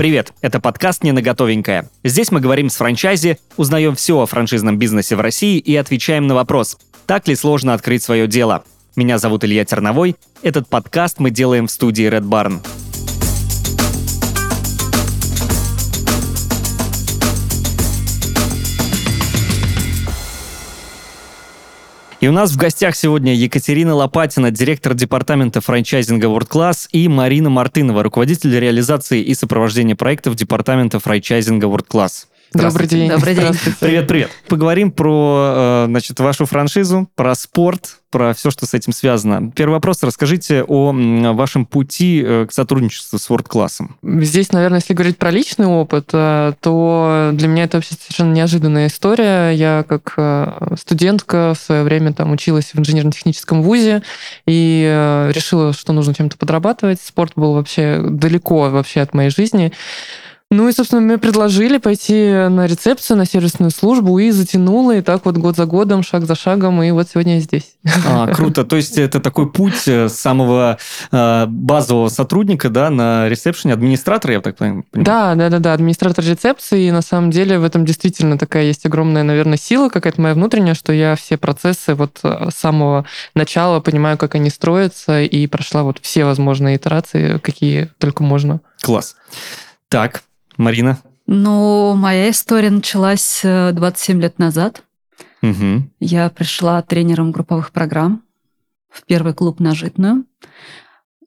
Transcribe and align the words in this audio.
Привет, 0.00 0.32
это 0.40 0.60
подкаст 0.60 1.04
«Не 1.04 1.12
на 1.12 1.20
готовенькое». 1.20 1.86
Здесь 2.04 2.32
мы 2.32 2.40
говорим 2.40 2.70
с 2.70 2.76
франчайзи, 2.76 3.36
узнаем 3.58 3.94
все 3.94 4.18
о 4.18 4.24
франшизном 4.24 4.78
бизнесе 4.78 5.14
в 5.14 5.20
России 5.20 5.58
и 5.58 5.76
отвечаем 5.76 6.26
на 6.26 6.34
вопрос, 6.34 6.78
так 7.04 7.28
ли 7.28 7.36
сложно 7.36 7.74
открыть 7.74 8.02
свое 8.02 8.26
дело. 8.26 8.64
Меня 8.96 9.18
зовут 9.18 9.44
Илья 9.44 9.62
Терновой. 9.66 10.16
Этот 10.40 10.68
подкаст 10.68 11.18
мы 11.18 11.30
делаем 11.30 11.66
в 11.66 11.70
студии 11.70 12.08
Red 12.08 12.22
Barn. 12.22 12.60
И 22.20 22.28
у 22.28 22.32
нас 22.32 22.52
в 22.52 22.58
гостях 22.58 22.96
сегодня 22.96 23.34
Екатерина 23.34 23.94
Лопатина, 23.94 24.50
директор 24.50 24.92
департамента 24.92 25.62
франчайзинга 25.62 26.26
World 26.26 26.50
Class, 26.50 26.86
и 26.92 27.08
Марина 27.08 27.48
Мартынова, 27.48 28.02
руководитель 28.02 28.58
реализации 28.58 29.22
и 29.22 29.32
сопровождения 29.32 29.96
проектов 29.96 30.34
департамента 30.34 31.00
франчайзинга 31.00 31.66
World 31.66 31.86
Class. 31.88 32.26
Добрый 32.52 32.88
день. 32.88 33.08
Добрый 33.08 33.36
день. 33.36 33.52
Привет, 33.78 34.08
привет. 34.08 34.30
Поговорим 34.48 34.90
про, 34.90 35.84
э, 35.84 35.86
значит, 35.86 36.18
вашу 36.18 36.46
франшизу, 36.46 37.08
про 37.14 37.36
спорт, 37.36 38.00
про 38.10 38.34
все, 38.34 38.50
что 38.50 38.66
с 38.66 38.74
этим 38.74 38.92
связано. 38.92 39.52
Первый 39.52 39.74
вопрос. 39.74 40.02
Расскажите 40.02 40.64
о 40.64 40.92
вашем 41.32 41.64
пути 41.64 42.20
э, 42.26 42.46
к 42.48 42.52
сотрудничеству 42.52 43.20
с 43.20 43.30
World 43.30 43.46
Class. 43.46 43.82
Здесь, 44.02 44.50
наверное, 44.50 44.80
если 44.80 44.94
говорить 44.94 45.16
про 45.16 45.30
личный 45.30 45.66
опыт, 45.66 46.10
э, 46.12 46.54
то 46.60 47.30
для 47.32 47.46
меня 47.46 47.64
это 47.64 47.76
вообще 47.76 47.94
совершенно 47.94 48.32
неожиданная 48.32 48.88
история. 48.88 49.50
Я 49.50 49.84
как 49.88 50.18
студентка 50.76 51.54
в 51.54 51.64
свое 51.64 51.84
время 51.84 52.12
там 52.12 52.32
училась 52.32 52.72
в 52.74 52.80
инженерно-техническом 52.80 53.62
вузе 53.62 54.02
и 54.46 55.28
решила, 55.32 55.72
что 55.72 55.92
нужно 55.92 56.14
чем-то 56.14 56.36
подрабатывать. 56.36 57.00
Спорт 57.00 57.32
был 57.36 57.54
вообще 57.54 58.02
далеко 58.02 58.70
вообще 58.70 59.02
от 59.02 59.14
моей 59.14 59.30
жизни. 59.30 59.72
Ну 60.52 60.68
и, 60.68 60.72
собственно, 60.72 61.00
мне 61.00 61.16
предложили 61.16 61.78
пойти 61.78 62.28
на 62.48 62.66
рецепцию, 62.66 63.18
на 63.18 63.24
сервисную 63.24 63.70
службу, 63.70 64.18
и 64.18 64.32
затянуло, 64.32 64.96
и 64.96 65.00
так 65.00 65.24
вот 65.24 65.36
год 65.36 65.54
за 65.54 65.64
годом, 65.64 66.02
шаг 66.02 66.26
за 66.26 66.34
шагом, 66.34 66.82
и 66.82 66.90
вот 66.90 67.08
сегодня 67.08 67.36
я 67.36 67.40
здесь. 67.40 67.76
А, 68.04 68.26
круто. 68.34 68.64
То 68.64 68.74
есть 68.74 68.98
это 68.98 69.20
такой 69.20 69.48
путь 69.48 69.86
э, 69.86 70.08
самого 70.08 70.78
э, 71.12 71.46
базового 71.46 72.08
сотрудника, 72.08 72.68
да, 72.68 72.90
на 72.90 73.28
ресепшене, 73.28 73.74
администратора, 73.74 74.34
я 74.34 74.40
так 74.40 74.56
понимаю? 74.56 74.84
Да, 74.92 75.36
да, 75.36 75.50
да, 75.50 75.60
да, 75.60 75.72
администратор 75.72 76.24
рецепции, 76.24 76.82
и 76.82 76.90
на 76.90 77.02
самом 77.02 77.30
деле 77.30 77.60
в 77.60 77.64
этом 77.64 77.84
действительно 77.84 78.36
такая 78.36 78.64
есть 78.64 78.84
огромная, 78.84 79.22
наверное, 79.22 79.56
сила 79.56 79.88
какая-то 79.88 80.20
моя 80.20 80.34
внутренняя, 80.34 80.74
что 80.74 80.92
я 80.92 81.14
все 81.14 81.36
процессы 81.36 81.94
вот 81.94 82.18
э, 82.24 82.48
с 82.52 82.58
самого 82.58 83.06
начала 83.36 83.78
понимаю, 83.78 84.18
как 84.18 84.34
они 84.34 84.50
строятся, 84.50 85.22
и 85.22 85.46
прошла 85.46 85.84
вот 85.84 86.00
все 86.02 86.24
возможные 86.24 86.76
итерации, 86.76 87.38
какие 87.38 87.92
только 87.98 88.24
можно. 88.24 88.60
Класс. 88.82 89.14
Так, 89.88 90.24
Марина? 90.60 90.98
Ну, 91.26 91.94
моя 91.94 92.30
история 92.30 92.70
началась 92.70 93.40
27 93.42 94.18
э, 94.18 94.22
лет 94.22 94.38
назад. 94.38 94.82
Угу. 95.42 95.90
Я 96.00 96.28
пришла 96.28 96.82
тренером 96.82 97.32
групповых 97.32 97.72
программ 97.72 98.22
в 98.90 99.04
первый 99.06 99.32
клуб 99.32 99.58
на 99.60 99.74
Житную. 99.74 100.24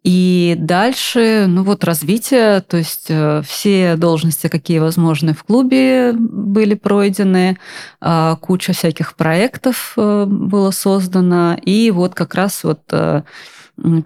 И 0.04 0.56
дальше, 0.60 1.46
ну 1.48 1.64
вот 1.64 1.84
развитие, 1.86 2.62
то 2.62 2.78
есть 2.78 3.08
э, 3.10 3.42
все 3.44 3.96
должности, 3.96 4.50
какие 4.50 4.80
возможны 4.80 5.34
в 5.34 5.44
клубе, 5.46 6.12
были 6.14 6.76
пройдены, 6.76 7.58
а, 8.02 8.36
куча 8.36 8.74
всяких 8.74 9.16
проектов 9.16 9.94
э, 9.96 10.26
было 10.28 10.72
создано, 10.72 11.56
и 11.56 11.90
вот 11.90 12.16
как 12.16 12.36
раз 12.36 12.64
вот 12.66 12.82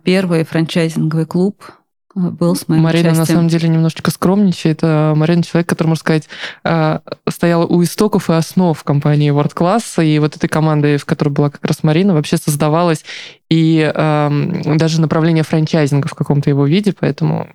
первый 0.03 0.45
франчайзинговый 0.45 1.25
клуб 1.25 1.63
был 2.17 2.55
с 2.55 2.67
моим 2.67 2.83
Марина 2.83 3.09
участием. 3.09 3.19
на 3.19 3.25
самом 3.25 3.47
деле 3.47 3.69
немножечко 3.69 4.11
скромничает. 4.11 4.79
А 4.81 5.15
Марина 5.15 5.43
человек, 5.43 5.69
который, 5.69 5.87
можно 5.87 6.01
сказать, 6.01 6.27
а, 6.63 7.01
стояла 7.29 7.65
у 7.65 7.83
истоков 7.83 8.29
и 8.29 8.33
основ 8.33 8.81
компании 8.83 9.31
World 9.31 9.53
Class, 9.53 10.03
и 10.03 10.19
вот 10.19 10.35
этой 10.35 10.47
команды, 10.47 10.97
в 10.97 11.05
которой 11.05 11.29
была 11.29 11.49
как 11.49 11.63
раз 11.65 11.83
Марина, 11.83 12.13
вообще 12.13 12.37
создавалась 12.37 13.03
и 13.49 13.91
даже 13.95 14.99
направление 14.99 15.43
франчайзинга 15.43 16.07
в 16.07 16.13
каком-то 16.13 16.49
его 16.49 16.65
виде, 16.65 16.93
поэтому 16.97 17.47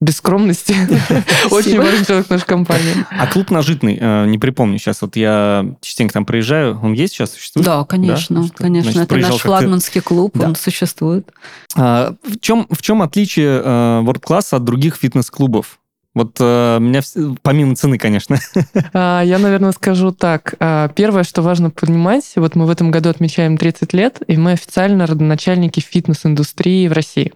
без 0.00 0.16
скромности. 0.16 0.74
Очень 1.50 1.78
важный 1.78 2.06
человек 2.06 2.26
в 2.26 2.30
нашей 2.30 2.46
компании. 2.46 2.94
А 3.10 3.26
клуб 3.26 3.50
нажитный, 3.50 3.98
э, 4.00 4.26
не 4.26 4.38
припомню 4.38 4.78
сейчас, 4.78 5.02
вот 5.02 5.16
я 5.16 5.74
частенько 5.82 6.14
там 6.14 6.24
приезжаю, 6.24 6.80
он 6.82 6.94
есть 6.94 7.14
сейчас, 7.14 7.32
существует? 7.32 7.66
Да, 7.66 7.84
конечно, 7.84 8.48
конечно. 8.54 9.00
Это 9.00 9.16
наш 9.16 9.36
флагманский 9.36 10.00
клуб, 10.00 10.40
он 10.40 10.54
существует. 10.56 11.30
А, 11.76 12.14
в 12.24 12.40
чем, 12.40 12.66
в 12.70 12.80
чем 12.82 13.02
отличие 13.02 13.60
э, 13.62 14.02
World 14.02 14.22
Class 14.22 14.54
от 14.56 14.64
других 14.64 14.96
фитнес-клубов? 14.96 15.78
Вот 16.12 16.36
э, 16.40 16.78
меня 16.80 17.02
помимо 17.42 17.76
цены, 17.76 17.98
конечно. 17.98 18.38
А, 18.92 19.22
я, 19.22 19.38
наверное, 19.38 19.72
скажу 19.72 20.10
так. 20.10 20.54
А, 20.58 20.88
первое, 20.88 21.22
что 21.22 21.42
важно 21.42 21.70
понимать, 21.70 22.32
вот 22.36 22.56
мы 22.56 22.66
в 22.66 22.70
этом 22.70 22.90
году 22.90 23.10
отмечаем 23.10 23.56
30 23.56 23.92
лет, 23.92 24.22
и 24.26 24.36
мы 24.36 24.52
официально 24.52 25.06
родоначальники 25.06 25.80
фитнес-индустрии 25.80 26.88
в 26.88 26.92
России. 26.92 27.32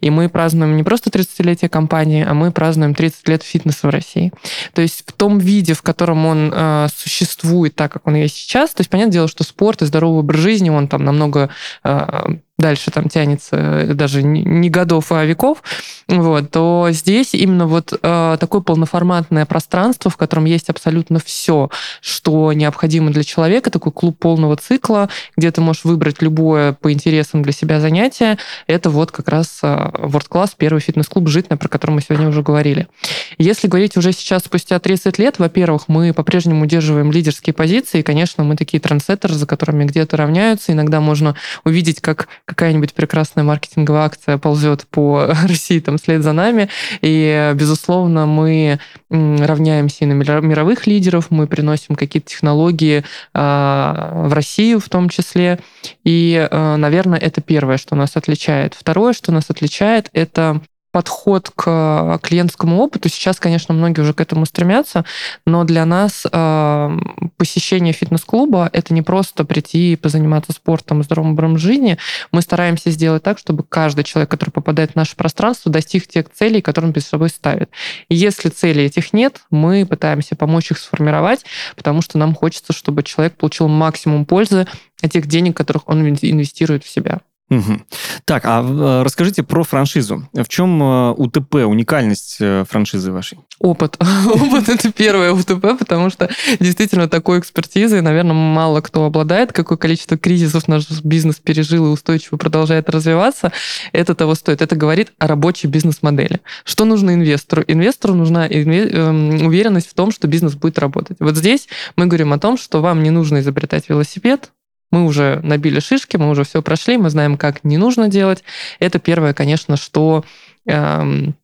И 0.00 0.10
мы 0.10 0.28
празднуем 0.28 0.76
не 0.76 0.82
просто 0.82 1.10
30-летие 1.10 1.68
компании, 1.68 2.24
а 2.28 2.34
мы 2.34 2.50
празднуем 2.50 2.94
30 2.94 3.28
лет 3.28 3.42
фитнеса 3.42 3.86
в 3.86 3.90
России. 3.90 4.32
То 4.74 4.82
есть 4.82 5.04
в 5.06 5.12
том 5.12 5.38
виде, 5.38 5.74
в 5.74 5.82
котором 5.82 6.26
он 6.26 6.52
э, 6.54 6.88
существует 6.94 7.74
так, 7.74 7.92
как 7.92 8.06
он 8.06 8.14
есть 8.14 8.36
сейчас, 8.36 8.70
то 8.70 8.80
есть 8.80 8.90
понятное 8.90 9.12
дело, 9.12 9.28
что 9.28 9.44
спорт 9.44 9.82
и 9.82 9.86
здоровый 9.86 10.20
образ 10.20 10.40
жизни, 10.40 10.70
он 10.70 10.88
там 10.88 11.04
намного 11.04 11.50
э, 11.84 12.36
дальше 12.58 12.90
там 12.90 13.08
тянется 13.08 13.56
э, 13.56 13.94
даже 13.94 14.22
не 14.22 14.70
годов, 14.70 15.12
а 15.12 15.24
веков, 15.24 15.62
вот, 16.08 16.50
то 16.50 16.88
здесь 16.90 17.34
именно 17.34 17.66
вот 17.66 17.92
э, 18.00 18.36
такое 18.40 18.60
полноформатное 18.62 19.44
пространство, 19.44 20.10
в 20.10 20.16
котором 20.16 20.46
есть 20.46 20.70
абсолютно 20.70 21.18
все, 21.18 21.68
что 22.00 22.52
необходимо 22.52 23.10
для 23.10 23.24
человека, 23.24 23.70
такой 23.70 23.92
клуб 23.92 24.18
полного 24.18 24.56
цикла, 24.56 25.10
где 25.36 25.50
ты 25.50 25.60
можешь 25.60 25.84
выбрать 25.84 26.22
любое 26.22 26.72
по 26.72 26.92
интересам 26.92 27.42
для 27.42 27.52
себя 27.52 27.80
занятие, 27.80 28.38
это 28.66 28.88
вот 28.88 29.10
как 29.10 29.28
раз 29.28 29.58
э, 29.62 29.66
World 29.66 30.28
Class, 30.30 30.52
первый 30.56 30.80
фитнес-клуб 30.80 31.28
«Житная», 31.28 31.58
про 31.58 31.68
который 31.68 31.92
мы 31.92 32.00
сегодня 32.00 32.28
уже 32.28 32.42
говорили. 32.42 32.88
Если 33.36 33.68
говорить 33.68 33.96
уже 33.96 34.12
сейчас, 34.12 34.44
спустя 34.44 34.78
30 34.78 35.18
лет, 35.18 35.38
во-первых, 35.38 35.88
мы 35.88 36.14
по-прежнему 36.14 36.64
удерживаем 36.64 37.12
лидерские 37.12 37.52
позиции, 37.52 38.00
и, 38.00 38.02
конечно, 38.02 38.44
мы 38.44 38.56
такие 38.56 38.80
трансеттеры, 38.80 39.34
за 39.34 39.46
которыми 39.46 39.84
где-то 39.84 40.16
равняются, 40.16 40.72
иногда 40.72 41.00
можно 41.00 41.36
увидеть, 41.64 42.00
как 42.00 42.28
какая-нибудь 42.46 42.94
прекрасная 42.94 43.44
маркетинговая 43.44 44.02
акция 44.02 44.38
ползет 44.38 44.86
по 44.88 45.26
России 45.48 45.80
там 45.80 45.98
вслед 45.98 46.22
за 46.22 46.32
нами. 46.32 46.68
И, 47.02 47.52
безусловно, 47.54 48.26
мы 48.26 48.78
равняемся 49.10 50.04
и 50.04 50.06
на 50.06 50.12
мировых 50.14 50.86
лидеров, 50.86 51.26
мы 51.30 51.46
приносим 51.46 51.96
какие-то 51.96 52.30
технологии 52.30 53.04
а, 53.34 54.12
в 54.26 54.32
Россию 54.32 54.80
в 54.80 54.88
том 54.88 55.08
числе. 55.08 55.58
И, 56.04 56.48
а, 56.50 56.76
наверное, 56.76 57.18
это 57.18 57.40
первое, 57.40 57.76
что 57.76 57.96
нас 57.96 58.16
отличает. 58.16 58.74
Второе, 58.74 59.12
что 59.12 59.32
нас 59.32 59.50
отличает, 59.50 60.08
это 60.12 60.60
подход 60.96 61.50
к 61.54 62.18
клиентскому 62.22 62.78
опыту. 62.78 63.10
Сейчас, 63.10 63.38
конечно, 63.38 63.74
многие 63.74 64.00
уже 64.00 64.14
к 64.14 64.20
этому 64.22 64.46
стремятся, 64.46 65.04
но 65.44 65.64
для 65.64 65.84
нас 65.84 66.24
э, 66.24 66.98
посещение 67.36 67.92
фитнес-клуба 67.92 68.70
это 68.72 68.94
не 68.94 69.02
просто 69.02 69.44
прийти 69.44 69.92
и 69.92 69.96
позаниматься 69.96 70.52
спортом 70.52 71.02
здоровым 71.02 71.32
образом 71.32 71.58
жизни. 71.58 71.98
Мы 72.32 72.40
стараемся 72.40 72.90
сделать 72.90 73.22
так, 73.22 73.38
чтобы 73.38 73.62
каждый 73.62 74.04
человек, 74.04 74.30
который 74.30 74.52
попадает 74.52 74.92
в 74.92 74.96
наше 74.96 75.16
пространство, 75.16 75.70
достиг 75.70 76.06
тех 76.06 76.32
целей, 76.32 76.62
которые 76.62 76.88
он 76.88 76.94
перед 76.94 77.06
собой 77.06 77.28
ставит. 77.28 77.68
И 78.08 78.14
если 78.14 78.48
целей 78.48 78.86
этих 78.86 79.12
нет, 79.12 79.42
мы 79.50 79.84
пытаемся 79.84 80.34
помочь 80.34 80.70
их 80.70 80.78
сформировать, 80.78 81.44
потому 81.76 82.00
что 82.00 82.16
нам 82.16 82.34
хочется, 82.34 82.72
чтобы 82.72 83.02
человек 83.02 83.36
получил 83.36 83.68
максимум 83.68 84.24
пользы 84.24 84.66
от 85.02 85.12
тех 85.12 85.26
денег, 85.26 85.58
которых 85.58 85.86
он 85.88 86.08
инвестирует 86.08 86.84
в 86.84 86.88
себя. 86.88 87.20
Угу. 87.48 87.80
Так, 88.24 88.42
а 88.44 88.60
э, 88.60 89.02
расскажите 89.04 89.44
про 89.44 89.62
франшизу. 89.62 90.28
В 90.32 90.48
чем 90.48 90.82
э, 90.82 91.12
УТП, 91.12 91.54
уникальность 91.66 92.38
э, 92.40 92.64
франшизы 92.68 93.12
вашей? 93.12 93.38
Опыт. 93.60 93.96
Опыт– 94.26 94.68
это 94.68 94.90
первое 94.90 95.32
УТП, 95.32 95.78
потому 95.78 96.10
что 96.10 96.28
действительно 96.58 97.08
такой 97.08 97.38
экспертизой, 97.38 98.00
наверное, 98.00 98.34
мало 98.34 98.80
кто 98.80 99.04
обладает. 99.04 99.52
Какое 99.52 99.78
количество 99.78 100.18
кризисов 100.18 100.66
наш 100.66 100.90
бизнес 101.04 101.36
пережил 101.36 101.86
и 101.86 101.90
устойчиво 101.90 102.36
продолжает 102.36 102.90
развиваться, 102.90 103.52
это 103.92 104.16
того 104.16 104.34
стоит. 104.34 104.60
Это 104.60 104.74
говорит 104.74 105.12
о 105.18 105.28
рабочей 105.28 105.68
бизнес-модели. 105.68 106.40
Что 106.64 106.84
нужно 106.84 107.14
инвестору? 107.14 107.62
Инвестору 107.68 108.14
нужна 108.14 108.48
эм, 108.48 109.46
уверенность 109.46 109.88
в 109.88 109.94
том, 109.94 110.10
что 110.10 110.26
бизнес 110.26 110.54
будет 110.54 110.80
работать. 110.80 111.18
Вот 111.20 111.36
здесь 111.36 111.68
мы 111.94 112.06
говорим 112.06 112.32
о 112.32 112.40
том, 112.40 112.58
что 112.58 112.82
вам 112.82 113.04
не 113.04 113.10
нужно 113.10 113.38
изобретать 113.38 113.88
велосипед, 113.88 114.50
мы 114.96 115.04
уже 115.04 115.40
набили 115.42 115.80
шишки, 115.80 116.16
мы 116.16 116.30
уже 116.30 116.44
все 116.44 116.62
прошли, 116.62 116.96
мы 116.96 117.10
знаем, 117.10 117.36
как 117.36 117.64
не 117.64 117.76
нужно 117.76 118.08
делать. 118.08 118.42
Это 118.78 118.98
первое, 118.98 119.34
конечно, 119.34 119.76
что 119.76 120.24
эм, 120.66 121.34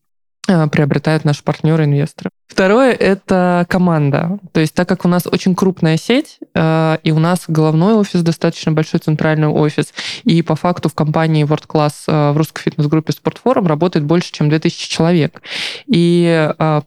э, 0.49 0.67
приобретают 0.69 1.25
наши 1.25 1.43
партнеры-инвесторы. 1.43 2.31
Второе– 2.47 2.93
это 3.01 3.67
команда. 3.69 4.39
То 4.53 4.61
есть 4.61 4.75
так 4.75 4.89
как 4.89 5.05
у 5.05 5.09
нас 5.09 5.27
очень 5.27 5.55
крупная 5.55 5.97
сеть, 5.97 6.39
э, 6.55 6.99
и 7.03 7.13
у 7.13 7.19
нас 7.19 7.45
головной 7.49 7.95
офис, 7.95 8.23
достаточно 8.23 8.73
большой 8.73 9.01
центральный 9.01 9.49
офис, 9.49 9.95
и 10.25 10.43
по 10.43 10.55
факту 10.55 10.89
в 10.89 10.95
компании 10.95 11.47
World 11.47 11.67
Class 11.67 11.93
э, 12.07 12.33
в 12.33 12.37
русской 12.37 12.63
фитнес-группе 12.63 13.13
Спортфорум 13.13 13.67
работает 13.67 14.05
больше, 14.05 14.33
чем 14.33 14.49
2000 14.49 14.89
человек. 14.91 15.43
И 15.87 16.23
Э, 16.59 16.81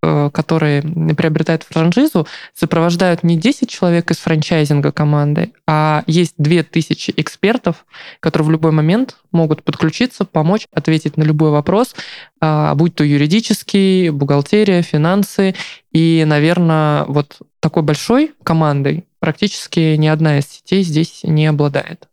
которые 0.00 0.82
приобретают 0.82 1.64
франшизу, 1.64 2.26
сопровождают 2.54 3.22
не 3.22 3.36
10 3.36 3.68
человек 3.68 4.10
из 4.10 4.18
франчайзинга 4.18 4.92
команды, 4.92 5.52
а 5.66 6.04
есть 6.06 6.34
2000 6.38 7.14
экспертов, 7.16 7.84
которые 8.20 8.48
в 8.48 8.50
любой 8.50 8.72
момент 8.72 9.16
могут 9.32 9.62
подключиться, 9.62 10.24
помочь, 10.24 10.66
ответить 10.72 11.16
на 11.16 11.22
любой 11.22 11.50
вопрос, 11.50 11.94
а, 12.40 12.74
будь 12.74 12.94
то 12.94 13.04
юридический, 13.04 14.10
бухгалтерия, 14.10 14.82
финансы. 14.82 15.54
И, 15.92 16.24
наверное, 16.26 17.04
вот 17.04 17.38
такой 17.60 17.82
большой 17.82 18.32
командой 18.42 19.04
практически 19.18 19.96
ни 19.96 20.06
одна 20.06 20.38
из 20.38 20.46
сетей 20.46 20.82
здесь 20.82 21.20
не 21.22 21.46
обладает. 21.46 22.09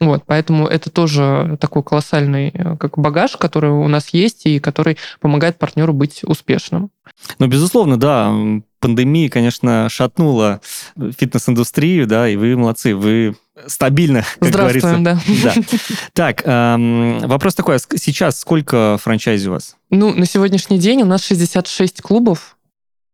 Вот, 0.00 0.24
поэтому 0.26 0.66
это 0.66 0.90
тоже 0.90 1.56
такой 1.60 1.82
колоссальный 1.82 2.48
э, 2.48 2.76
как 2.76 2.98
багаж, 2.98 3.36
который 3.36 3.70
у 3.70 3.88
нас 3.88 4.08
есть 4.10 4.46
и 4.46 4.58
который 4.58 4.96
помогает 5.20 5.58
партнеру 5.58 5.92
быть 5.92 6.22
успешным. 6.24 6.90
Ну, 7.38 7.46
безусловно, 7.46 7.98
да, 7.98 8.32
пандемия, 8.80 9.28
конечно, 9.28 9.88
шатнула 9.90 10.60
фитнес-индустрию, 10.96 12.06
да, 12.06 12.28
и 12.28 12.36
вы 12.36 12.56
молодцы, 12.56 12.94
вы 12.94 13.36
стабильно, 13.66 14.24
как 14.40 14.50
говорится. 14.50 14.96
да. 15.00 15.20
да. 15.42 15.54
Так, 16.12 16.42
эм, 16.44 17.20
вопрос 17.20 17.54
такой, 17.54 17.76
а 17.76 17.78
сейчас 17.78 18.40
сколько 18.40 18.98
франчайзи 19.02 19.48
у 19.48 19.52
вас? 19.52 19.76
Ну, 19.90 20.14
на 20.14 20.26
сегодняшний 20.26 20.78
день 20.78 21.02
у 21.02 21.06
нас 21.06 21.24
66 21.24 22.00
клубов, 22.00 22.56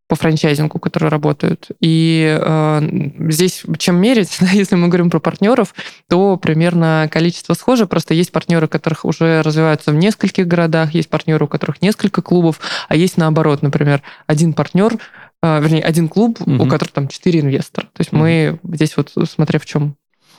по 0.08 0.14
франчайзингу, 0.14 0.78
которые 0.78 1.10
работают. 1.10 1.68
И 1.80 2.38
э, 2.40 2.80
здесь 3.28 3.64
чем 3.78 3.96
мерить, 3.96 4.38
если 4.52 4.76
мы 4.76 4.88
говорим 4.88 5.10
про 5.10 5.18
партнеров, 5.18 5.74
то 6.08 6.36
примерно 6.36 7.08
количество 7.10 7.54
схоже. 7.54 7.86
Просто 7.86 8.14
есть 8.14 8.32
партнеры, 8.32 8.68
которых 8.68 9.04
уже 9.04 9.42
развиваются 9.42 9.90
в 9.90 9.94
нескольких 9.94 10.46
городах, 10.46 10.94
есть 10.94 11.10
партнеры, 11.10 11.44
у 11.44 11.48
которых 11.48 11.82
несколько 11.82 12.22
клубов, 12.22 12.60
а 12.88 12.96
есть 12.96 13.16
наоборот, 13.16 13.62
например, 13.62 14.02
один 14.26 14.52
партнер, 14.52 14.94
э, 15.42 15.60
вернее, 15.60 15.82
один 15.82 16.08
клуб, 16.08 16.40
угу. 16.40 16.64
у 16.64 16.68
которого 16.68 16.92
там 16.92 17.08
четыре 17.08 17.40
инвестора. 17.40 17.86
То 17.86 18.00
есть 18.00 18.12
угу. 18.12 18.22
мы 18.22 18.60
здесь 18.64 18.96
вот, 18.96 19.12
смотря 19.28 19.58
в 19.58 19.66
чем 19.66 19.96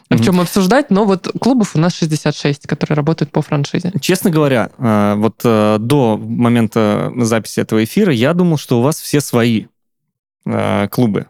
в 0.10 0.24
чем 0.24 0.40
обсуждать, 0.40 0.90
но 0.90 1.06
вот 1.06 1.28
клубов 1.40 1.76
у 1.76 1.80
нас 1.80 1.96
66, 1.96 2.68
которые 2.68 2.96
работают 2.96 3.32
по 3.32 3.42
франшизе. 3.42 3.92
Честно 4.00 4.30
говоря, 4.30 4.70
э, 4.78 5.16
вот 5.18 5.42
э, 5.44 5.78
до 5.80 6.18
момента 6.18 7.12
записи 7.18 7.60
этого 7.60 7.84
эфира 7.84 8.14
я 8.14 8.34
думал, 8.34 8.58
что 8.58 8.80
у 8.80 8.82
вас 8.82 9.00
все 9.00 9.22
свои 9.22 9.66
э, 10.46 10.88
клубы 10.90 11.28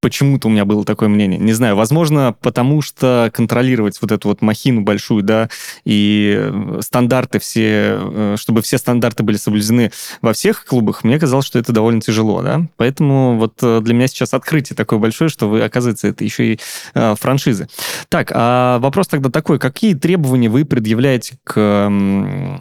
почему-то 0.00 0.48
у 0.48 0.50
меня 0.50 0.64
было 0.64 0.84
такое 0.84 1.08
мнение. 1.08 1.38
Не 1.38 1.52
знаю, 1.52 1.76
возможно, 1.76 2.34
потому 2.40 2.82
что 2.82 3.30
контролировать 3.32 4.00
вот 4.00 4.12
эту 4.12 4.28
вот 4.28 4.42
махину 4.42 4.82
большую, 4.82 5.22
да, 5.22 5.48
и 5.84 6.36
э, 6.38 6.78
стандарты 6.80 7.38
все, 7.38 7.98
э, 7.98 8.36
чтобы 8.38 8.62
все 8.62 8.78
стандарты 8.78 9.22
были 9.22 9.36
соблюдены 9.36 9.90
во 10.20 10.32
всех 10.32 10.64
клубах, 10.64 11.02
мне 11.02 11.18
казалось, 11.18 11.46
что 11.46 11.58
это 11.58 11.72
довольно 11.72 12.00
тяжело, 12.00 12.42
да. 12.42 12.66
Поэтому 12.76 13.36
вот 13.38 13.54
э, 13.62 13.80
для 13.82 13.94
меня 13.94 14.06
сейчас 14.06 14.34
открытие 14.34 14.76
такое 14.76 14.98
большое, 14.98 15.30
что 15.30 15.48
вы, 15.48 15.62
оказывается, 15.62 16.08
это 16.08 16.24
еще 16.24 16.54
и 16.54 16.60
франшизы. 16.94 17.68
Так, 18.08 18.30
а 18.34 18.78
вопрос 18.78 19.08
тогда 19.08 19.30
такой, 19.30 19.58
какие 19.58 19.94
требования 19.94 20.48
вы 20.48 20.64
предъявляете 20.64 21.38
к 21.44 21.90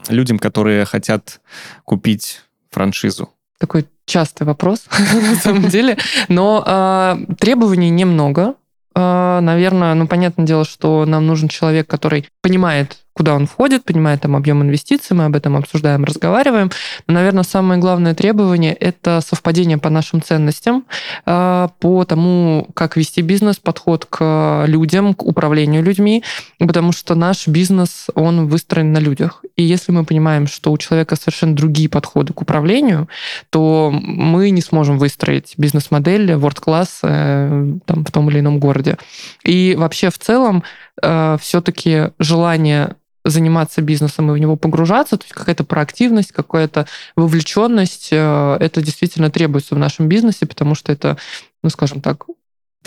людям, 0.10 0.40
которые 0.40 0.86
хотят 0.86 1.42
купить 1.84 2.42
франшизу? 2.72 3.30
Такой 3.60 3.88
частый 4.06 4.46
вопрос, 4.46 4.86
на 5.14 5.36
самом 5.36 5.70
деле. 5.70 5.98
Но 6.28 6.64
э, 6.66 7.34
требований 7.40 7.90
немного. 7.90 8.56
Э, 8.96 9.40
наверное, 9.42 9.94
ну, 9.94 10.08
понятное 10.08 10.46
дело, 10.46 10.66
что 10.66 11.06
нам 11.06 11.26
нужен 11.26 11.50
человек, 11.50 11.88
который 11.88 12.28
понимает 12.42 13.05
куда 13.16 13.34
он 13.36 13.48
входит, 13.48 13.86
понимает 13.86 14.22
там 14.22 14.36
объем 14.36 14.62
инвестиций, 14.62 15.16
мы 15.16 15.26
об 15.26 15.36
этом 15.38 15.56
обсуждаем, 15.56 16.04
разговариваем. 16.04 16.70
Но, 17.08 17.14
наверное, 17.14 17.44
самое 17.44 17.80
главное 17.80 18.14
требование– 18.14 18.74
это 18.80 19.22
совпадение 19.26 19.78
по 19.78 19.90
нашим 19.90 20.22
ценностям, 20.22 20.86
а, 21.26 21.70
по 21.80 22.04
тому, 22.04 22.68
как 22.74 22.98
вести 22.98 23.22
бизнес, 23.22 23.56
подход 23.56 24.06
к 24.06 24.66
людям, 24.68 25.14
к 25.14 25.24
управлению 25.24 25.82
людьми, 25.82 26.24
потому 26.60 26.92
что 26.92 27.16
наш 27.16 27.48
бизнес, 27.48 28.08
он 28.16 28.48
выстроен 28.48 28.92
на 28.92 28.98
людях. 28.98 29.46
И 29.56 29.64
если 29.64 29.94
мы 29.94 30.04
понимаем, 30.04 30.46
что 30.46 30.74
у 30.74 30.78
человека 30.78 31.16
совершенно 31.16 31.56
другие 31.56 31.88
подходы 31.88 32.34
к 32.34 32.42
управлению, 32.42 33.08
то 33.50 33.92
мы 33.94 34.50
не 34.50 34.62
сможем 34.62 34.98
выстроить 34.98 35.54
бизнес-модель 35.56 36.32
World 36.32 36.62
Class 36.62 36.90
э, 37.04 37.78
там, 37.86 38.04
в 38.04 38.12
том 38.12 38.30
или 38.30 38.42
ином 38.42 38.60
городе. 38.60 38.98
И 39.46 39.76
вообще 39.78 40.10
в 40.10 40.20
целом 40.20 40.64
э, 41.02 41.38
все-таки 41.40 42.12
желание 42.20 42.96
заниматься 43.26 43.82
бизнесом 43.82 44.30
и 44.30 44.34
в 44.34 44.38
него 44.38 44.56
погружаться, 44.56 45.18
то 45.18 45.24
есть 45.24 45.34
какая-то 45.34 45.64
проактивность, 45.64 46.32
какая-то 46.32 46.88
вовлеченность, 47.16 48.10
э, 48.12 48.58
это 48.60 48.82
действительно 48.82 49.32
требуется 49.32 49.76
в 49.76 49.80
нашем 49.80 50.08
бизнесе, 50.08 50.46
потому 50.46 50.76
что 50.76 50.92
это, 50.92 51.18
ну, 51.64 51.70
скажем 51.70 52.02
так, 52.02 52.26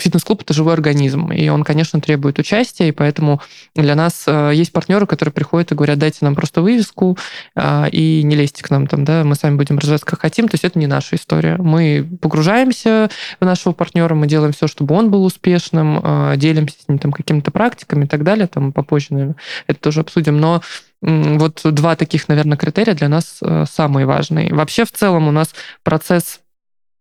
фитнес-клуб 0.01 0.41
это 0.41 0.53
живой 0.53 0.73
организм, 0.73 1.31
и 1.31 1.49
он, 1.49 1.63
конечно, 1.63 2.01
требует 2.01 2.39
участия, 2.39 2.89
и 2.89 2.91
поэтому 2.91 3.41
для 3.75 3.95
нас 3.95 4.23
э, 4.27 4.51
есть 4.53 4.71
партнеры, 4.71 5.05
которые 5.05 5.33
приходят 5.33 5.71
и 5.71 5.75
говорят, 5.75 5.99
дайте 5.99 6.19
нам 6.21 6.35
просто 6.35 6.61
вывеску 6.61 7.17
э, 7.55 7.89
и 7.91 8.23
не 8.23 8.35
лезьте 8.35 8.63
к 8.63 8.69
нам 8.69 8.87
там, 8.87 9.05
да, 9.05 9.23
мы 9.23 9.35
сами 9.35 9.55
будем 9.55 9.77
развиваться 9.77 10.05
как 10.05 10.21
хотим, 10.21 10.47
то 10.47 10.55
есть 10.55 10.63
это 10.63 10.79
не 10.79 10.87
наша 10.87 11.15
история. 11.15 11.57
Мы 11.57 12.07
погружаемся 12.21 13.09
в 13.39 13.45
нашего 13.45 13.73
партнера, 13.73 14.15
мы 14.15 14.27
делаем 14.27 14.53
все, 14.53 14.67
чтобы 14.67 14.95
он 14.95 15.11
был 15.11 15.23
успешным, 15.23 15.99
э, 16.03 16.33
делимся 16.37 16.77
с 16.83 16.87
ним 16.87 16.99
там 16.99 17.11
какими-то 17.11 17.51
практиками 17.51 18.05
и 18.05 18.07
так 18.07 18.23
далее, 18.23 18.47
там 18.47 18.71
попозже, 18.71 19.07
наверное, 19.11 19.35
это 19.67 19.79
тоже 19.79 20.01
обсудим, 20.01 20.39
но 20.39 20.61
вот 21.01 21.61
два 21.63 21.95
таких, 21.95 22.27
наверное, 22.27 22.57
критерия 22.57 22.93
для 22.93 23.07
нас 23.07 23.39
самые 23.71 24.05
важные. 24.05 24.53
Вообще, 24.53 24.83
в 24.83 24.91
целом, 24.91 25.29
у 25.29 25.31
нас 25.31 25.55
процесс 25.83 26.41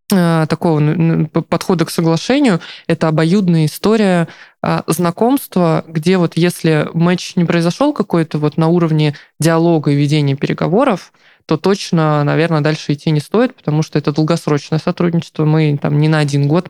такого 0.08 1.26
подхода 1.26 1.84
к 1.84 1.90
соглашению, 1.90 2.60
это 2.86 3.08
обоюдная 3.08 3.66
история 3.66 4.28
а, 4.62 4.82
знакомства, 4.86 5.84
где 5.86 6.16
вот 6.16 6.36
если 6.36 6.88
матч 6.94 7.36
не 7.36 7.44
произошел 7.44 7.92
какой-то 7.92 8.38
вот 8.38 8.56
на 8.56 8.68
уровне 8.68 9.14
диалога 9.38 9.90
и 9.90 9.96
ведения 9.96 10.34
переговоров, 10.34 11.12
то 11.48 11.56
точно, 11.56 12.22
наверное, 12.24 12.60
дальше 12.60 12.92
идти 12.92 13.10
не 13.10 13.20
стоит, 13.20 13.54
потому 13.54 13.82
что 13.82 13.98
это 13.98 14.12
долгосрочное 14.12 14.78
сотрудничество. 14.78 15.46
Мы 15.46 15.78
там 15.80 15.98
не 15.98 16.06
на 16.06 16.18
один 16.18 16.46
год 16.46 16.68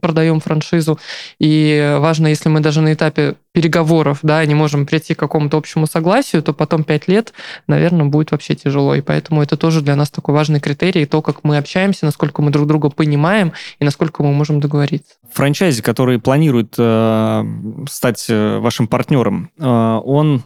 продаем 0.00 0.40
франшизу. 0.40 0.98
И 1.38 1.94
важно, 1.98 2.28
если 2.28 2.48
мы 2.48 2.60
даже 2.60 2.80
на 2.80 2.94
этапе 2.94 3.34
переговоров 3.52 4.20
да, 4.22 4.44
не 4.46 4.54
можем 4.54 4.86
прийти 4.86 5.12
к 5.12 5.18
какому-то 5.18 5.58
общему 5.58 5.86
согласию, 5.86 6.42
то 6.42 6.54
потом 6.54 6.82
пять 6.82 7.08
лет, 7.08 7.34
наверное, 7.66 8.06
будет 8.06 8.30
вообще 8.30 8.54
тяжело. 8.54 8.94
И 8.94 9.02
поэтому 9.02 9.42
это 9.42 9.58
тоже 9.58 9.82
для 9.82 9.96
нас 9.96 10.10
такой 10.10 10.34
важный 10.34 10.60
критерий, 10.60 11.04
то, 11.04 11.20
как 11.20 11.44
мы 11.44 11.58
общаемся, 11.58 12.06
насколько 12.06 12.40
мы 12.40 12.50
друг 12.50 12.66
друга 12.66 12.88
понимаем 12.88 13.52
и 13.80 13.84
насколько 13.84 14.22
мы 14.22 14.32
можем 14.32 14.60
договориться. 14.60 15.12
Франчайзи, 15.30 15.82
который 15.82 16.18
планирует 16.18 16.74
э, 16.78 17.44
стать 17.90 18.24
э, 18.30 18.58
вашим 18.60 18.88
партнером, 18.88 19.50
э, 19.58 19.66
он 19.66 20.42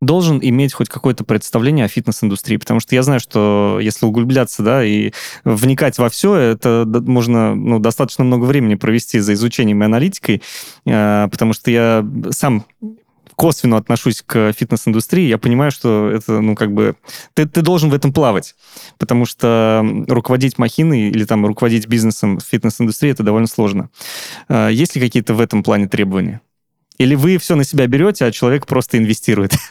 должен 0.00 0.38
иметь 0.42 0.72
хоть 0.72 0.88
какое-то 0.88 1.24
представление 1.24 1.84
о 1.84 1.88
фитнес-индустрии, 1.88 2.56
потому 2.56 2.80
что 2.80 2.94
я 2.94 3.02
знаю, 3.02 3.20
что 3.20 3.78
если 3.80 4.06
углубляться, 4.06 4.62
да, 4.62 4.84
и 4.84 5.12
вникать 5.44 5.98
во 5.98 6.08
все, 6.08 6.34
это 6.34 6.84
можно 6.86 7.54
ну, 7.54 7.78
достаточно 7.78 8.24
много 8.24 8.44
времени 8.44 8.76
провести 8.76 9.18
за 9.18 9.34
изучением 9.34 9.82
и 9.82 9.86
аналитикой, 9.86 10.42
э, 10.86 11.28
потому 11.30 11.52
что 11.52 11.70
я 11.70 12.06
сам 12.30 12.64
косвенно 13.36 13.78
отношусь 13.78 14.22
к 14.24 14.52
фитнес-индустрии, 14.52 15.26
я 15.26 15.38
понимаю, 15.38 15.70
что 15.70 16.10
это, 16.10 16.40
ну, 16.40 16.54
как 16.54 16.72
бы, 16.72 16.96
ты, 17.32 17.46
ты 17.46 17.62
должен 17.62 17.88
в 17.88 17.94
этом 17.94 18.12
плавать, 18.12 18.54
потому 18.98 19.24
что 19.24 19.82
руководить 20.08 20.58
махиной 20.58 21.08
или 21.08 21.24
там 21.24 21.46
руководить 21.46 21.86
бизнесом 21.86 22.38
в 22.38 22.42
фитнес-индустрии 22.42 23.12
это 23.12 23.22
довольно 23.22 23.46
сложно. 23.46 23.88
Э, 24.48 24.68
есть 24.70 24.94
ли 24.94 25.00
какие-то 25.00 25.32
в 25.34 25.40
этом 25.40 25.62
плане 25.62 25.88
требования? 25.88 26.42
Или 27.00 27.14
вы 27.14 27.38
все 27.38 27.56
на 27.56 27.64
себя 27.64 27.86
берете, 27.86 28.26
а 28.26 28.30
человек 28.30 28.66
просто 28.66 28.98
инвестирует? 28.98 29.54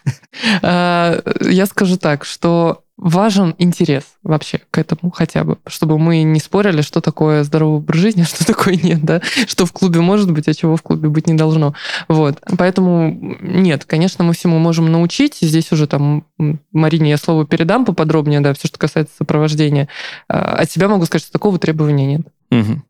А, 0.62 1.22
я 1.42 1.66
скажу 1.66 1.98
так, 1.98 2.24
что 2.24 2.84
важен 2.96 3.56
интерес 3.58 4.04
вообще 4.24 4.62
к 4.72 4.78
этому 4.78 5.12
хотя 5.12 5.44
бы, 5.44 5.58
чтобы 5.68 5.98
мы 5.98 6.22
не 6.24 6.40
спорили, 6.40 6.82
что 6.82 7.02
такое 7.02 7.44
здоровый 7.44 7.78
образ 7.78 8.00
жизни, 8.00 8.22
а 8.24 8.26
что 8.26 8.46
такое 8.46 8.76
нет, 8.76 9.04
да, 9.04 9.22
что 9.48 9.66
в 9.66 9.74
клубе 9.74 10.02
может 10.02 10.32
быть, 10.32 10.48
а 10.48 10.54
чего 10.54 10.76
в 10.76 10.82
клубе 10.82 11.10
быть 11.10 11.28
не 11.28 11.34
должно. 11.34 11.74
Вот. 12.08 12.40
Поэтому 12.58 13.38
нет, 13.42 13.86
конечно, 13.86 14.24
мы 14.24 14.34
всему 14.34 14.60
можем 14.60 14.92
научить. 14.92 15.38
Здесь 15.42 15.72
уже 15.72 15.88
там 15.88 16.26
Марине 16.72 17.12
я 17.12 17.18
слово 17.18 17.46
передам 17.46 17.86
поподробнее, 17.86 18.40
да, 18.40 18.54
все, 18.54 18.68
что 18.68 18.78
касается 18.78 19.16
сопровождения. 19.18 19.88
А, 20.28 20.56
от 20.56 20.72
себя 20.72 20.88
могу 20.88 21.06
сказать, 21.06 21.24
что 21.24 21.34
такого 21.34 21.60
требования 21.60 22.06
нет. 22.06 22.22
Угу. 22.52 22.82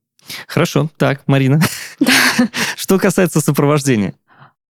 Хорошо. 0.48 0.90
Так, 0.98 1.22
Марина. 1.28 1.62
Что 2.76 3.00
касается 3.00 3.42
сопровождения. 3.42 4.14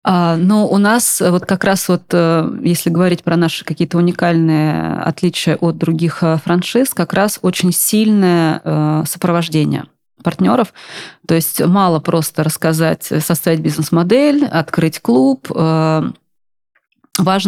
А, 0.05 0.37
но 0.37 0.69
у 0.69 0.79
нас 0.79 1.21
вот 1.21 1.45
как 1.45 1.65
раз 1.65 1.89
вот, 1.89 2.03
э, 2.13 2.51
если 2.63 2.89
говорить 2.91 3.25
про 3.25 3.37
наши 3.37 3.65
какие-то 3.65 3.99
уникальные 3.99 4.95
отличия 5.01 5.57
от 5.57 5.77
других 5.77 6.23
э, 6.23 6.39
франшиз, 6.43 6.95
как 6.95 7.13
раз 7.13 7.39
очень 7.43 7.73
сильное 7.73 8.61
э, 8.63 9.03
сопровождение 9.07 9.85
партнеров. 10.23 10.73
То 11.27 11.35
есть 11.35 11.65
мало 11.65 12.01
просто 12.01 12.43
рассказать, 12.43 13.05
составить 13.05 13.61
бизнес-модель, 13.61 14.45
открыть 14.47 15.01
клуб, 15.01 15.49
важно, 15.49 16.13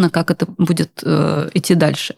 как 0.08 0.30
это 0.30 0.46
будет 0.46 1.02
идти 1.02 1.74
дальше. 1.74 2.14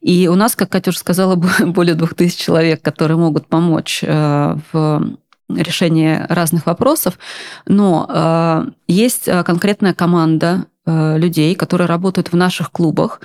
И 0.00 0.26
у 0.26 0.34
нас, 0.34 0.56
как 0.56 0.74
уже 0.88 0.98
сказала, 0.98 1.36
более 1.66 1.94
двух 1.94 2.14
тысяч 2.14 2.36
человек, 2.36 2.82
которые 2.82 3.16
могут 3.16 3.46
помочь 3.46 4.02
в 4.02 5.16
решение 5.56 6.26
разных 6.28 6.66
вопросов, 6.66 7.18
но 7.66 8.06
э, 8.08 8.70
есть 8.88 9.28
э, 9.28 9.42
конкретная 9.44 9.94
команда 9.94 10.66
э, 10.84 11.18
людей, 11.18 11.54
которые 11.54 11.86
работают 11.86 12.32
в 12.32 12.36
наших 12.36 12.70
клубах 12.70 13.20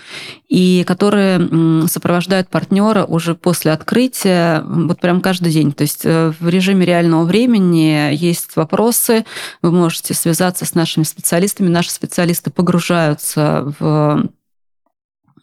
и 0.48 0.84
которые 0.86 1.88
сопровождают 1.88 2.50
партнера 2.50 3.04
уже 3.06 3.36
после 3.36 3.72
открытия, 3.72 4.64
вот 4.66 5.00
прям 5.00 5.22
каждый 5.22 5.52
день. 5.52 5.72
То 5.72 5.84
есть 5.84 6.02
э, 6.06 6.34
в 6.40 6.48
режиме 6.48 6.86
реального 6.86 7.24
времени 7.24 8.14
есть 8.14 8.56
вопросы, 8.56 9.26
вы 9.62 9.72
можете 9.72 10.14
связаться 10.14 10.66
с 10.66 10.76
нашими 10.76 11.04
специалистами, 11.04 11.68
наши 11.68 11.92
специалисты 11.92 12.52
погружаются 12.52 13.74
в 13.80 14.30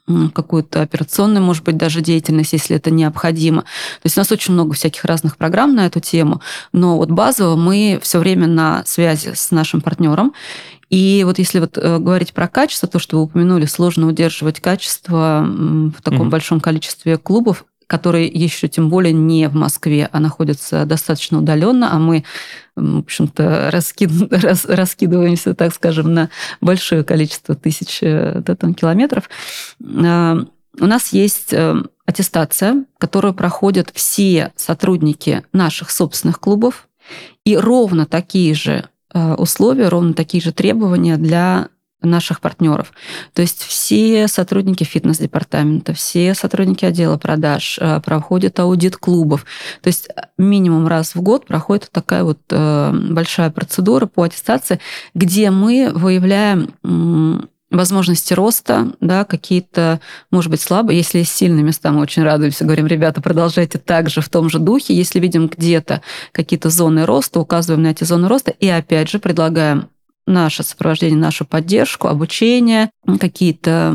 какую-то 0.06 0.82
операционную, 0.82 1.42
может 1.42 1.64
быть, 1.64 1.76
даже 1.76 2.00
деятельность, 2.00 2.52
если 2.52 2.76
это 2.76 2.90
необходимо. 2.90 3.62
То 3.62 4.04
есть 4.04 4.16
у 4.16 4.20
нас 4.20 4.30
очень 4.32 4.52
много 4.52 4.74
всяких 4.74 5.04
разных 5.04 5.36
программ 5.36 5.74
на 5.74 5.86
эту 5.86 6.00
тему, 6.00 6.40
но 6.72 6.98
вот 6.98 7.10
базово 7.10 7.56
мы 7.56 7.98
все 8.02 8.18
время 8.18 8.46
на 8.46 8.84
связи 8.84 9.32
с 9.34 9.50
нашим 9.50 9.80
партнером. 9.80 10.34
И 10.90 11.24
вот 11.24 11.38
если 11.38 11.58
вот 11.58 11.78
э, 11.78 11.98
говорить 11.98 12.32
про 12.34 12.46
качество, 12.46 12.88
то, 12.88 12.98
что 12.98 13.16
вы 13.16 13.24
упомянули, 13.24 13.64
сложно 13.64 14.06
удерживать 14.06 14.60
качество 14.60 15.44
в 15.44 16.02
таком 16.02 16.28
mm-hmm. 16.28 16.30
большом 16.30 16.60
количестве 16.60 17.16
клубов, 17.16 17.64
которые 17.94 18.26
еще 18.26 18.66
тем 18.66 18.90
более 18.90 19.12
не 19.12 19.48
в 19.48 19.54
Москве, 19.54 20.08
а 20.10 20.18
находятся 20.18 20.84
достаточно 20.84 21.38
удаленно, 21.38 21.94
а 21.94 22.00
мы, 22.00 22.24
в 22.74 22.98
общем-то, 22.98 23.70
раскид... 23.70 24.10
рас... 24.32 24.64
раскидываемся, 24.64 25.54
так 25.54 25.72
скажем, 25.72 26.12
на 26.12 26.28
большое 26.60 27.04
количество 27.04 27.54
тысяч 27.54 28.00
э, 28.02 28.42
да, 28.44 28.56
там, 28.56 28.74
километров. 28.74 29.30
А, 29.80 30.44
у 30.80 30.86
нас 30.86 31.12
есть 31.12 31.52
э, 31.52 31.76
аттестация, 32.04 32.84
которую 32.98 33.32
проходят 33.32 33.92
все 33.94 34.50
сотрудники 34.56 35.44
наших 35.52 35.92
собственных 35.92 36.40
клубов, 36.40 36.88
и 37.44 37.56
ровно 37.56 38.06
такие 38.06 38.54
же 38.54 38.88
э, 39.12 39.34
условия, 39.34 39.86
ровно 39.86 40.14
такие 40.14 40.42
же 40.42 40.52
требования 40.52 41.16
для 41.16 41.68
наших 42.04 42.40
партнеров. 42.40 42.92
То 43.32 43.42
есть 43.42 43.62
все 43.62 44.28
сотрудники 44.28 44.84
фитнес-департамента, 44.84 45.94
все 45.94 46.34
сотрудники 46.34 46.84
отдела 46.84 47.16
продаж 47.16 47.78
э, 47.80 48.00
проходят 48.00 48.58
аудит 48.60 48.96
клубов. 48.96 49.44
То 49.82 49.88
есть 49.88 50.08
минимум 50.38 50.86
раз 50.86 51.14
в 51.14 51.22
год 51.22 51.46
проходит 51.46 51.88
такая 51.90 52.24
вот 52.24 52.40
э, 52.50 52.92
большая 53.10 53.50
процедура 53.50 54.06
по 54.06 54.22
аттестации, 54.22 54.80
где 55.14 55.50
мы 55.50 55.90
выявляем 55.94 56.70
возможности 57.74 58.32
роста, 58.32 58.92
да, 59.00 59.24
какие-то, 59.24 60.00
может 60.30 60.50
быть, 60.50 60.60
слабые. 60.60 60.98
Если 60.98 61.18
есть 61.18 61.32
сильные 61.32 61.62
места, 61.62 61.92
мы 61.92 62.00
очень 62.00 62.22
радуемся, 62.22 62.64
говорим, 62.64 62.86
ребята, 62.86 63.20
продолжайте 63.20 63.78
так 63.78 64.08
же 64.08 64.20
в 64.20 64.28
том 64.28 64.48
же 64.48 64.58
духе. 64.58 64.94
Если 64.94 65.20
видим 65.20 65.48
где-то 65.48 66.02
какие-то 66.32 66.70
зоны 66.70 67.04
роста, 67.04 67.40
указываем 67.40 67.82
на 67.82 67.88
эти 67.88 68.04
зоны 68.04 68.28
роста 68.28 68.52
и, 68.52 68.68
опять 68.68 69.10
же, 69.10 69.18
предлагаем 69.18 69.88
наше 70.26 70.62
сопровождение, 70.62 71.18
нашу 71.18 71.44
поддержку, 71.44 72.08
обучение, 72.08 72.90
какие-то, 73.20 73.94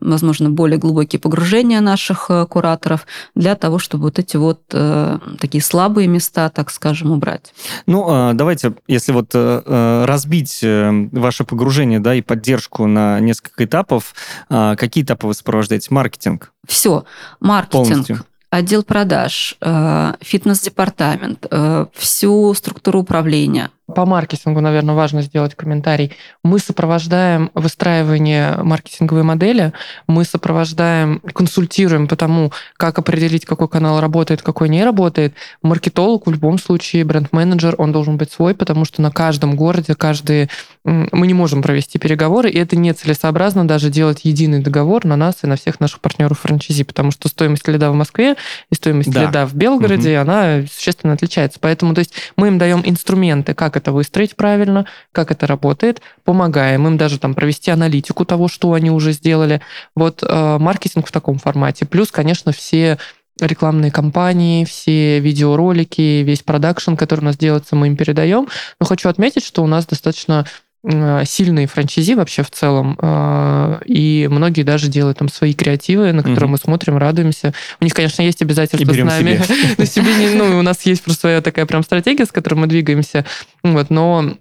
возможно, 0.00 0.50
более 0.50 0.78
глубокие 0.78 1.20
погружения 1.20 1.80
наших 1.80 2.26
э, 2.30 2.46
кураторов 2.46 3.06
для 3.34 3.54
того, 3.54 3.78
чтобы 3.78 4.04
вот 4.04 4.18
эти 4.18 4.36
вот 4.36 4.62
э, 4.72 5.18
такие 5.40 5.62
слабые 5.62 6.08
места, 6.08 6.48
так 6.48 6.70
скажем, 6.70 7.12
убрать. 7.12 7.54
Ну, 7.86 8.06
а, 8.08 8.32
давайте, 8.32 8.74
если 8.88 9.12
вот 9.12 9.30
э, 9.34 10.04
разбить 10.04 10.60
ваше 10.62 11.44
погружение, 11.44 12.00
да, 12.00 12.14
и 12.14 12.22
поддержку 12.22 12.86
на 12.86 13.20
несколько 13.20 13.64
этапов, 13.64 14.14
а, 14.48 14.74
какие 14.74 15.04
этапы 15.04 15.28
вы 15.28 15.34
сопровождаете? 15.34 15.88
Маркетинг? 15.90 16.52
Все, 16.66 17.04
маркетинг. 17.40 17.88
Полностью 17.88 18.24
отдел 18.50 18.82
продаж, 18.82 19.58
фитнес-департамент, 19.60 21.46
всю 21.92 22.54
структуру 22.54 23.00
управления, 23.00 23.70
по 23.94 24.04
маркетингу, 24.04 24.60
наверное, 24.60 24.94
важно 24.94 25.22
сделать 25.22 25.54
комментарий. 25.54 26.12
Мы 26.44 26.58
сопровождаем 26.58 27.50
выстраивание 27.54 28.56
маркетинговой 28.62 29.22
модели, 29.22 29.72
мы 30.06 30.24
сопровождаем, 30.24 31.20
консультируем 31.32 32.06
по 32.06 32.16
тому, 32.16 32.52
как 32.76 32.98
определить, 32.98 33.46
какой 33.46 33.68
канал 33.68 34.00
работает, 34.00 34.42
какой 34.42 34.68
не 34.68 34.84
работает. 34.84 35.34
Маркетолог 35.62 36.26
в 36.26 36.30
любом 36.30 36.58
случае, 36.58 37.04
бренд-менеджер, 37.04 37.74
он 37.78 37.92
должен 37.92 38.18
быть 38.18 38.30
свой, 38.30 38.54
потому 38.54 38.84
что 38.84 39.00
на 39.00 39.10
каждом 39.10 39.56
городе, 39.56 39.94
каждый... 39.94 40.50
Мы 40.84 41.26
не 41.26 41.34
можем 41.34 41.62
провести 41.62 41.98
переговоры, 41.98 42.50
и 42.50 42.58
это 42.58 42.76
нецелесообразно 42.76 43.66
даже 43.66 43.90
делать 43.90 44.20
единый 44.24 44.60
договор 44.60 45.04
на 45.04 45.16
нас 45.16 45.36
и 45.42 45.46
на 45.46 45.56
всех 45.56 45.80
наших 45.80 46.00
партнеров 46.00 46.40
франчайзи, 46.40 46.84
потому 46.84 47.10
что 47.10 47.28
стоимость 47.28 47.66
лида 47.68 47.90
в 47.90 47.94
Москве 47.94 48.36
и 48.70 48.74
стоимость 48.74 49.10
да. 49.10 49.24
лида 49.24 49.46
в 49.46 49.54
Белгороде, 49.54 50.14
угу. 50.14 50.22
она 50.22 50.62
существенно 50.70 51.14
отличается. 51.14 51.58
Поэтому 51.60 51.94
то 51.94 52.00
есть 52.00 52.14
мы 52.36 52.48
им 52.48 52.58
даем 52.58 52.82
инструменты, 52.84 53.54
как 53.54 53.77
это 53.78 53.92
выстроить 53.92 54.36
правильно, 54.36 54.86
как 55.12 55.30
это 55.30 55.46
работает, 55.46 56.02
помогаем 56.24 56.86
им 56.86 56.98
даже 56.98 57.18
там 57.18 57.34
провести 57.34 57.70
аналитику 57.70 58.24
того, 58.24 58.48
что 58.48 58.74
они 58.74 58.90
уже 58.90 59.12
сделали. 59.12 59.60
Вот 59.96 60.22
э, 60.22 60.58
маркетинг 60.58 61.08
в 61.08 61.12
таком 61.12 61.38
формате. 61.38 61.86
Плюс, 61.86 62.10
конечно, 62.10 62.52
все 62.52 62.98
рекламные 63.40 63.90
кампании, 63.90 64.64
все 64.64 65.20
видеоролики, 65.20 66.22
весь 66.22 66.42
продакшн, 66.42 66.94
который 66.94 67.20
у 67.20 67.24
нас 67.24 67.36
делается, 67.36 67.76
мы 67.76 67.86
им 67.86 67.96
передаем. 67.96 68.48
Но 68.80 68.86
хочу 68.86 69.08
отметить, 69.08 69.44
что 69.44 69.62
у 69.62 69.66
нас 69.66 69.86
достаточно 69.86 70.46
сильные 70.84 71.66
франчайзи 71.66 72.14
вообще 72.14 72.42
в 72.42 72.50
целом, 72.50 72.96
э, 73.00 73.80
и 73.84 74.28
многие 74.30 74.62
даже 74.62 74.88
делают 74.88 75.18
там 75.18 75.28
свои 75.28 75.52
креативы, 75.52 76.12
на 76.12 76.22
которые 76.22 76.46
mm-hmm. 76.46 76.52
мы 76.52 76.58
смотрим, 76.58 76.98
радуемся. 76.98 77.52
У 77.80 77.84
них, 77.84 77.94
конечно, 77.94 78.22
есть 78.22 78.42
обязательства 78.42 78.92
с 78.92 78.96
нами. 78.96 79.40
На 79.78 79.86
себе, 79.86 80.10
ну, 80.34 80.58
у 80.58 80.62
нас 80.62 80.82
есть 80.82 81.02
просто 81.02 81.22
своя 81.22 81.40
такая 81.40 81.66
прям 81.66 81.82
стратегия, 81.82 82.24
с 82.26 82.32
которой 82.32 82.54
мы 82.54 82.66
двигаемся, 82.68 83.24
вот, 83.64 83.90
но 83.90 84.34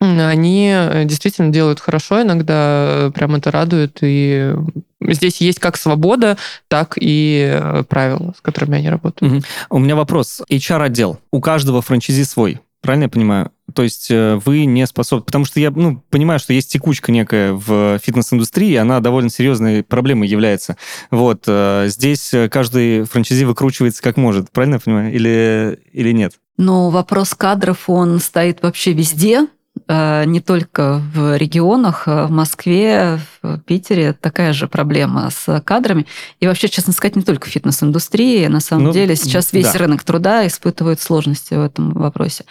они 0.00 0.70
э, 0.74 1.04
действительно 1.04 1.52
делают 1.52 1.80
хорошо, 1.80 2.22
иногда 2.22 3.10
прям 3.14 3.34
это 3.34 3.50
радует, 3.50 3.98
и 4.00 4.54
здесь 5.00 5.40
есть 5.40 5.58
как 5.58 5.76
свобода, 5.76 6.38
так 6.68 6.94
и 6.98 7.84
правила, 7.88 8.34
с 8.36 8.40
которыми 8.40 8.78
они 8.78 8.88
работают. 8.88 9.32
Угу. 9.32 9.42
У 9.70 9.78
меня 9.78 9.94
вопрос. 9.94 10.42
HR-отдел. 10.50 11.18
У 11.30 11.40
каждого 11.40 11.82
франчайзи 11.82 12.24
свой. 12.24 12.60
Правильно 12.82 13.04
я 13.04 13.08
понимаю? 13.08 13.50
То 13.76 13.82
есть 13.82 14.10
э, 14.10 14.40
вы 14.42 14.64
не 14.64 14.86
способны... 14.86 15.26
Потому 15.26 15.44
что 15.44 15.60
я 15.60 15.70
ну, 15.70 16.02
понимаю, 16.08 16.40
что 16.40 16.54
есть 16.54 16.72
текучка 16.72 17.12
некая 17.12 17.52
в 17.52 17.98
фитнес-индустрии, 17.98 18.74
она 18.74 19.00
довольно 19.00 19.28
серьезной 19.28 19.82
проблемой 19.82 20.28
является. 20.28 20.78
Вот. 21.10 21.44
Э, 21.46 21.84
здесь 21.88 22.32
каждый 22.50 23.04
франчайзи 23.04 23.44
выкручивается 23.44 24.02
как 24.02 24.16
может. 24.16 24.50
Правильно 24.50 24.76
я 24.76 24.80
понимаю? 24.80 25.12
Или, 25.12 25.78
или 25.92 26.12
нет? 26.12 26.32
Но 26.56 26.88
вопрос 26.88 27.34
кадров, 27.34 27.90
он 27.90 28.18
стоит 28.18 28.62
вообще 28.62 28.94
везде. 28.94 29.46
Э, 29.88 30.24
не 30.24 30.40
только 30.40 31.00
в 31.14 31.36
регионах, 31.36 32.06
в 32.06 32.28
Москве, 32.28 33.20
в 33.40 33.58
Питере 33.60 34.12
такая 34.12 34.52
же 34.52 34.66
проблема 34.66 35.30
с 35.30 35.60
кадрами. 35.60 36.06
И 36.40 36.46
вообще, 36.46 36.68
честно 36.68 36.92
сказать, 36.92 37.14
не 37.14 37.22
только 37.22 37.46
в 37.46 37.50
фитнес-индустрии. 37.50 38.46
На 38.46 38.60
самом 38.60 38.86
ну, 38.86 38.92
деле 38.92 39.14
сейчас 39.14 39.52
весь 39.52 39.72
да. 39.72 39.78
рынок 39.78 40.02
труда 40.02 40.46
испытывает 40.46 41.00
сложности 41.00 41.54
в 41.54 41.62
этом 41.62 41.92
вопросе. 41.92 42.44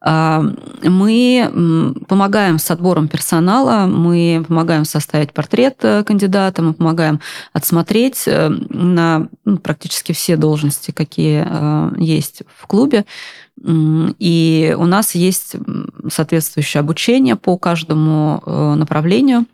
А, 0.00 0.44
мы 0.82 1.94
помогаем 2.08 2.58
с 2.58 2.68
отбором 2.72 3.06
персонала, 3.06 3.86
мы 3.86 4.44
помогаем 4.46 4.84
составить 4.84 5.32
портрет 5.32 5.76
э, 5.82 6.02
кандидата, 6.02 6.62
мы 6.62 6.72
помогаем 6.72 7.20
отсмотреть 7.52 8.24
э, 8.26 8.48
на 8.48 9.28
ну, 9.44 9.58
практически 9.58 10.10
все 10.10 10.36
должности, 10.36 10.90
какие 10.90 12.02
есть 12.02 12.42
в 12.58 12.66
клубе. 12.66 13.04
И 13.64 14.76
у 14.78 14.86
нас 14.86 15.14
есть 15.14 15.56
соответствующее 16.10 16.80
обучение 16.80 17.36
по 17.36 17.56
каждому 17.58 18.42
э, 18.44 18.74
направлению. 18.74 19.46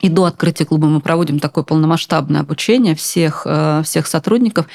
И 0.00 0.08
до 0.08 0.26
открытия 0.26 0.66
клуба 0.66 0.88
мы 0.88 1.00
проводим 1.00 1.40
такое 1.40 1.64
полномасштабное 1.64 2.42
обучение 2.42 2.94
всех, 2.94 3.42
э, 3.46 3.82
всех 3.84 4.06
сотрудников. 4.06 4.66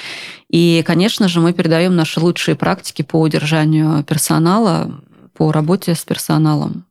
И, 0.49 0.83
конечно 0.85 1.27
же, 1.27 1.39
мы 1.39 1.53
передаем 1.53 1.95
наши 1.95 2.19
лучшие 2.19 2.55
практики 2.55 3.03
по 3.03 3.21
удержанию 3.21 4.03
персонала, 4.03 4.91
по 5.33 5.51
работе 5.51 5.95
с 5.95 6.03
персоналом 6.03 6.85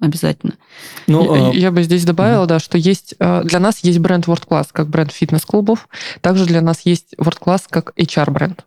обязательно. 0.00 0.54
Ну, 1.06 1.34
я, 1.34 1.48
а... 1.48 1.52
я 1.52 1.70
бы 1.70 1.82
здесь 1.82 2.04
добавила, 2.04 2.42
угу. 2.42 2.48
да, 2.48 2.58
что 2.58 2.78
есть 2.78 3.14
э, 3.18 3.42
для 3.44 3.60
нас 3.60 3.80
есть 3.82 3.98
бренд 3.98 4.26
World 4.26 4.46
Class 4.48 4.68
как 4.72 4.88
бренд 4.88 5.12
фитнес-клубов, 5.12 5.88
также 6.20 6.46
для 6.46 6.60
нас 6.60 6.80
есть 6.84 7.14
World 7.18 7.38
Class 7.40 7.62
как 7.68 7.92
HR-бренд. 7.96 8.64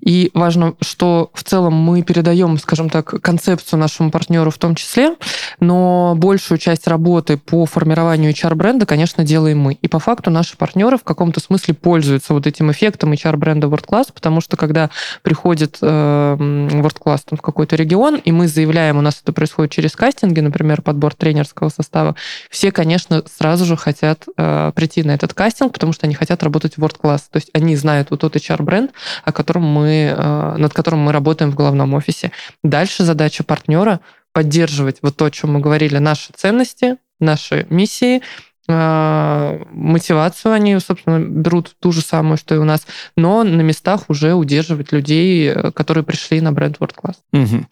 И 0.00 0.30
важно, 0.34 0.74
что 0.80 1.30
в 1.34 1.42
целом 1.42 1.74
мы 1.74 2.02
передаем, 2.02 2.58
скажем 2.58 2.90
так, 2.90 3.20
концепцию 3.20 3.78
нашему 3.78 4.10
партнеру 4.10 4.50
в 4.50 4.58
том 4.58 4.74
числе, 4.74 5.16
но 5.60 6.14
большую 6.16 6.58
часть 6.58 6.86
работы 6.86 7.36
по 7.36 7.66
формированию 7.66 8.32
HR-бренда, 8.32 8.86
конечно, 8.86 9.24
делаем 9.24 9.58
мы. 9.58 9.74
И 9.74 9.88
по 9.88 9.98
факту 9.98 10.30
наши 10.30 10.56
партнеры 10.56 10.98
в 10.98 11.04
каком-то 11.04 11.40
смысле 11.40 11.74
пользуются 11.74 12.34
вот 12.34 12.46
этим 12.46 12.70
эффектом 12.70 13.12
HR-бренда 13.12 13.66
World 13.66 13.86
Class, 13.86 14.08
потому 14.12 14.40
что 14.40 14.56
когда 14.56 14.90
приходит 15.22 15.78
э, 15.80 15.86
World 15.86 16.96
Class 17.04 17.22
в 17.30 17.40
какой-то 17.40 17.76
регион, 17.76 18.16
и 18.16 18.32
мы 18.32 18.48
заявляем, 18.48 18.98
у 18.98 19.00
нас 19.00 19.20
это 19.22 19.32
происходит 19.32 19.72
через 19.72 19.92
кастинги, 19.96 20.40
например, 20.40 20.82
подбор 20.82 21.14
тренерского 21.14 21.68
состава, 21.68 22.16
все, 22.50 22.72
конечно, 22.72 23.22
сразу 23.38 23.64
же 23.64 23.76
хотят 23.76 24.24
э, 24.36 24.72
прийти 24.74 25.02
на 25.02 25.12
этот 25.12 25.34
кастинг, 25.34 25.72
потому 25.72 25.92
что 25.92 26.06
они 26.06 26.14
хотят 26.14 26.42
работать 26.42 26.76
в 26.76 26.84
World 26.84 27.00
Class. 27.02 27.22
То 27.30 27.36
есть 27.36 27.50
они 27.52 27.76
знают 27.76 28.10
вот 28.10 28.20
тот 28.20 28.36
HR-бренд, 28.36 28.92
о 29.24 29.32
котором 29.32 29.55
мы, 29.64 30.14
э, 30.16 30.56
над 30.58 30.72
которым 30.72 31.00
мы 31.00 31.12
работаем 31.12 31.50
в 31.50 31.54
главном 31.54 31.94
офисе. 31.94 32.32
Дальше 32.62 33.04
задача 33.04 33.44
партнера 33.44 34.00
поддерживать 34.32 34.98
вот 35.02 35.16
то, 35.16 35.24
о 35.24 35.30
чем 35.30 35.52
мы 35.52 35.60
говорили, 35.60 35.98
наши 35.98 36.32
ценности, 36.34 36.96
наши 37.20 37.66
миссии, 37.70 38.22
э, 38.68 39.64
мотивацию 39.70 40.52
они, 40.52 40.78
собственно, 40.80 41.20
берут 41.20 41.76
ту 41.80 41.92
же 41.92 42.00
самую, 42.00 42.36
что 42.36 42.54
и 42.54 42.58
у 42.58 42.64
нас, 42.64 42.86
но 43.16 43.44
на 43.44 43.60
местах 43.62 44.04
уже 44.08 44.34
удерживать 44.34 44.92
людей, 44.92 45.48
э, 45.48 45.70
которые 45.72 46.04
пришли 46.04 46.40
на 46.40 46.52
бренд 46.52 46.78
World 46.78 46.94
Class. 47.02 47.16
Угу. 47.32 47.66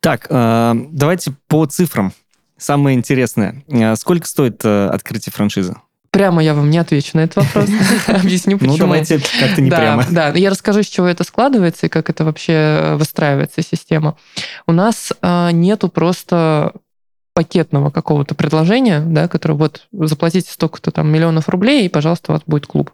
Так, 0.00 0.26
давайте 0.30 1.34
по 1.48 1.66
цифрам. 1.66 2.12
Самое 2.56 2.96
интересное. 2.96 3.64
Сколько 3.96 4.26
стоит 4.26 4.64
открытие 4.64 5.32
франшизы? 5.32 5.74
Прямо 6.14 6.44
я 6.44 6.54
вам 6.54 6.70
не 6.70 6.78
отвечу 6.78 7.10
на 7.14 7.22
этот 7.22 7.44
вопрос. 7.44 7.68
Объясню, 8.06 8.52
ну, 8.52 8.58
почему. 8.58 8.72
Ну, 8.72 8.78
давайте 8.78 9.18
как-то 9.18 9.60
не 9.60 9.68
прямо. 9.68 10.06
Да, 10.08 10.28
я 10.28 10.48
расскажу, 10.48 10.84
с 10.84 10.86
чего 10.86 11.08
это 11.08 11.24
складывается 11.24 11.86
и 11.86 11.88
как 11.88 12.08
это 12.08 12.24
вообще 12.24 12.52
э, 12.52 12.96
выстраивается 12.96 13.62
система. 13.62 14.16
У 14.68 14.72
нас 14.72 15.12
а, 15.22 15.50
нету 15.50 15.88
просто 15.88 16.72
пакетного 17.34 17.90
какого-то 17.90 18.36
предложения, 18.36 19.00
да, 19.00 19.26
которое 19.26 19.54
вот 19.54 19.88
заплатите 19.90 20.52
столько-то 20.52 20.92
там 20.92 21.08
миллионов 21.08 21.48
рублей, 21.48 21.84
и, 21.84 21.88
пожалуйста, 21.88 22.30
у 22.30 22.34
вас 22.34 22.42
будет 22.46 22.68
клуб. 22.68 22.92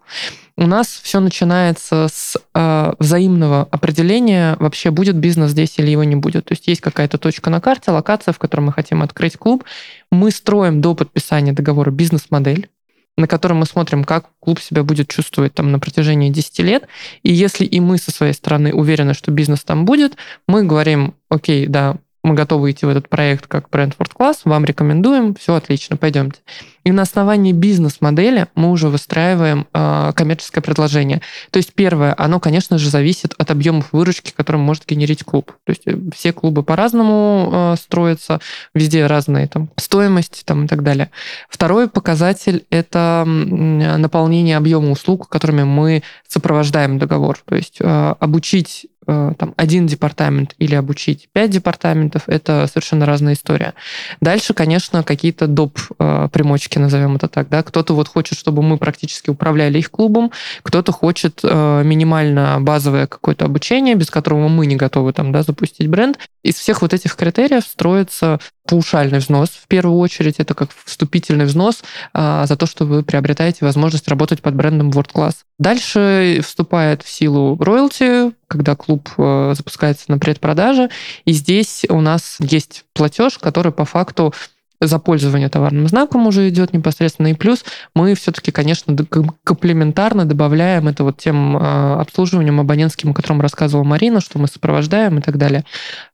У 0.57 0.67
нас 0.67 0.87
все 0.87 1.21
начинается 1.21 2.09
с 2.11 2.39
э, 2.55 2.93
взаимного 2.99 3.69
определения, 3.71 4.57
вообще 4.59 4.91
будет 4.91 5.17
бизнес 5.17 5.51
здесь 5.51 5.79
или 5.79 5.91
его 5.91 6.05
не 6.05 6.17
будет. 6.17 6.47
То 6.47 6.53
есть 6.53 6.67
есть 6.69 6.81
какая-то 6.81 7.19
точка 7.19 7.51
на 7.51 7.61
карте, 7.61 7.91
локация, 7.91 8.33
в 8.33 8.39
которой 8.39 8.63
мы 8.63 8.73
хотим 8.73 9.03
открыть 9.03 9.37
клуб. 9.37 9.65
Мы 10.11 10.31
строим 10.31 10.81
до 10.81 10.95
подписания 10.95 11.53
договора 11.53 11.91
бизнес-модель 11.91 12.71
на 13.17 13.27
котором 13.27 13.59
мы 13.59 13.67
смотрим, 13.67 14.05
как 14.05 14.31
клуб 14.41 14.61
себя 14.61 14.83
будет 14.83 15.09
чувствовать 15.09 15.55
там 15.55 15.71
на 15.73 15.79
протяжении 15.79 16.31
10 16.31 16.59
лет. 16.61 16.89
И 17.23 17.33
если 17.33 17.65
и 17.65 17.81
мы 17.81 17.99
со 17.99 18.11
своей 18.11 18.33
стороны 18.33 18.73
уверены, 18.73 19.15
что 19.15 19.31
бизнес 19.31 19.63
там 19.63 19.85
будет, 19.85 20.17
мы 20.47 20.65
говорим, 20.65 21.15
окей, 21.29 21.67
да, 21.67 21.99
мы 22.23 22.35
готовы 22.35 22.71
идти 22.71 22.87
в 22.87 22.89
этот 22.89 23.09
проект 23.09 23.47
как 23.47 23.69
Brentford 23.69 24.11
класс, 24.13 24.43
вам 24.45 24.65
рекомендуем, 24.65 25.35
все 25.35 25.55
отлично, 25.55 25.97
пойдемте. 25.97 26.41
И 26.85 26.93
на 26.93 27.03
основании 27.03 27.53
бизнес-модели 27.53 28.47
мы 28.55 28.71
уже 28.71 28.89
выстраиваем 28.89 29.67
э, 29.73 30.13
коммерческое 30.15 30.63
предложение. 30.63 31.21
То 31.51 31.59
есть 31.59 31.75
первое, 31.75 32.15
оно, 32.17 32.41
конечно 32.41 32.79
же, 32.79 32.89
зависит 32.89 33.35
от 33.37 33.51
объемов 33.51 33.93
выручки, 33.93 34.33
которые 34.35 34.63
может 34.63 34.87
генерить 34.87 35.23
клуб. 35.23 35.53
То 35.65 35.71
есть 35.71 35.83
э, 35.87 35.97
все 36.15 36.33
клубы 36.33 36.63
по-разному 36.63 37.51
э, 37.53 37.77
строятся, 37.79 38.41
везде 38.75 39.07
разные 39.07 39.47
там 39.47 39.71
стоимости 39.77 40.43
там, 40.45 40.65
и 40.65 40.69
так 40.69 40.83
далее. 40.83 41.11
Второй 41.51 41.89
показатель– 41.89 42.65
это 42.71 43.25
наполнение 43.27 44.57
объема 44.57 44.91
услуг, 44.91 45.29
которыми 45.29 45.65
мы 45.65 46.03
сопровождаем 46.29 46.99
договор. 46.99 47.39
То 47.45 47.57
есть 47.57 47.77
э, 47.81 48.15
обучить 48.19 48.87
там, 49.07 49.55
один 49.57 49.87
департамент 49.87 50.55
или 50.59 50.75
обучить 50.75 51.29
пять 51.33 51.51
департаментов, 51.51 52.23
это 52.27 52.67
совершенно 52.67 53.07
разная 53.07 53.35
история. 53.35 53.75
Дальше, 54.21 54.55
конечно, 54.55 55.03
какие-то 55.03 55.47
доп. 55.47 55.79
Э, 55.99 56.29
примочки, 56.33 56.79
назовем 56.79 57.17
это 57.17 57.29
так, 57.29 57.49
да, 57.49 57.63
кто-то 57.63 57.95
вот 57.95 58.09
хочет, 58.09 58.39
чтобы 58.39 58.63
мы 58.63 58.79
практически 58.79 59.31
управляли 59.31 59.79
их 59.79 59.91
клубом, 59.91 60.33
кто-то 60.63 60.93
хочет 60.93 61.41
э, 61.43 61.83
минимально 61.85 62.59
базовое 62.61 63.07
какое-то 63.07 63.47
обучение, 63.47 63.95
без 63.95 64.11
которого 64.11 64.49
мы 64.49 64.67
не 64.67 64.77
готовы 64.77 65.13
там, 65.13 65.33
да, 65.33 65.43
запустить 65.43 65.89
бренд. 65.89 66.19
Из 66.43 66.55
всех 66.55 66.83
вот 66.83 66.95
этих 66.95 67.17
критериев 67.17 67.65
строится 67.65 68.39
паушальный 68.71 69.19
взнос, 69.19 69.49
в 69.49 69.67
первую 69.67 69.99
очередь, 69.99 70.37
это 70.39 70.55
как 70.55 70.71
вступительный 70.85 71.45
взнос 71.45 71.83
а, 72.15 72.47
за 72.47 72.57
то, 72.57 72.67
что 72.67 72.85
вы 72.85 73.03
приобретаете 73.03 73.65
возможность 73.65 74.07
работать 74.07 74.43
под 74.43 74.55
брендом 74.55 74.91
World 74.91 75.11
Class. 75.13 75.35
Дальше 75.59 76.41
вступает 76.45 77.03
в 77.03 77.09
силу 77.09 77.59
роялти, 77.61 78.33
когда 78.47 78.77
клуб 78.77 79.09
а, 79.19 79.55
запускается 79.57 80.05
на 80.07 80.19
предпродаже, 80.19 80.89
и 81.25 81.33
здесь 81.33 81.85
у 81.89 82.01
нас 82.01 82.37
есть 82.39 82.85
платеж, 82.95 83.39
который 83.39 83.73
по 83.73 83.85
факту 83.85 84.33
за 84.81 84.99
пользование 84.99 85.49
товарным 85.49 85.87
знаком 85.89 86.27
уже 86.27 86.49
идет 86.49 86.73
непосредственно. 86.73 87.29
И 87.29 87.35
плюс 87.35 87.65
мы 87.95 88.15
все-таки, 88.15 88.51
конечно, 88.51 88.97
комплементарно 89.45 90.25
добавляем 90.25 90.89
это 90.89 91.05
вот 91.05 91.19
тем 91.19 91.57
а, 91.57 92.01
обслуживанием 92.01 92.61
абонентским, 92.61 93.11
о 93.11 93.15
котором 93.15 93.41
рассказывала 93.41 93.85
Марина, 93.85 94.21
что 94.21 94.39
мы 94.39 94.49
сопровождаем 94.49 95.19
и 95.19 95.23
так 95.23 95.37
далее. 95.37 95.65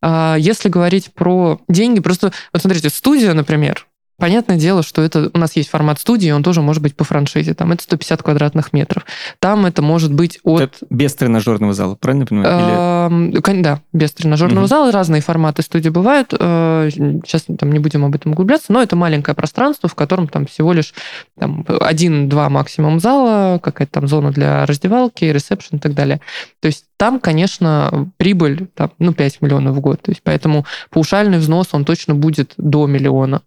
А, 0.03 0.37
если 0.39 0.69
говорить 0.69 1.13
про 1.15 1.61
деньги, 1.69 2.01
просто, 2.01 2.33
вот 2.53 2.63
смотрите, 2.63 2.91
студия, 2.91 3.33
например, 3.35 3.87
Понятное 4.19 4.57
дело, 4.57 4.83
что 4.83 5.03
это 5.03 5.31
у 5.35 5.39
нас 5.39 5.57
есть 5.57 5.69
формат 5.69 6.01
студии, 6.01 6.31
он 6.31 6.43
тоже 6.43 6.63
может 6.63 6.83
быть 6.83 6.97
по 6.97 7.05
франшизе. 7.05 7.53
Там 7.53 7.73
это 7.73 7.83
150 7.83 8.23
квадратных 8.23 8.73
метров. 8.73 9.05
Там 9.41 9.67
это 9.67 9.83
может 9.83 10.13
быть 10.15 10.39
от... 10.43 10.63
Это 10.63 10.77
без 10.89 11.15
тренажерного 11.15 11.75
зала, 11.75 11.97
правильно 11.97 12.25
понимаю? 12.25 13.31
Или... 13.31 13.61
Да, 13.61 13.83
без 13.93 14.13
тренажерного 14.13 14.65
угу. 14.65 14.69
зала. 14.69 14.91
Разные 14.91 15.21
форматы 15.21 15.61
студии 15.61 15.91
бывают. 15.91 16.33
Э, 16.39 16.89
сейчас 16.91 17.45
там 17.59 17.71
не 17.73 17.79
будем 17.79 18.07
об 18.07 18.15
этом 18.15 18.33
углубляться, 18.33 18.73
но 18.73 18.83
это 18.83 18.97
маленькое 18.97 19.35
пространство, 19.35 19.87
в 19.89 19.95
котором 19.95 20.29
там 20.29 20.47
всего 20.47 20.73
лишь 20.73 20.95
там, 21.39 21.67
один-два 21.69 22.49
максимум 22.49 23.01
зала, 23.01 23.59
какая-то 23.59 23.93
там 23.93 24.09
зона 24.09 24.31
для 24.31 24.65
раздевалки, 24.65 25.27
ресепшн 25.27 25.77
и 25.77 25.79
так 25.79 25.93
далее. 25.93 26.23
То 26.61 26.67
есть 26.67 26.87
там, 26.97 27.21
конечно, 27.21 28.11
прибыль 28.17 28.69
там, 28.75 28.93
ну, 28.99 29.13
5 29.13 29.43
миллионов 29.43 29.77
в 29.77 29.81
год. 29.81 30.03
То 30.03 30.11
есть 30.11 30.23
поэтому 30.23 30.65
паушальный 30.91 31.39
взнос, 31.39 31.69
он 31.73 31.85
точно 31.85 32.15
будет 32.15 32.55
до 32.57 32.87
миллиона. 32.87 33.43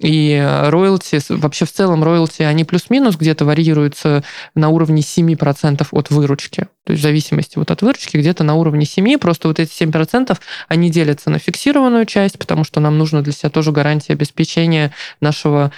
И 0.00 0.40
роялти, 0.66 1.20
вообще 1.28 1.64
в 1.64 1.72
целом 1.72 2.02
роялти, 2.04 2.42
они 2.42 2.64
плюс-минус 2.64 3.16
где-то 3.16 3.44
варьируются 3.44 4.24
на 4.54 4.68
уровне 4.68 5.02
7% 5.02 5.86
от 5.90 6.10
выручки. 6.10 6.68
То 6.84 6.92
есть 6.92 7.00
в 7.00 7.02
зависимости 7.02 7.58
вот 7.58 7.70
от 7.70 7.82
выручки 7.82 8.16
где-то 8.16 8.44
на 8.44 8.54
уровне 8.54 8.84
7, 8.84 9.18
просто 9.18 9.48
вот 9.48 9.60
эти 9.60 9.70
7% 9.70 10.36
они 10.68 10.90
делятся 10.90 11.30
на 11.30 11.38
фиксированную 11.38 12.06
часть, 12.06 12.38
потому 12.38 12.64
что 12.64 12.80
нам 12.80 12.98
нужно 12.98 13.22
для 13.22 13.32
себя 13.32 13.50
тоже 13.50 13.72
гарантия 13.72 14.12
обеспечения 14.14 14.92
нашего 15.20 15.72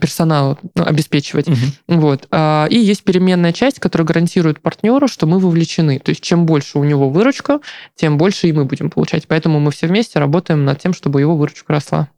персонала 0.00 0.58
ну, 0.74 0.84
обеспечивать. 0.84 1.48
Угу. 1.48 1.56
Вот. 2.00 2.28
А, 2.30 2.66
и 2.70 2.78
есть 2.78 3.02
переменная 3.02 3.52
часть, 3.52 3.80
которая 3.80 4.06
гарантирует 4.06 4.60
партнеру, 4.60 5.08
что 5.08 5.26
мы 5.26 5.38
вовлечены. 5.38 5.98
То 5.98 6.10
есть 6.10 6.22
чем 6.22 6.46
больше 6.46 6.78
у 6.78 6.84
него 6.84 7.10
выручка, 7.10 7.60
тем 7.96 8.18
больше 8.18 8.48
и 8.48 8.52
мы 8.52 8.64
будем 8.64 8.90
получать. 8.90 9.26
Поэтому 9.26 9.58
мы 9.60 9.70
все 9.72 9.86
вместе 9.86 10.18
работаем 10.18 10.64
над 10.64 10.78
тем, 10.78 10.94
чтобы 10.94 11.20
его 11.20 11.36
выручка 11.36 11.72
росла. 11.72 12.08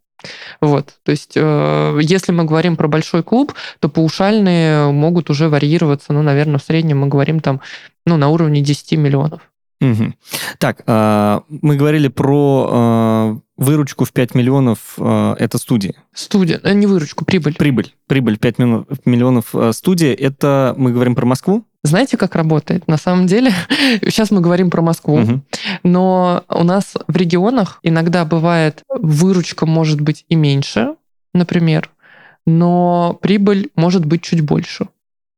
Вот, 0.60 0.94
то 1.02 1.10
есть, 1.10 1.32
э, 1.36 1.98
если 2.00 2.32
мы 2.32 2.44
говорим 2.44 2.76
про 2.76 2.88
большой 2.88 3.22
клуб, 3.22 3.52
то 3.80 3.90
паушальные 3.90 4.90
могут 4.90 5.28
уже 5.28 5.50
варьироваться, 5.50 6.14
ну, 6.14 6.22
наверное, 6.22 6.58
в 6.58 6.62
среднем 6.62 7.00
мы 7.00 7.08
говорим 7.08 7.40
там, 7.40 7.60
ну, 8.06 8.16
на 8.16 8.28
уровне 8.28 8.62
10 8.62 8.92
миллионов. 8.92 9.42
Угу. 9.82 10.14
Так, 10.58 10.82
э, 10.86 11.40
мы 11.48 11.76
говорили 11.76 12.08
про 12.08 12.70
э, 12.72 13.40
выручку 13.56 14.04
в 14.04 14.12
5 14.12 14.34
миллионов 14.34 14.94
э, 14.98 15.36
это 15.38 15.58
студия. 15.58 15.94
Студия, 16.12 16.60
э, 16.62 16.72
не 16.72 16.86
выручку, 16.86 17.24
прибыль. 17.24 17.54
Прибыль, 17.54 17.94
прибыль 18.06 18.38
5 18.38 18.58
миллионов 18.58 19.54
э, 19.54 19.72
студия. 19.72 20.14
Это 20.14 20.74
мы 20.76 20.92
говорим 20.92 21.14
про 21.14 21.24
Москву? 21.24 21.64
Знаете, 21.82 22.16
как 22.16 22.34
работает? 22.34 22.88
На 22.88 22.96
самом 22.96 23.26
деле, 23.26 23.52
сейчас 24.02 24.30
мы 24.30 24.40
говорим 24.40 24.70
про 24.70 24.82
Москву, 24.82 25.20
угу. 25.20 25.42
но 25.82 26.44
у 26.48 26.64
нас 26.64 26.94
в 27.06 27.16
регионах 27.16 27.78
иногда 27.82 28.24
бывает 28.24 28.82
выручка 28.88 29.66
может 29.66 30.00
быть 30.00 30.24
и 30.28 30.34
меньше, 30.34 30.96
например, 31.32 31.90
но 32.46 33.18
прибыль 33.22 33.70
может 33.76 34.04
быть 34.04 34.22
чуть 34.22 34.40
больше. 34.40 34.88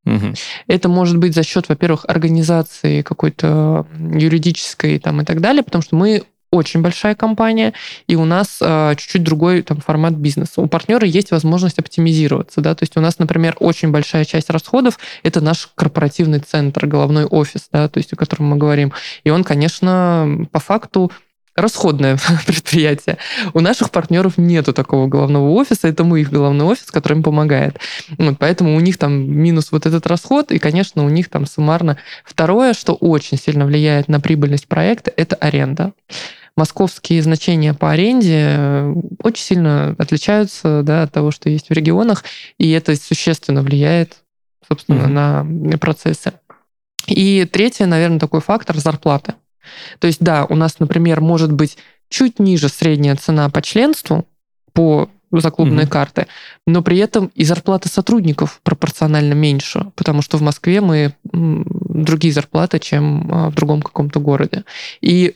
Угу. 0.05 0.33
Это 0.67 0.89
может 0.89 1.17
быть 1.17 1.35
за 1.35 1.43
счет, 1.43 1.67
во-первых, 1.67 2.05
организации 2.07 3.01
какой-то 3.01 3.85
юридической 3.99 4.99
там, 4.99 5.21
и 5.21 5.25
так 5.25 5.41
далее, 5.41 5.63
потому 5.63 5.81
что 5.81 5.97
мы 5.97 6.23
очень 6.51 6.81
большая 6.81 7.15
компания, 7.15 7.73
и 8.07 8.15
у 8.15 8.25
нас 8.25 8.59
э, 8.61 8.95
чуть-чуть 8.97 9.23
другой 9.23 9.61
там, 9.61 9.77
формат 9.81 10.13
бизнеса. 10.13 10.61
У 10.61 10.67
партнера 10.67 11.05
есть 11.05 11.31
возможность 11.31 11.79
оптимизироваться. 11.79 12.61
Да? 12.61 12.75
То 12.75 12.83
есть 12.83 12.95
у 12.97 13.01
нас, 13.01 13.19
например, 13.19 13.55
очень 13.59 13.91
большая 13.91 14.25
часть 14.25 14.49
расходов– 14.49 14.97
это 15.23 15.41
наш 15.41 15.69
корпоративный 15.75 16.39
центр, 16.39 16.87
головной 16.87 17.25
офис, 17.25 17.67
да, 17.71 17.87
то 17.89 17.97
есть 17.97 18.13
о 18.13 18.15
котором 18.15 18.47
мы 18.47 18.57
говорим. 18.57 18.93
И 19.23 19.29
он, 19.29 19.43
конечно, 19.43 20.47
по 20.51 20.59
факту 20.59 21.11
расходное 21.57 22.17
предприятие. 22.45 23.17
У 23.53 23.59
наших 23.59 23.89
партнеров 23.91 24.37
нету 24.37 24.71
такого 24.71 25.07
головного 25.07 25.49
офиса, 25.49 25.87
это 25.87 26.03
мы 26.03 26.21
их 26.21 26.29
головной 26.29 26.67
офис, 26.67 26.85
который 26.91 27.17
им 27.17 27.23
помогает. 27.23 27.77
Вот, 28.17 28.37
поэтому 28.39 28.75
у 28.75 28.79
них 28.79 28.97
там 28.97 29.13
минус 29.13 29.71
вот 29.71 29.85
этот 29.85 30.07
расход, 30.07 30.51
и, 30.51 30.59
конечно, 30.59 31.03
у 31.03 31.09
них 31.09 31.29
там 31.29 31.45
суммарно. 31.45 31.97
Второе, 32.23 32.73
что 32.73 32.93
очень 32.93 33.37
сильно 33.37 33.65
влияет 33.65 34.07
на 34.07 34.21
прибыльность 34.21 34.67
проекта, 34.67 35.11
это 35.17 35.35
аренда 35.35 35.93
московские 36.57 37.21
значения 37.21 37.73
по 37.73 37.91
аренде 37.91 38.55
э, 38.57 38.93
очень 39.23 39.43
сильно 39.43 39.95
отличаются 39.97 40.81
да, 40.83 41.03
от 41.03 41.11
того, 41.11 41.31
что 41.31 41.49
есть 41.49 41.69
в 41.69 41.73
регионах, 41.73 42.23
и 42.57 42.69
это 42.71 42.95
существенно 42.95 43.61
влияет, 43.61 44.17
собственно, 44.67 45.03
mm-hmm. 45.03 45.43
на 45.43 45.77
процессы. 45.77 46.33
И 47.05 47.45
третье, 47.45 47.85
наверное, 47.85 48.19
такой 48.19 48.41
фактор– 48.41 48.77
зарплаты. 48.77 49.35
То 49.99 50.07
есть, 50.07 50.19
да, 50.19 50.45
у 50.45 50.55
нас, 50.55 50.79
например, 50.79 51.21
может 51.21 51.51
быть 51.51 51.77
чуть 52.09 52.39
ниже 52.39 52.69
средняя 52.69 53.15
цена 53.15 53.49
по 53.49 53.61
членству, 53.61 54.25
по 54.73 55.09
за 55.31 55.51
клубные 55.51 55.85
mm-hmm. 55.85 55.89
карты, 55.89 56.27
но 56.65 56.81
при 56.81 56.97
этом 56.99 57.31
и 57.35 57.43
зарплата 57.43 57.89
сотрудников 57.89 58.61
пропорционально 58.63 59.33
меньше, 59.33 59.91
потому 59.95 60.21
что 60.21 60.37
в 60.37 60.41
Москве 60.41 60.79
мы 60.79 61.13
другие 61.33 62.33
зарплаты, 62.33 62.79
чем 62.79 63.29
а, 63.29 63.49
в 63.49 63.55
другом 63.55 63.81
каком-то 63.81 64.21
городе. 64.21 64.63
И 65.01 65.35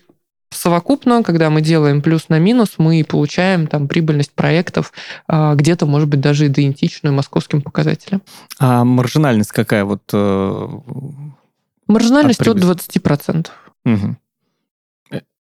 совокупно, 0.52 1.24
когда 1.24 1.50
мы 1.50 1.62
делаем 1.62 2.02
плюс 2.02 2.30
на 2.30 2.40
минус, 2.40 2.76
мы 2.78 3.04
получаем 3.08 3.68
там 3.68 3.88
прибыльность 3.88 4.34
проектов 4.34 4.94
а, 5.28 5.56
где-то, 5.56 5.86
может 5.86 6.10
быть, 6.10 6.22
даже 6.22 6.48
идентичную 6.48 7.14
московским 7.14 7.62
показателям. 7.62 8.22
А 8.60 8.84
маржинальность 8.84 9.52
какая 9.52 9.86
вот? 9.86 10.04
Э, 10.14 10.68
маржинальность 11.88 12.42
от, 12.42 12.64
от 12.64 12.80
20%. 12.80 13.48
Угу. 13.86 14.18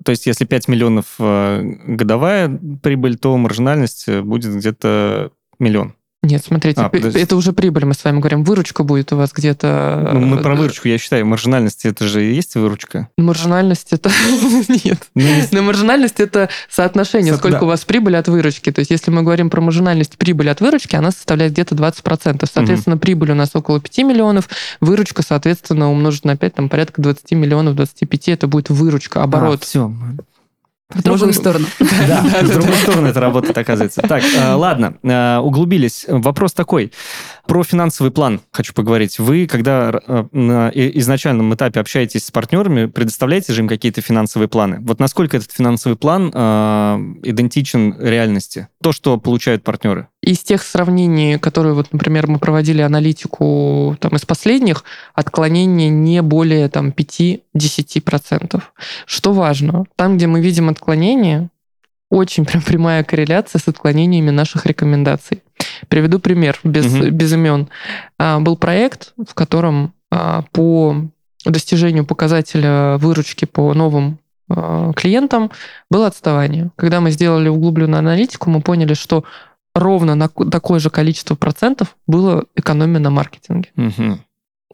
То 0.05 0.11
есть, 0.11 0.27
если 0.27 0.45
5 0.45 0.69
миллионов 0.69 1.16
э, 1.19 1.62
годовая 1.87 2.49
прибыль, 2.81 3.16
то 3.16 3.37
маржинальность 3.37 4.05
э, 4.07 4.23
будет 4.23 4.55
где-то 4.55 5.33
миллион. 5.59 5.96
Нет, 6.23 6.45
смотрите, 6.45 6.81
а, 6.81 6.91
это 6.93 7.37
уже 7.37 7.53
прибыль, 7.53 7.85
мы 7.85 7.95
с 7.95 8.03
вами 8.03 8.19
говорим. 8.19 8.43
Выручка 8.43 8.83
будет 8.83 9.13
у 9.13 9.17
вас 9.17 9.33
где-то... 9.33 10.11
Ну, 10.13 10.21
мы 10.21 10.39
про 10.39 10.57
выручку, 10.57 10.89
я 10.89 10.99
считаю. 10.99 11.25
Маржинальность, 11.25 11.85
это 11.85 12.07
же 12.07 12.25
и 12.25 12.35
есть 12.35 12.57
выручка? 12.57 13.09
Маржинальность 13.17 13.93
это... 13.93 14.11
Нет. 14.85 15.07
Ну, 15.15 15.25
Но 15.53 15.63
маржинальность 15.63 16.19
это 16.19 16.49
соотношение, 16.69 17.33
Со... 17.33 17.39
сколько 17.39 17.65
у 17.65 17.67
вас 17.67 17.85
прибыли 17.85 18.17
от 18.17 18.27
выручки. 18.27 18.73
То 18.73 18.81
есть, 18.81 18.91
если 18.91 19.11
мы 19.11 19.23
говорим 19.23 19.51
про 19.51 19.61
маржинальность 19.61 20.17
прибыли 20.17 20.49
от 20.49 20.61
выручки, 20.61 20.97
она 20.97 21.13
составляет 21.13 21.53
где-то 21.53 21.77
20%. 21.77 22.49
Соответственно, 22.53 22.99
прибыль 22.99 23.31
у 23.31 23.35
нас 23.35 23.51
около 23.55 23.81
5 23.81 23.99
миллионов, 23.99 24.49
выручка, 24.81 25.23
соответственно, 25.23 25.91
умножить 25.91 26.25
на 26.25 26.37
5, 26.37 26.55
там 26.55 26.69
порядка 26.69 27.03
20 27.03 27.33
миллионов, 27.33 27.77
25, 27.77 28.29
это 28.31 28.49
будет 28.49 28.71
выручка, 28.71 29.23
оборот. 29.23 29.61
А, 29.63 29.65
все, 29.65 29.93
в 30.94 31.03
другую 31.03 31.33
сторону. 31.33 31.66
Да, 31.81 32.22
в 32.42 32.49
другую 32.49 32.77
сторону 32.77 33.09
это 33.09 33.20
работает, 33.20 33.59
оказывается. 33.59 34.03
Так, 34.03 34.22
э, 34.22 34.53
ладно, 34.53 34.94
э, 35.03 35.38
углубились. 35.38 36.05
Вопрос 36.09 36.53
такой. 36.53 36.92
Про 37.46 37.64
финансовый 37.64 38.11
план 38.11 38.40
хочу 38.53 38.72
поговорить. 38.72 39.18
Вы, 39.18 39.46
когда 39.46 40.01
э, 40.07 40.25
на 40.33 40.70
изначальном 40.70 41.53
этапе 41.55 41.81
общаетесь 41.81 42.27
с 42.27 42.31
партнерами, 42.31 42.87
предоставляете 42.87 43.53
же 43.53 43.62
им 43.62 43.68
какие-то 43.68 44.01
финансовые 44.01 44.49
планы? 44.49 44.79
Вот 44.81 45.01
насколько 45.01 45.37
этот 45.37 45.51
финансовый 45.51 45.96
план 45.96 46.29
идентичен 46.29 47.96
реальности? 48.01 48.68
То, 48.87 48.92
что 48.92 49.18
получают 49.18 49.64
партнеры? 49.64 50.07
Из 50.22 50.38
тех 50.44 50.62
сравнений, 50.62 51.40
которые, 51.40 51.75
вот, 51.75 51.88
например, 51.90 52.29
мы 52.29 52.38
проводили 52.38 52.83
аналитику 52.83 53.96
там, 53.99 54.14
из 54.14 54.25
последних, 54.25 54.85
отклонение 55.12 55.88
не 55.88 56.22
более 56.22 56.68
там, 56.68 56.90
5-10%. 56.90 58.62
Что 59.05 59.33
важно? 59.33 59.87
Там, 59.96 60.16
где 60.16 60.29
мы 60.29 60.40
видим 60.40 60.68
отклонение, 60.68 61.49
очень 62.11 62.44
прям 62.44 62.62
прямая 62.62 63.03
корреляция 63.03 63.59
с 63.59 63.66
отклонениями 63.66 64.31
наших 64.31 64.66
рекомендаций. 64.66 65.42
Приведу 65.88 66.20
пример 66.20 66.57
без, 66.62 66.87
угу. 66.87 67.11
без 67.11 67.33
имен. 67.33 67.68
А, 68.20 68.38
был 68.38 68.57
проект, 68.57 69.14
в 69.16 69.35
котором 69.35 69.94
а, 70.12 70.44
по 70.53 70.94
достижению 71.44 72.07
показателя 72.07 72.99
выручки 72.99 73.46
по 73.46 73.75
новым 73.75 74.20
клиентам 74.49 75.51
было 75.91 76.07
отставание. 76.07 76.71
Когда 76.77 77.01
мы 77.01 77.11
сделали 77.11 77.49
углубленную 77.49 77.99
аналитику, 77.99 78.51
мы 78.51 78.61
поняли, 78.61 78.95
что 78.95 79.25
ровно 79.75 80.15
на 80.15 80.29
такое 80.29 80.79
же 80.79 80.91
количество 80.91 81.35
процентов 81.35 81.97
было 82.07 82.45
экономия 82.55 83.01
на 83.01 83.11
маркетинге. 83.11 83.71
Угу. 83.77 84.19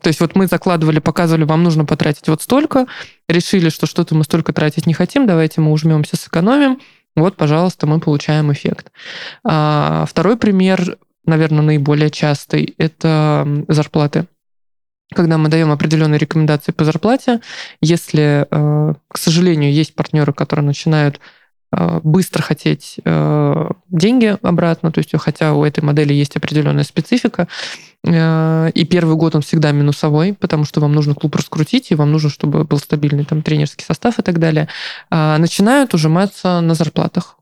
То 0.03 0.09
есть 0.09 0.21
вот 0.21 0.35
мы 0.35 0.47
закладывали, 0.47 0.99
показывали, 0.99 1.45
вам 1.45 1.63
нужно 1.63 1.85
потратить 1.85 2.29
вот 2.29 2.43
столько, 2.43 2.87
решили, 3.29 3.69
что 3.69 3.87
что-то 3.87 4.15
мы 4.15 4.25
столько 4.25 4.53
тратить 4.53 4.87
не 4.87 4.95
хотим, 4.95 5.27
давайте 5.27 5.61
мы 5.61 5.71
ужмемся, 5.71 6.17
сэкономим, 6.17 6.81
вот, 7.15 7.37
пожалуйста, 7.37 7.87
мы 7.87 8.01
получаем 8.01 8.53
эффект. 8.53 8.91
А, 9.45 10.05
второй 10.09 10.37
пример, 10.37 10.97
наверное, 11.25 11.63
наиболее 11.63 12.11
частый, 12.11 12.75
это 12.79 13.47
зарплаты. 13.69 14.27
Когда 15.15 15.39
мы 15.39 15.49
даем 15.49 15.71
определенные 15.71 16.19
рекомендации 16.19 16.73
по 16.73 16.85
зарплате, 16.85 17.41
если, 17.81 18.47
э, 18.51 18.95
к 19.09 19.19
сожалению, 19.19 19.73
есть 19.73 19.95
партнеры, 19.95 20.33
которые 20.33 20.67
начинают 20.67 21.21
Э, 21.75 22.01
быстро 22.03 22.43
хотеть 22.43 22.97
э, 23.03 23.71
деньги 23.89 24.37
обратно, 24.43 24.93
то 24.93 24.99
есть 24.99 25.11
хотя 25.19 25.55
у 25.55 25.65
этой 25.65 25.83
модели 25.83 26.13
есть 26.13 26.37
определенная 26.37 26.85
специфика, 26.85 27.49
и 28.05 28.87
первый 28.91 29.15
год 29.15 29.37
он 29.37 29.43
всегда 29.43 29.71
минусовой, 29.71 30.35
потому 30.35 30.65
что 30.65 30.81
вам 30.81 30.93
нужно 30.93 31.15
клуб 31.15 31.37
раскрутить, 31.37 31.93
и 31.93 31.95
вам 31.95 32.11
нужно, 32.11 32.31
чтобы 32.31 32.65
был 32.65 32.79
стабильный 32.79 33.25
там 33.25 33.43
тренерский 33.43 33.85
состав 33.85 34.19
и 34.19 34.23
так 34.23 34.41
далее, 34.41 34.67
а 35.09 35.39
начинают 35.39 35.95
ужиматься 35.95 36.61
на 36.61 36.75
зарплатах. 36.75 37.37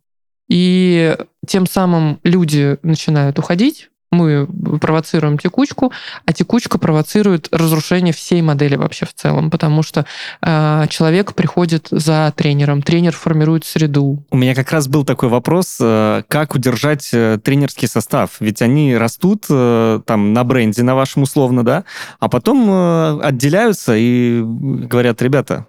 И 0.50 1.16
тем 1.46 1.66
самым 1.66 2.20
люди 2.24 2.76
начинают 2.83 3.38
уходить, 3.38 3.89
мы 4.11 4.46
провоцируем 4.81 5.38
текучку, 5.38 5.92
а 6.27 6.33
текучка 6.33 6.79
провоцирует 6.79 7.49
разрушение 7.53 8.12
всей 8.12 8.42
модели 8.42 8.75
вообще 8.77 9.07
в 9.07 9.14
целом, 9.14 9.51
потому 9.51 9.83
что 9.83 10.05
э, 10.42 10.87
человек 10.88 11.35
приходит 11.35 11.88
за 11.90 12.33
тренером, 12.37 12.83
тренер 12.83 13.12
формирует 13.12 13.64
среду. 13.64 14.25
У 14.31 14.37
меня 14.37 14.55
как 14.55 14.73
раз 14.73 14.88
был 14.88 15.05
такой 15.05 15.29
вопрос, 15.29 15.79
э, 15.81 16.23
как 16.29 16.55
удержать 16.55 17.11
э, 17.12 17.38
тренерский 17.42 17.87
состав, 17.87 18.37
ведь 18.40 18.62
они 18.62 18.96
растут 18.96 19.46
э, 19.49 20.01
там 20.05 20.33
на 20.33 20.42
бренде, 20.42 20.83
на 20.83 20.94
вашем 20.96 21.23
условно, 21.23 21.64
да, 21.64 21.85
а 22.18 22.29
потом 22.29 22.68
э, 22.68 23.20
отделяются 23.23 23.94
и 23.96 24.42
говорят, 24.42 25.23
ребята, 25.23 25.66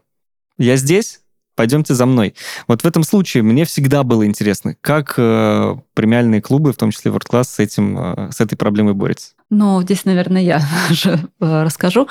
я 0.58 0.76
здесь, 0.76 1.21
пойдемте 1.56 1.94
за 1.94 2.06
мной. 2.06 2.34
Вот 2.68 2.82
в 2.82 2.86
этом 2.86 3.04
случае 3.04 3.44
мне 3.44 3.66
всегда 3.66 4.04
было 4.04 4.26
интересно, 4.26 4.76
как 4.82 5.16
э, 5.18 5.76
премиальные 5.94 6.42
клубы, 6.42 6.74
в 6.74 6.78
том 6.78 6.92
числе 6.92 7.12
World 7.12 7.30
Class, 7.30 7.46
с, 7.46 7.60
этим, 7.60 7.98
э, 7.98 8.32
с 8.32 8.42
этой 8.42 8.56
проблемой 8.56 8.94
борются. 8.94 9.34
Ну, 9.50 9.82
здесь, 9.82 10.06
наверное, 10.06 10.42
я 10.42 10.62
же 10.90 11.20
э, 11.40 11.64
расскажу. 11.64 12.08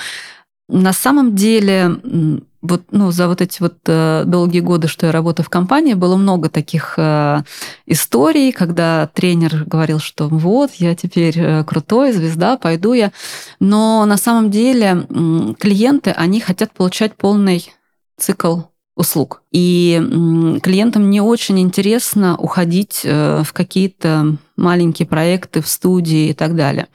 На 0.69 0.93
самом 0.93 1.35
деле, 1.35 1.97
вот, 2.63 2.83
ну, 2.91 3.11
за 3.11 3.27
вот 3.27 3.41
эти 3.41 3.61
вот 3.61 3.79
э, 3.87 4.23
долгие 4.25 4.61
годы, 4.61 4.87
что 4.87 5.07
я 5.07 5.13
работаю 5.13 5.45
в 5.45 5.51
компании, 5.51 5.95
было 5.95 6.15
много 6.17 6.49
таких 6.49 6.95
э, 6.97 7.43
историй, 7.87 8.53
когда 8.53 9.09
тренер 9.13 9.65
говорил, 9.65 9.99
что 9.99 10.29
вот, 10.29 10.73
я 10.75 10.95
теперь 10.95 11.39
э, 11.39 11.65
крутой, 11.65 12.13
звезда, 12.13 12.57
пойду 12.57 12.93
я. 12.93 13.11
Но 13.59 14.05
на 14.05 14.17
самом 14.17 14.51
деле 14.51 15.07
э, 15.09 15.55
клиенты, 15.59 16.11
они 16.11 16.41
хотят 16.41 16.73
получать 16.73 17.17
полный 17.17 17.73
цикл 18.17 18.61
услуг. 18.97 19.43
И 19.51 20.01
клиентам 20.63 21.11
не 21.11 21.21
очень 21.21 21.59
интересно 21.61 22.37
уходить 22.37 23.01
э, 23.05 23.43
в 23.45 23.53
какие-то 23.53 24.37
маленькие 24.57 25.07
проекты 25.07 25.63
в 25.63 25.69
студии 25.69 26.29
и 26.29 26.35
так 26.35 26.55
далее. 26.55 26.89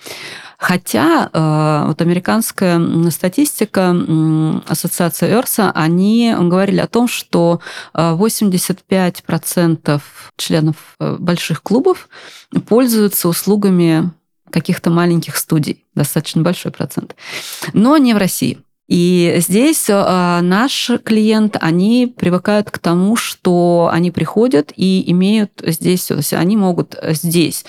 Хотя 0.58 1.30
э, 1.32 1.88
вот 1.88 2.02
американская 2.02 3.10
статистика, 3.10 3.96
ассоциация 4.68 5.30
Эрса, 5.32 5.72
они 5.72 6.34
говорили 6.38 6.80
о 6.80 6.88
том, 6.88 7.08
что 7.08 7.60
85% 7.94 9.80
э, 9.86 10.00
членов 10.38 10.76
больших 11.00 11.64
клубов 11.64 12.08
пользуются 12.68 13.28
услугами 13.28 14.12
каких-то 14.52 14.90
маленьких 14.90 15.36
студий, 15.36 15.84
достаточно 15.96 16.42
большой 16.42 16.72
процент, 16.72 17.16
но 17.74 17.98
не 17.98 18.14
в 18.14 18.18
России. 18.18 18.60
И 18.88 19.36
здесь 19.40 19.90
э, 19.90 20.40
наш 20.42 20.92
клиент, 21.04 21.58
они 21.60 22.14
привыкают 22.16 22.70
к 22.70 22.78
тому, 22.78 23.16
что 23.16 23.90
они 23.92 24.12
приходят 24.12 24.72
и 24.76 25.10
имеют 25.12 25.52
здесь, 25.66 26.12
есть 26.12 26.34
они 26.34 26.56
могут 26.56 26.96
здесь 27.02 27.66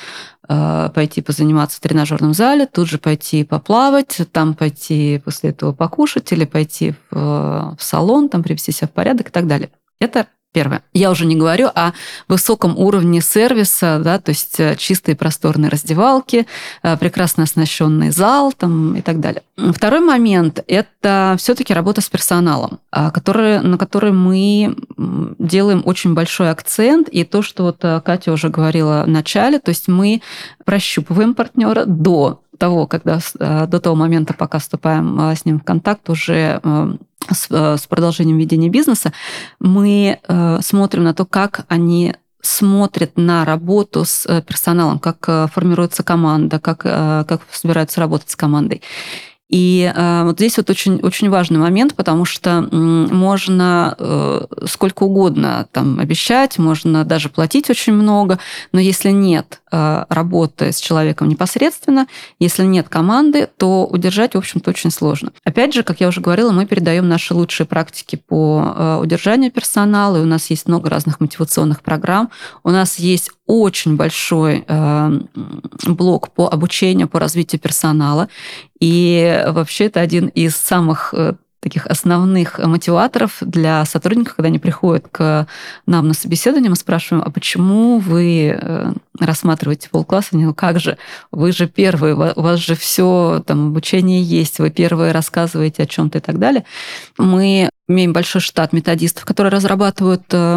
э, 0.46 0.90
пойти 0.94 1.22
позаниматься 1.22 1.78
в 1.78 1.80
тренажерном 1.80 2.34
зале, 2.34 2.66
тут 2.66 2.88
же 2.88 2.98
пойти 2.98 3.44
поплавать, 3.44 4.20
там 4.30 4.54
пойти 4.54 5.22
после 5.24 5.50
этого 5.50 5.72
покушать 5.72 6.30
или 6.32 6.44
пойти 6.44 6.94
в, 7.10 7.76
в 7.78 7.82
салон, 7.82 8.28
там 8.28 8.42
привести 8.42 8.72
себя 8.72 8.88
в 8.88 8.92
порядок 8.92 9.28
и 9.28 9.32
так 9.32 9.46
далее. 9.46 9.70
Это 9.98 10.26
Первое. 10.56 10.80
Я 10.94 11.10
уже 11.10 11.26
не 11.26 11.36
говорю 11.36 11.66
о 11.66 11.92
высоком 12.28 12.78
уровне 12.78 13.20
сервиса, 13.20 14.00
да, 14.02 14.18
то 14.18 14.30
есть 14.30 14.58
э, 14.58 14.74
чистые 14.76 15.14
просторные 15.14 15.68
раздевалки, 15.68 16.46
э, 16.82 16.96
прекрасно 16.96 17.42
оснащенный 17.42 18.08
зал 18.08 18.54
там, 18.56 18.96
и 18.96 19.02
так 19.02 19.20
далее. 19.20 19.42
Второй 19.58 20.00
момент– 20.00 20.64
это 20.66 21.36
все-таки 21.38 21.74
работа 21.74 22.00
с 22.00 22.08
персоналом, 22.08 22.78
а, 22.90 23.10
который, 23.10 23.60
на 23.60 23.76
который 23.76 24.12
мы 24.12 24.74
делаем 24.96 25.82
очень 25.84 26.14
большой 26.14 26.50
акцент. 26.50 27.10
И 27.10 27.24
то, 27.24 27.42
что 27.42 27.64
вот 27.64 27.84
э, 27.84 28.00
Катя 28.02 28.32
уже 28.32 28.48
говорила 28.48 29.04
в 29.04 29.10
начале, 29.10 29.58
то 29.58 29.68
есть 29.68 29.88
мы 29.88 30.22
прощупываем 30.64 31.34
партнера 31.34 31.84
до 31.84 32.40
того, 32.56 32.86
когда 32.86 33.18
до 33.38 33.78
того 33.78 33.94
момента, 33.94 34.32
пока 34.32 34.58
вступаем 34.58 35.20
с 35.20 35.44
ним 35.44 35.60
в 35.60 35.64
контакт, 35.64 36.08
уже 36.08 36.62
с, 37.30 37.46
э, 37.50 37.76
с 37.76 37.86
продолжением 37.86 38.38
ведения 38.38 38.68
бизнеса, 38.68 39.12
мы 39.60 40.18
э, 40.22 40.58
смотрим 40.62 41.04
на 41.04 41.14
то, 41.14 41.24
как 41.24 41.64
они 41.68 42.14
смотрят 42.40 43.16
на 43.16 43.44
работу 43.44 44.04
с 44.04 44.26
э, 44.26 44.42
персоналом, 44.42 44.98
как 44.98 45.50
формируется 45.52 46.02
команда, 46.02 46.60
как, 46.60 46.78
как 46.80 47.40
собираются 47.50 48.00
работать 48.00 48.30
с 48.30 48.36
командой. 48.36 48.82
И 49.48 49.92
э, 49.94 50.24
вот 50.24 50.38
здесь 50.38 50.56
вот 50.56 50.68
очень, 50.70 51.00
очень 51.02 51.30
важный 51.30 51.58
момент, 51.58 51.94
потому 51.94 52.24
что 52.24 52.62
можно 52.72 53.94
э, 53.96 54.40
сколько 54.66 55.04
угодно 55.04 55.68
там 55.70 56.00
обещать, 56.00 56.58
можно 56.58 57.04
даже 57.04 57.28
платить 57.28 57.70
очень 57.70 57.92
много, 57.92 58.40
но 58.72 58.80
если 58.80 59.10
нет 59.10 59.60
э, 59.70 60.04
работы 60.08 60.72
с 60.72 60.80
человеком 60.80 61.28
непосредственно, 61.28 62.08
если 62.40 62.64
нет 62.64 62.88
команды, 62.88 63.48
то 63.56 63.86
удержать, 63.86 64.34
в 64.34 64.38
общем-то, 64.38 64.70
очень 64.70 64.90
сложно. 64.90 65.32
Опять 65.44 65.74
же, 65.74 65.84
как 65.84 66.00
я 66.00 66.08
уже 66.08 66.20
говорила, 66.20 66.50
мы 66.50 66.66
передаем 66.66 67.08
наши 67.08 67.32
лучшие 67.32 67.68
практики 67.68 68.16
по 68.16 68.74
э, 68.76 68.98
удержанию 69.00 69.52
персонала, 69.52 70.16
и 70.16 70.22
у 70.22 70.26
нас 70.26 70.50
есть 70.50 70.66
много 70.66 70.90
разных 70.90 71.20
мотивационных 71.20 71.82
программ, 71.82 72.30
у 72.64 72.70
нас 72.70 72.98
есть 72.98 73.30
очень 73.46 73.96
большой 73.96 74.64
э, 74.66 75.20
блок 75.86 76.30
по 76.32 76.48
обучению, 76.48 77.08
по 77.08 77.20
развитию 77.20 77.60
персонала. 77.60 78.28
И 78.80 79.44
вообще 79.48 79.86
это 79.86 80.00
один 80.00 80.28
из 80.28 80.56
самых 80.56 81.14
э, 81.16 81.34
таких 81.66 81.86
основных 81.86 82.60
мотиваторов 82.60 83.38
для 83.40 83.84
сотрудников, 83.84 84.36
когда 84.36 84.46
они 84.46 84.60
приходят 84.60 85.08
к 85.10 85.48
нам 85.86 86.06
на 86.06 86.14
собеседование, 86.14 86.70
мы 86.70 86.76
спрашиваем, 86.76 87.24
а 87.26 87.30
почему 87.30 87.98
вы 87.98 88.56
э, 88.56 88.92
рассматриваете 89.18 89.90
полкласса? 89.90 90.28
Они, 90.32 90.44
ну 90.44 90.54
как 90.54 90.78
же, 90.78 90.96
вы 91.32 91.50
же 91.50 91.66
первые, 91.66 92.14
у 92.14 92.40
вас 92.40 92.60
же 92.60 92.76
все, 92.76 93.42
там, 93.46 93.68
обучение 93.68 94.22
есть, 94.22 94.60
вы 94.60 94.70
первые 94.70 95.10
рассказываете 95.10 95.82
о 95.82 95.86
чем-то 95.86 96.18
и 96.18 96.20
так 96.20 96.38
далее. 96.38 96.64
Мы 97.18 97.68
имеем 97.88 98.12
большой 98.12 98.40
штат 98.40 98.72
методистов, 98.72 99.24
которые 99.24 99.52
разрабатывают 99.52 100.24
э, 100.32 100.54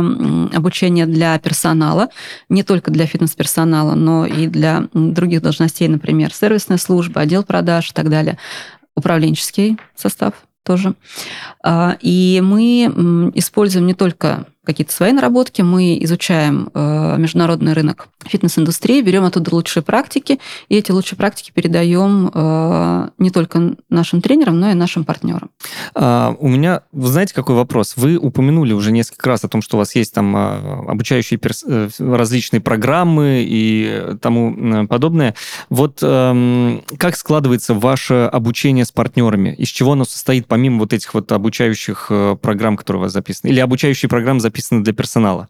обучение 0.53 1.05
для 1.05 1.37
персонала, 1.39 2.09
не 2.49 2.63
только 2.63 2.91
для 2.91 3.05
фитнес-персонала, 3.05 3.95
но 3.95 4.25
и 4.25 4.47
для 4.47 4.87
других 4.93 5.41
должностей, 5.41 5.87
например, 5.87 6.33
сервисная 6.33 6.77
служба, 6.77 7.21
отдел 7.21 7.43
продаж 7.43 7.91
и 7.91 7.93
так 7.93 8.09
далее, 8.09 8.37
управленческий 8.95 9.77
состав 9.95 10.33
тоже. 10.63 10.95
А, 11.63 11.97
и 12.01 12.41
мы 12.43 13.31
используем 13.35 13.87
не 13.87 13.93
только 13.93 14.45
какие-то 14.69 14.93
свои 14.93 15.11
наработки, 15.13 15.63
мы 15.63 15.97
изучаем 16.03 16.69
э, 16.75 17.15
международный 17.17 17.73
рынок 17.73 18.09
фитнес-индустрии, 18.23 19.01
берем 19.01 19.23
оттуда 19.23 19.55
лучшие 19.55 19.81
практики, 19.81 20.39
и 20.67 20.77
эти 20.77 20.91
лучшие 20.91 21.17
практики 21.17 21.51
передаем 21.51 22.29
э, 22.31 23.09
не 23.17 23.31
только 23.31 23.75
нашим 23.89 24.21
тренерам, 24.21 24.59
но 24.59 24.69
и 24.69 24.75
нашим 24.75 25.05
партнерам. 25.05 25.49
А, 25.95 26.35
у 26.39 26.47
меня, 26.47 26.81
вы 26.91 27.07
знаете, 27.07 27.33
какой 27.33 27.55
вопрос? 27.55 27.93
Вы 27.95 28.17
упомянули 28.17 28.73
уже 28.73 28.91
несколько 28.91 29.29
раз 29.29 29.43
о 29.43 29.47
том, 29.47 29.63
что 29.63 29.77
у 29.77 29.79
вас 29.79 29.95
есть 29.95 30.13
там 30.13 30.35
а, 30.35 30.85
обучающие 30.87 31.39
перс... 31.39 31.63
Э, 31.67 31.89
различные 31.97 32.61
программы 32.61 33.43
и 33.47 34.15
тому 34.21 34.85
подобное. 34.87 35.33
Вот 35.69 35.99
эм, 36.03 36.83
как 36.97 37.17
складывается 37.17 37.73
ваше 37.73 38.29
обучение 38.31 38.85
с 38.85 38.91
партнерами? 38.91 39.55
Из 39.55 39.69
чего 39.69 39.93
оно 39.93 40.05
состоит, 40.05 40.45
помимо 40.45 40.79
вот 40.79 40.93
этих 40.93 41.13
вот 41.15 41.31
обучающих 41.31 42.11
программ, 42.41 42.77
которые 42.77 42.99
у 42.99 43.03
вас 43.03 43.13
записаны? 43.13 43.49
Или 43.49 43.59
обучающие 43.59 44.09
программы 44.09 44.39
записаны 44.39 44.58
написано 44.59 44.83
для 44.83 44.93
персонала. 44.93 45.47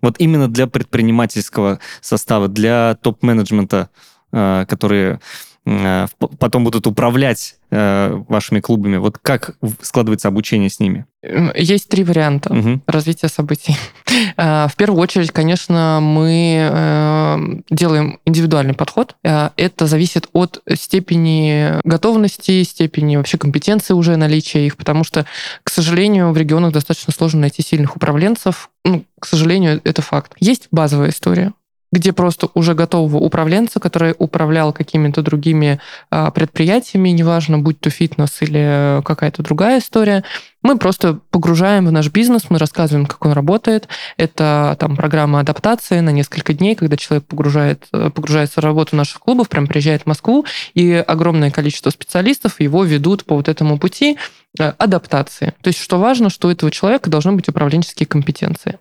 Вот 0.00 0.16
именно 0.18 0.48
для 0.48 0.66
предпринимательского 0.66 1.78
состава, 2.00 2.48
для 2.48 2.96
топ-менеджмента, 3.02 3.88
э, 4.32 4.66
которые 4.68 5.20
потом 5.64 6.64
будут 6.64 6.86
управлять 6.88 7.56
э, 7.70 8.20
вашими 8.28 8.60
клубами. 8.60 8.96
Вот 8.96 9.18
как 9.18 9.56
складывается 9.80 10.28
обучение 10.28 10.68
с 10.68 10.80
ними? 10.80 11.06
Есть 11.54 11.88
три 11.88 12.02
варианта 12.02 12.52
угу. 12.52 12.80
развития 12.86 13.28
событий. 13.28 13.76
В 14.36 14.72
первую 14.76 15.00
очередь, 15.00 15.30
конечно, 15.30 16.00
мы 16.02 17.62
делаем 17.70 18.18
индивидуальный 18.24 18.74
подход. 18.74 19.14
Это 19.22 19.86
зависит 19.86 20.28
от 20.32 20.60
степени 20.74 21.80
готовности, 21.84 22.62
степени 22.64 23.16
вообще 23.16 23.38
компетенции 23.38 23.94
уже 23.94 24.16
наличия 24.16 24.66
их, 24.66 24.76
потому 24.76 25.04
что, 25.04 25.26
к 25.62 25.70
сожалению, 25.70 26.32
в 26.32 26.36
регионах 26.36 26.72
достаточно 26.72 27.12
сложно 27.12 27.42
найти 27.42 27.62
сильных 27.62 27.96
управленцев. 27.96 28.70
Ну, 28.84 29.04
к 29.18 29.26
сожалению, 29.26 29.80
это 29.84 30.02
факт. 30.02 30.32
Есть 30.40 30.66
базовая 30.72 31.10
история 31.10 31.52
где 31.92 32.12
просто 32.12 32.48
уже 32.54 32.74
готового 32.74 33.18
управленца, 33.18 33.78
который 33.78 34.14
управлял 34.18 34.72
какими-то 34.72 35.22
другими 35.22 35.78
а, 36.10 36.30
предприятиями, 36.30 37.10
неважно, 37.10 37.58
будь 37.58 37.78
то 37.78 37.90
фитнес 37.90 38.40
или 38.40 39.02
какая-то 39.04 39.42
другая 39.42 39.78
история, 39.78 40.24
мы 40.62 40.78
просто 40.78 41.18
погружаем 41.30 41.86
в 41.86 41.92
наш 41.92 42.08
бизнес, 42.10 42.46
мы 42.48 42.58
рассказываем, 42.58 43.06
как 43.06 43.24
он 43.26 43.32
работает. 43.32 43.88
Это 44.16 44.76
там 44.78 44.96
программа 44.96 45.40
адаптации 45.40 46.00
на 46.00 46.10
несколько 46.10 46.54
дней, 46.54 46.76
когда 46.76 46.96
человек 46.96 47.26
погружает, 47.26 47.88
погружается 47.90 48.60
в 48.60 48.64
работу 48.64 48.96
наших 48.96 49.20
клубов, 49.20 49.48
прям 49.48 49.66
приезжает 49.66 50.02
в 50.02 50.06
Москву, 50.06 50.46
и 50.74 50.92
огромное 50.92 51.50
количество 51.50 51.90
специалистов 51.90 52.60
его 52.60 52.84
ведут 52.84 53.24
по 53.24 53.34
вот 53.34 53.48
этому 53.48 53.78
пути 53.78 54.18
адаптации. 54.58 55.54
То 55.62 55.68
есть, 55.68 55.78
что 55.78 55.98
важно, 55.98 56.28
что 56.28 56.48
у 56.48 56.50
этого 56.50 56.70
человека 56.70 57.08
должны 57.08 57.32
быть 57.32 57.48
управленческие 57.48 58.06
компетенции. 58.06 58.78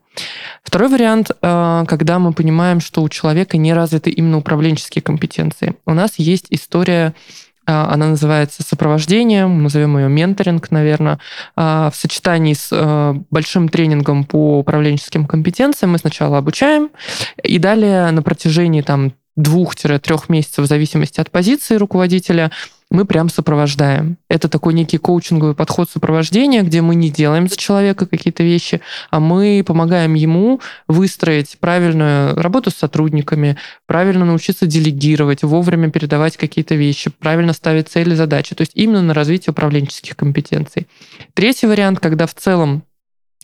Второй 0.63 0.89
вариант, 0.89 1.31
э, 1.31 1.83
когда 1.87 2.19
мы 2.19 2.33
понимаем, 2.33 2.81
что 2.81 3.01
у 3.01 3.09
человека 3.09 3.57
не 3.57 3.73
развиты 3.73 4.09
именно 4.09 4.37
управленческие 4.37 5.01
компетенции. 5.01 5.75
У 5.85 5.93
нас 5.93 6.15
есть 6.17 6.47
история 6.49 7.13
а, 7.67 7.93
она 7.93 8.07
называется 8.07 8.63
сопровождением, 8.63 9.61
назовем 9.61 9.95
ее 9.97 10.09
менторинг, 10.09 10.71
наверное. 10.71 11.19
В 11.55 11.93
сочетании 11.93 12.53
с 12.53 12.69
э, 12.71 13.13
большим 13.29 13.69
тренингом 13.69 14.23
по 14.23 14.59
управленческим 14.59 15.27
компетенциям 15.27 15.91
мы 15.91 15.99
сначала 15.99 16.39
обучаем, 16.39 16.89
и 17.43 17.59
далее 17.59 18.09
на 18.11 18.23
протяжении 18.23 18.81
там 18.81 19.13
двух-трех 19.35 20.27
месяцев 20.27 20.65
в 20.65 20.67
зависимости 20.67 21.21
от 21.21 21.31
позиции 21.31 21.75
руководителя 21.75 22.51
мы 22.91 23.05
прям 23.05 23.29
сопровождаем. 23.29 24.17
Это 24.29 24.49
такой 24.49 24.73
некий 24.73 24.97
коучинговый 24.97 25.55
подход 25.55 25.89
сопровождения, 25.89 26.61
где 26.61 26.81
мы 26.81 26.93
не 26.93 27.09
делаем 27.09 27.47
за 27.47 27.55
человека 27.55 28.05
какие-то 28.05 28.43
вещи, 28.43 28.81
а 29.09 29.19
мы 29.19 29.63
помогаем 29.65 30.13
ему 30.13 30.59
выстроить 30.87 31.57
правильную 31.59 32.35
работу 32.35 32.69
с 32.69 32.75
сотрудниками, 32.75 33.57
правильно 33.87 34.25
научиться 34.25 34.65
делегировать, 34.67 35.41
вовремя 35.41 35.89
передавать 35.89 36.35
какие-то 36.35 36.75
вещи, 36.75 37.09
правильно 37.09 37.53
ставить 37.53 37.87
цели, 37.87 38.13
задачи. 38.13 38.55
То 38.55 38.61
есть 38.61 38.73
именно 38.75 39.01
на 39.01 39.13
развитие 39.13 39.51
управленческих 39.51 40.17
компетенций. 40.17 40.87
Третий 41.33 41.67
вариант, 41.67 42.01
когда 42.01 42.27
в 42.27 42.35
целом 42.35 42.83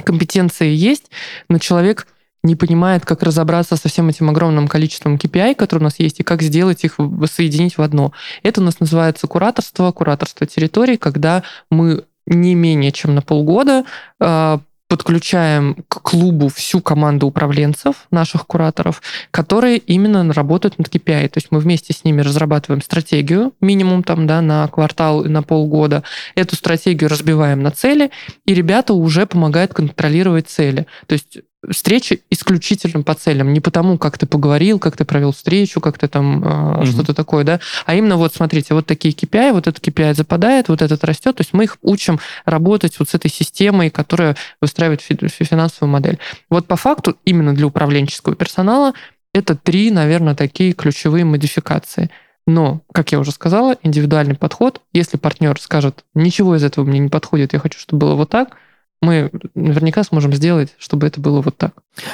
компетенции 0.04 0.70
есть, 0.70 1.10
но 1.50 1.58
человек 1.58 2.06
не 2.48 2.56
понимает, 2.56 3.06
как 3.06 3.22
разобраться 3.22 3.76
со 3.76 3.90
всем 3.90 4.10
этим 4.10 4.30
огромным 4.30 4.68
количеством 4.68 5.16
KPI, 5.16 5.56
которые 5.56 5.82
у 5.82 5.86
нас 5.86 6.00
есть, 6.00 6.20
и 6.20 6.24
как 6.24 6.42
сделать 6.42 6.84
их, 6.84 6.98
соединить 7.32 7.78
в 7.78 7.82
одно. 7.82 8.14
Это 8.42 8.62
у 8.62 8.64
нас 8.64 8.80
называется 8.80 9.28
кураторство, 9.28 9.92
кураторство 9.92 10.48
территорий, 10.48 10.98
когда 10.98 11.44
мы 11.70 12.06
не 12.26 12.56
менее 12.56 12.92
чем 12.92 13.16
на 13.16 13.22
полгода 13.22 13.86
а, 14.20 14.60
подключаем 14.88 15.84
к 15.88 16.02
клубу 16.02 16.48
всю 16.48 16.82
команду 16.82 17.28
управленцев, 17.28 18.08
наших 18.10 18.48
кураторов, 18.48 19.02
которые 19.32 19.78
именно 19.78 20.32
работают 20.34 20.78
над 20.78 20.88
KPI. 20.88 21.28
То 21.30 21.38
есть 21.38 21.48
мы 21.52 21.60
вместе 21.60 21.94
с 21.94 22.04
ними 22.04 22.22
разрабатываем 22.22 22.82
стратегию, 22.82 23.54
минимум 23.60 24.04
там, 24.04 24.28
да, 24.28 24.42
на 24.42 24.68
квартал 24.68 25.24
и 25.24 25.30
на 25.30 25.44
полгода. 25.44 26.04
Эту 26.36 26.56
стратегию 26.56 27.10
разбиваем 27.10 27.62
на 27.62 27.72
цели, 27.72 28.12
и 28.46 28.54
ребята 28.54 28.94
уже 28.94 29.26
помогают 29.26 29.74
контролировать 29.74 30.48
цели. 30.48 30.88
То 31.06 31.14
есть 31.14 31.40
встреча 31.70 32.18
исключительно 32.30 33.04
по 33.04 33.14
целям, 33.16 33.52
не 33.52 33.60
потому, 33.60 33.98
как 33.98 34.18
ты 34.18 34.26
поговорил, 34.26 34.80
как 34.80 34.96
ты 34.96 35.06
провел 35.06 35.32
встречу, 35.32 35.82
как 35.82 35.98
ты 35.98 36.08
там 36.08 36.44
э, 36.44 36.78
угу. 36.78 36.86
что-то 36.86 37.14
такое, 37.14 37.44
да, 37.44 37.60
а 37.86 37.96
именно 37.96 38.18
вот 38.18 38.34
смотрите, 38.34 38.74
вот 38.74 38.86
такие 38.86 39.14
KPI, 39.14 39.54
вот 39.54 39.68
этот 39.68 39.86
KPI 39.86 40.14
западает, 40.14 40.70
вот 40.70 40.82
этот 40.82 41.04
растет, 41.04 41.36
то 41.36 41.42
есть 41.42 41.54
мы 41.54 41.64
их 41.64 41.78
учим 41.82 42.20
работать 42.46 43.00
вот 43.00 43.10
с 43.10 43.16
этой 43.16 43.32
системой, 43.32 43.90
которая 43.90 44.36
выстраивает 44.62 45.02
финансовую 45.02 45.92
модель. 45.92 46.20
Вот 46.50 46.68
по 46.68 46.76
факту 46.76 47.18
именно 47.26 47.56
для 47.56 47.68
управленческого 47.68 48.36
персонала 48.36 48.94
это 49.34 49.56
три, 49.56 49.92
наверное, 49.92 50.36
такие 50.36 50.74
ключевые 50.74 51.26
модификации. 51.26 52.10
Но, 52.46 52.82
как 52.94 53.12
я 53.12 53.20
уже 53.20 53.32
сказала, 53.32 53.76
индивидуальный 53.84 54.36
подход, 54.36 54.82
если 54.94 55.18
партнер 55.18 55.60
скажет, 55.60 56.06
ничего 56.14 56.56
из 56.56 56.64
этого 56.64 56.86
мне 56.86 57.00
не 57.00 57.10
подходит, 57.10 57.54
я 57.54 57.60
хочу, 57.60 57.78
чтобы 57.78 58.08
было 58.08 58.16
вот 58.16 58.30
так, 58.30 58.56
мы 59.02 59.32
наверняка 59.56 60.04
сможем 60.04 60.34
сделать, 60.34 60.74
чтобы 60.78 61.08
это 61.08 61.22
было 61.22 61.42
вот 61.42 61.58
так. 61.58 61.74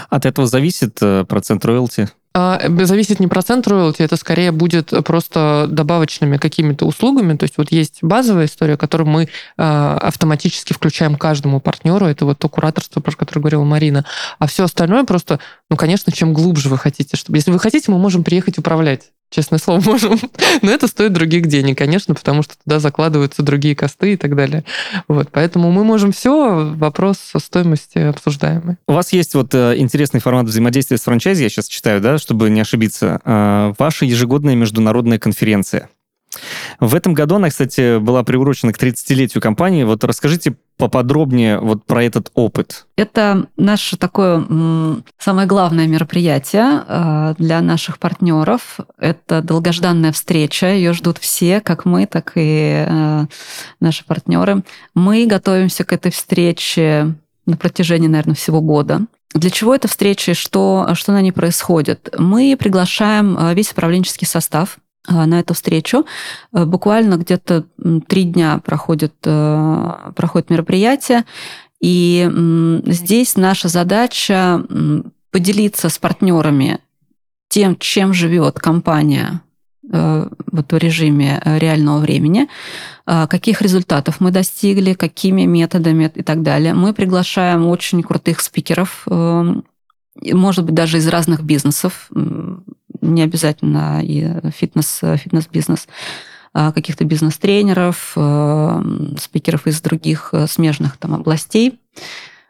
От 0.09 0.25
этого 0.25 0.47
зависит 0.47 0.97
э, 1.01 1.25
процент 1.25 1.63
роялти? 1.65 2.09
А, 2.35 2.59
зависит 2.85 3.19
не 3.19 3.27
процент 3.27 3.67
роялти, 3.67 4.01
это 4.01 4.17
скорее 4.17 4.51
будет 4.51 4.91
просто 5.05 5.67
добавочными 5.69 6.37
какими-то 6.37 6.85
услугами. 6.85 7.37
То 7.37 7.43
есть 7.43 7.57
вот 7.57 7.71
есть 7.71 7.99
базовая 8.01 8.45
история, 8.45 8.75
которую 8.75 9.07
мы 9.07 9.29
а, 9.55 9.97
автоматически 9.99 10.73
включаем 10.73 11.15
каждому 11.15 11.59
партнеру. 11.59 12.07
Это 12.07 12.25
вот 12.25 12.39
то 12.39 12.49
кураторство, 12.49 13.01
про 13.01 13.11
которое 13.11 13.41
говорила 13.41 13.63
Марина. 13.63 14.03
А 14.39 14.47
все 14.47 14.63
остальное 14.63 15.03
просто, 15.03 15.39
ну, 15.69 15.77
конечно, 15.77 16.11
чем 16.11 16.33
глубже 16.33 16.69
вы 16.69 16.79
хотите. 16.79 17.15
Чтобы, 17.17 17.37
если 17.37 17.51
вы 17.51 17.59
хотите, 17.59 17.91
мы 17.91 17.99
можем 17.99 18.23
приехать 18.23 18.57
управлять 18.57 19.11
честное 19.33 19.59
слово, 19.59 19.81
можем. 19.85 20.19
Но 20.61 20.71
это 20.71 20.87
стоит 20.87 21.13
других 21.13 21.47
денег, 21.47 21.77
конечно, 21.77 22.13
потому 22.15 22.43
что 22.43 22.55
туда 22.63 22.79
закладываются 22.79 23.41
другие 23.41 23.75
косты 23.75 24.13
и 24.13 24.17
так 24.17 24.35
далее. 24.35 24.63
Вот, 25.07 25.29
поэтому 25.31 25.71
мы 25.71 25.83
можем 25.83 26.11
все, 26.11 26.73
вопрос 26.75 27.17
со 27.17 27.39
стоимости 27.39 27.97
обсуждаемый. 27.97 28.77
У 28.87 28.93
вас 28.93 29.13
есть 29.13 29.33
вот 29.35 29.53
э, 29.53 29.75
интересный 29.77 30.19
формат 30.19 30.45
взаимодействия 30.45 30.97
с 30.97 31.01
франчайзи, 31.01 31.43
я 31.43 31.49
сейчас 31.49 31.67
читаю, 31.67 32.01
да, 32.01 32.17
чтобы 32.17 32.49
не 32.49 32.61
ошибиться. 32.61 33.19
Э, 33.25 33.73
ваша 33.77 34.05
ежегодная 34.05 34.55
международная 34.55 35.19
конференция. 35.19 35.89
В 36.79 36.95
этом 36.95 37.13
году 37.13 37.35
она, 37.35 37.49
кстати, 37.49 37.99
была 37.99 38.23
приурочена 38.23 38.73
к 38.73 38.77
30-летию 38.81 39.41
компании. 39.41 39.83
Вот 39.83 40.03
расскажите 40.03 40.55
поподробнее 40.77 41.59
вот 41.59 41.85
про 41.85 42.03
этот 42.03 42.31
опыт. 42.33 42.85
Это 42.97 43.47
наше 43.57 43.97
такое 43.97 44.43
самое 45.17 45.47
главное 45.47 45.87
мероприятие 45.87 46.83
э, 46.87 47.35
для 47.37 47.61
наших 47.61 47.99
партнеров. 47.99 48.79
Это 48.97 49.41
долгожданная 49.41 50.11
встреча. 50.11 50.67
Ее 50.67 50.93
ждут 50.93 51.17
все, 51.19 51.61
как 51.61 51.85
мы, 51.85 52.05
так 52.05 52.33
и 52.35 52.85
э, 52.87 53.25
наши 53.79 54.05
партнеры. 54.05 54.63
Мы 54.95 55.25
готовимся 55.25 55.83
к 55.83 55.93
этой 55.93 56.11
встрече 56.11 57.15
на 57.45 57.57
протяжении, 57.57 58.07
наверное, 58.07 58.35
всего 58.35 58.61
года. 58.61 59.01
Для 59.33 59.49
чего 59.49 59.73
эта 59.73 59.87
встреча 59.87 60.31
и 60.31 60.35
что, 60.35 60.89
что 60.93 61.11
на 61.11 61.21
ней 61.21 61.31
происходит? 61.31 62.13
Мы 62.17 62.55
приглашаем 62.59 63.37
э, 63.37 63.53
весь 63.53 63.71
управленческий 63.71 64.27
состав 64.27 64.77
на 65.07 65.39
эту 65.39 65.53
встречу. 65.53 66.05
Э, 66.53 66.65
буквально 66.65 67.15
где-то 67.15 67.65
три 68.07 68.23
дня 68.23 68.59
проходит, 68.63 69.13
э, 69.25 69.91
проходит 70.15 70.49
мероприятие. 70.49 71.25
И 71.81 72.29
здесь 72.85 73.35
наша 73.35 73.67
задача 73.67 74.63
поделиться 75.31 75.89
с 75.89 75.97
партнерами 75.97 76.79
тем, 77.49 77.75
чем 77.77 78.13
живет 78.13 78.57
компания 78.59 79.41
вот 79.81 80.71
в 80.71 80.77
режиме 80.77 81.41
реального 81.43 81.97
времени, 81.99 82.47
каких 83.05 83.61
результатов 83.61 84.21
мы 84.21 84.31
достигли, 84.31 84.93
какими 84.93 85.41
методами 85.41 86.09
и 86.15 86.23
так 86.23 86.41
далее. 86.41 86.73
Мы 86.73 86.93
приглашаем 86.93 87.65
очень 87.65 88.01
крутых 88.01 88.39
спикеров, 88.39 89.05
может 90.15 90.65
быть, 90.65 90.75
даже 90.75 90.99
из 90.99 91.07
разных 91.09 91.43
бизнесов 91.43 92.09
не 93.03 93.21
обязательно 93.21 94.01
и 94.03 94.49
фитнес, 94.51 95.01
фитнес-бизнес, 95.01 95.87
а 96.53 96.71
каких-то 96.71 97.03
бизнес-тренеров, 97.03 98.13
э, 98.15 98.81
спикеров 99.19 99.65
из 99.65 99.81
других 99.81 100.29
э, 100.33 100.45
смежных 100.47 100.97
там 100.97 101.15
областей 101.15 101.79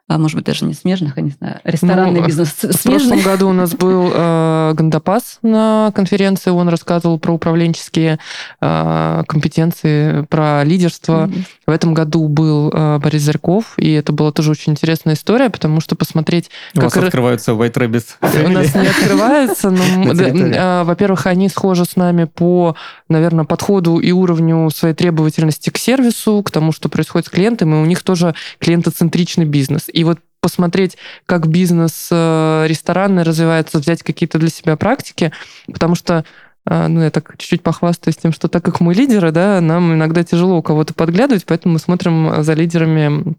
а 0.09 0.17
может 0.17 0.35
быть, 0.35 0.45
даже 0.45 0.65
не 0.65 0.73
смежных, 0.73 1.15
я 1.15 1.23
не 1.23 1.29
знаю, 1.31 1.61
ресторанный 1.63 2.19
ну, 2.19 2.27
бизнес 2.27 2.49
смежный. 2.49 3.19
В 3.19 3.21
прошлом 3.21 3.21
году 3.21 3.49
у 3.49 3.53
нас 3.53 3.71
был 3.73 4.11
э, 4.13 4.73
Гандапас 4.75 5.39
на 5.41 5.93
конференции, 5.95 6.49
он 6.49 6.67
рассказывал 6.67 7.19
про 7.19 7.31
управленческие 7.31 8.19
э, 8.59 9.23
компетенции, 9.25 10.23
про 10.23 10.65
лидерство. 10.65 11.27
Mm-hmm. 11.27 11.43
В 11.67 11.71
этом 11.71 11.93
году 11.93 12.27
был 12.27 12.69
э, 12.69 12.99
Борис 12.99 13.21
Зарьков, 13.21 13.75
и 13.77 13.93
это 13.93 14.11
была 14.11 14.33
тоже 14.33 14.51
очень 14.51 14.73
интересная 14.73 15.15
история, 15.15 15.49
потому 15.49 15.79
что 15.79 15.95
посмотреть... 15.95 16.49
У 16.75 16.81
как 16.81 16.93
вас 16.93 17.05
открываются 17.05 17.53
White 17.53 17.73
Rabbit. 17.73 18.05
У 18.45 18.49
нас 18.49 18.75
не 18.75 18.87
открывается, 18.87 19.69
но, 19.69 19.83
э, 20.13 20.83
во-первых, 20.83 21.27
они 21.27 21.47
схожи 21.47 21.85
с 21.85 21.95
нами 21.95 22.25
по, 22.25 22.75
наверное, 23.07 23.45
подходу 23.45 23.99
и 23.99 24.11
уровню 24.11 24.69
своей 24.69 24.95
требовательности 24.95 25.69
к 25.69 25.77
сервису, 25.77 26.43
к 26.43 26.51
тому, 26.51 26.73
что 26.73 26.89
происходит 26.89 27.27
с 27.27 27.29
клиентами, 27.29 27.75
у 27.75 27.85
них 27.85 28.03
тоже 28.03 28.35
клиентоцентричный 28.59 29.45
бизнес. 29.45 29.89
И 29.93 30.03
вот 30.03 30.19
посмотреть, 30.43 30.97
как 31.25 31.47
бизнес 31.47 32.09
э, 32.11 32.65
ресторанный 32.67 33.23
развивается, 33.23 33.79
взять 33.79 34.03
какие-то 34.03 34.37
для 34.39 34.49
себя 34.49 34.75
практики, 34.75 35.31
потому 35.67 35.95
что 35.95 36.25
э, 36.69 36.87
ну, 36.87 37.01
я 37.01 37.11
так 37.11 37.35
чуть-чуть 37.37 37.63
похвастаюсь 37.63 38.17
тем, 38.17 38.33
что 38.33 38.49
так 38.49 38.63
как 38.65 38.81
мы 38.81 38.93
лидеры, 38.93 39.31
да, 39.31 39.61
нам 39.61 39.93
иногда 39.93 40.21
тяжело 40.23 40.57
у 40.57 40.61
кого-то 40.61 40.93
подглядывать, 40.93 41.45
поэтому 41.45 41.73
мы 41.73 41.79
смотрим 41.79 42.43
за 42.43 42.53
лидерами 42.53 43.35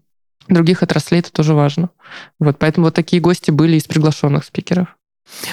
других 0.47 0.81
отраслей, 0.81 1.19
это 1.19 1.31
тоже 1.31 1.53
важно. 1.53 1.91
Вот, 2.39 2.57
поэтому 2.57 2.87
вот 2.87 2.95
такие 2.95 3.21
гости 3.21 3.51
были 3.51 3.77
из 3.77 3.83
приглашенных 3.83 4.43
спикеров. 4.43 4.87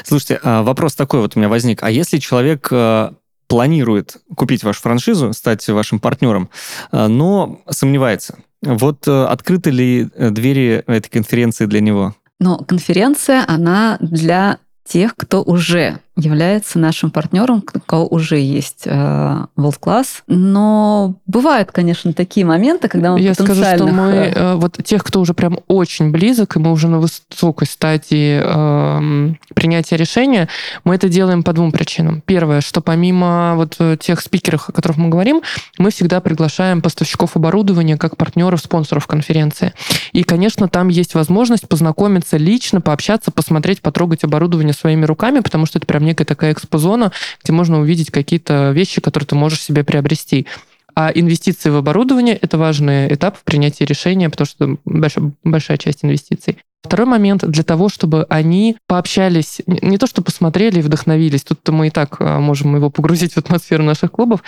Слушайте, 0.05 0.41
а 0.43 0.62
вопрос 0.62 0.95
такой 0.95 1.21
вот 1.21 1.37
у 1.37 1.38
меня 1.38 1.51
возник. 1.51 1.83
А 1.83 1.91
если 1.91 2.17
человек 2.17 2.69
э, 2.71 3.11
планирует 3.47 4.17
купить 4.37 4.65
вашу 4.65 4.81
франшизу, 4.81 5.35
стать 5.35 5.69
вашим 5.69 6.01
партнером, 6.01 6.49
но 6.93 7.61
сомневается, 7.69 8.38
вот 8.62 9.07
э, 9.09 9.25
открыты 9.25 9.70
ли 9.70 10.09
э, 10.14 10.31
двери 10.31 10.83
этой 10.87 11.11
конференции 11.11 11.66
для 11.66 11.81
него? 11.81 12.14
Но 12.40 12.59
конференция, 12.59 13.44
она 13.46 13.98
для 14.01 14.59
тех, 14.85 15.14
кто 15.16 15.42
уже 15.42 15.98
является 16.16 16.79
нашим 16.79 17.11
партнером, 17.11 17.64
у 17.75 17.81
кого 17.81 18.07
уже 18.07 18.38
есть 18.38 18.83
э, 18.85 18.90
World 18.90 19.81
Class. 19.81 20.07
Но 20.27 21.14
бывают, 21.27 21.72
конечно, 21.72 22.12
такие 22.12 22.44
моменты, 22.44 22.88
когда 22.88 23.12
мы 23.12 23.20
Я 23.20 23.33
скажу, 23.35 23.62
что 23.62 23.87
мы 23.87 24.11
э, 24.35 24.55
вот 24.57 24.79
тех, 24.85 25.03
кто 25.03 25.20
уже 25.20 25.33
прям 25.33 25.61
очень 25.68 26.11
близок, 26.11 26.57
и 26.57 26.59
мы 26.59 26.70
уже 26.72 26.88
на 26.88 26.98
высокой 26.98 27.66
стадии 27.66 28.40
э, 28.42 29.35
принятия 29.55 29.96
решения, 29.96 30.48
мы 30.85 30.96
это 30.96 31.09
делаем 31.09 31.42
по 31.42 31.55
двум 31.55 31.72
причинам. 31.72 32.22
Первое, 32.27 32.61
что 32.61 32.83
помимо 32.83 33.55
вот 33.57 33.79
тех 34.01 34.20
спикеров, 34.20 34.68
о 34.68 34.72
которых 34.72 34.98
мы 34.98 35.09
говорим, 35.09 35.40
мы 35.79 35.90
всегда 35.90 36.20
приглашаем 36.20 36.83
поставщиков 36.83 37.37
оборудования 37.37 37.96
как 37.96 38.18
партнеров, 38.18 38.61
спонсоров 38.61 39.07
конференции. 39.07 39.72
И, 40.12 40.25
конечно, 40.25 40.68
там 40.68 40.88
есть 40.88 41.14
возможность 41.14 41.68
познакомиться 41.68 42.37
лично, 42.37 42.83
пообщаться, 42.83 43.31
посмотреть, 43.31 43.81
потрогать 43.81 44.25
оборудование 44.25 44.75
своими 44.75 45.07
руками, 45.07 45.40
потому 45.40 45.64
что 45.64 45.79
это 45.79 45.87
прям 45.87 46.02
некая 46.03 46.25
такая 46.25 46.53
экспозона, 46.53 47.12
где 47.43 47.53
можно 47.53 47.81
увидеть 47.81 48.11
какие-то 48.11 48.71
вещи, 48.73 49.01
которые 49.01 49.27
ты 49.27 49.35
можешь 49.35 49.62
себе 49.62 49.85
приобрести. 49.85 50.47
А 50.95 51.11
инвестиции 51.15 51.71
в 51.71 51.77
оборудование– 51.77 52.37
это 52.41 52.59
важный 52.59 53.12
этап 53.12 53.38
в 53.38 53.45
принятии 53.45 53.85
решения, 53.85 54.29
потому 54.29 54.47
что 54.47 54.77
большая, 54.85 55.33
большая 55.43 55.79
часть 55.79 56.05
инвестиций. 56.05 56.59
Второй 56.83 57.07
момент 57.07 57.45
для 57.47 57.62
того, 57.62 57.88
чтобы 57.88 58.27
они 58.29 58.77
пообщались, 58.88 59.62
не 59.67 59.99
то 59.99 60.09
что 60.09 60.21
посмотрели 60.21 60.81
и 60.81 60.83
вдохновились, 60.83 61.45
тут 61.45 61.67
мы 61.69 61.87
и 61.87 61.91
так 61.91 62.17
а, 62.19 62.41
можем 62.41 62.75
его 62.75 62.91
погрузить 62.91 63.35
в 63.35 63.38
атмосферу 63.38 63.85
наших 63.85 64.11
клубов, 64.11 64.43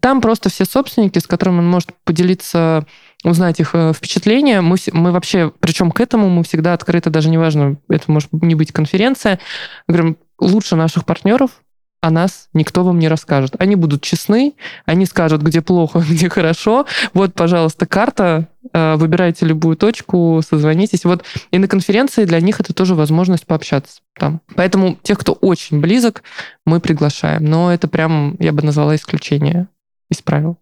там 0.00 0.20
просто 0.20 0.50
все 0.50 0.66
собственники, 0.66 1.18
с 1.18 1.26
которыми 1.26 1.58
он 1.58 1.68
может 1.68 1.94
поделиться, 2.04 2.86
узнать 3.24 3.58
их 3.58 3.70
э, 3.72 3.92
впечатления. 3.94 4.60
Мы, 4.60 4.76
мы 4.92 5.12
вообще, 5.12 5.50
причем 5.60 5.90
к 5.90 6.00
этому 6.00 6.28
мы 6.28 6.44
всегда 6.44 6.74
открыты, 6.74 7.08
даже 7.08 7.30
неважно, 7.30 7.78
это 7.88 8.12
может 8.12 8.28
не 8.32 8.54
быть 8.54 8.70
конференция, 8.70 9.40
говорим, 9.88 10.18
лучше 10.38 10.76
наших 10.76 11.04
партнеров 11.04 11.62
о 12.00 12.10
нас 12.10 12.48
никто 12.52 12.84
вам 12.84 12.98
не 12.98 13.08
расскажет. 13.08 13.56
Они 13.58 13.74
будут 13.74 14.02
честны, 14.02 14.54
они 14.86 15.04
скажут, 15.04 15.42
где 15.42 15.60
плохо, 15.62 15.98
где 16.08 16.28
хорошо. 16.28 16.86
Вот, 17.12 17.34
пожалуйста, 17.34 17.86
карта, 17.86 18.48
э, 18.72 18.94
выбирайте 18.96 19.46
любую 19.46 19.76
точку, 19.76 20.40
созвонитесь. 20.48 21.04
Вот 21.04 21.24
и 21.50 21.58
на 21.58 21.66
конференции 21.66 22.24
для 22.24 22.40
них 22.40 22.60
это 22.60 22.72
тоже 22.72 22.94
возможность 22.94 23.46
пообщаться 23.46 24.00
там. 24.18 24.40
Поэтому 24.54 24.96
тех, 25.02 25.18
кто 25.18 25.32
очень 25.32 25.80
близок, 25.80 26.22
мы 26.64 26.80
приглашаем. 26.80 27.44
Но 27.44 27.72
это 27.72 27.88
прям, 27.88 28.36
я 28.38 28.52
бы 28.52 28.62
назвала 28.62 28.94
исключение 28.94 29.68
из 30.08 30.22
правил. 30.22 30.56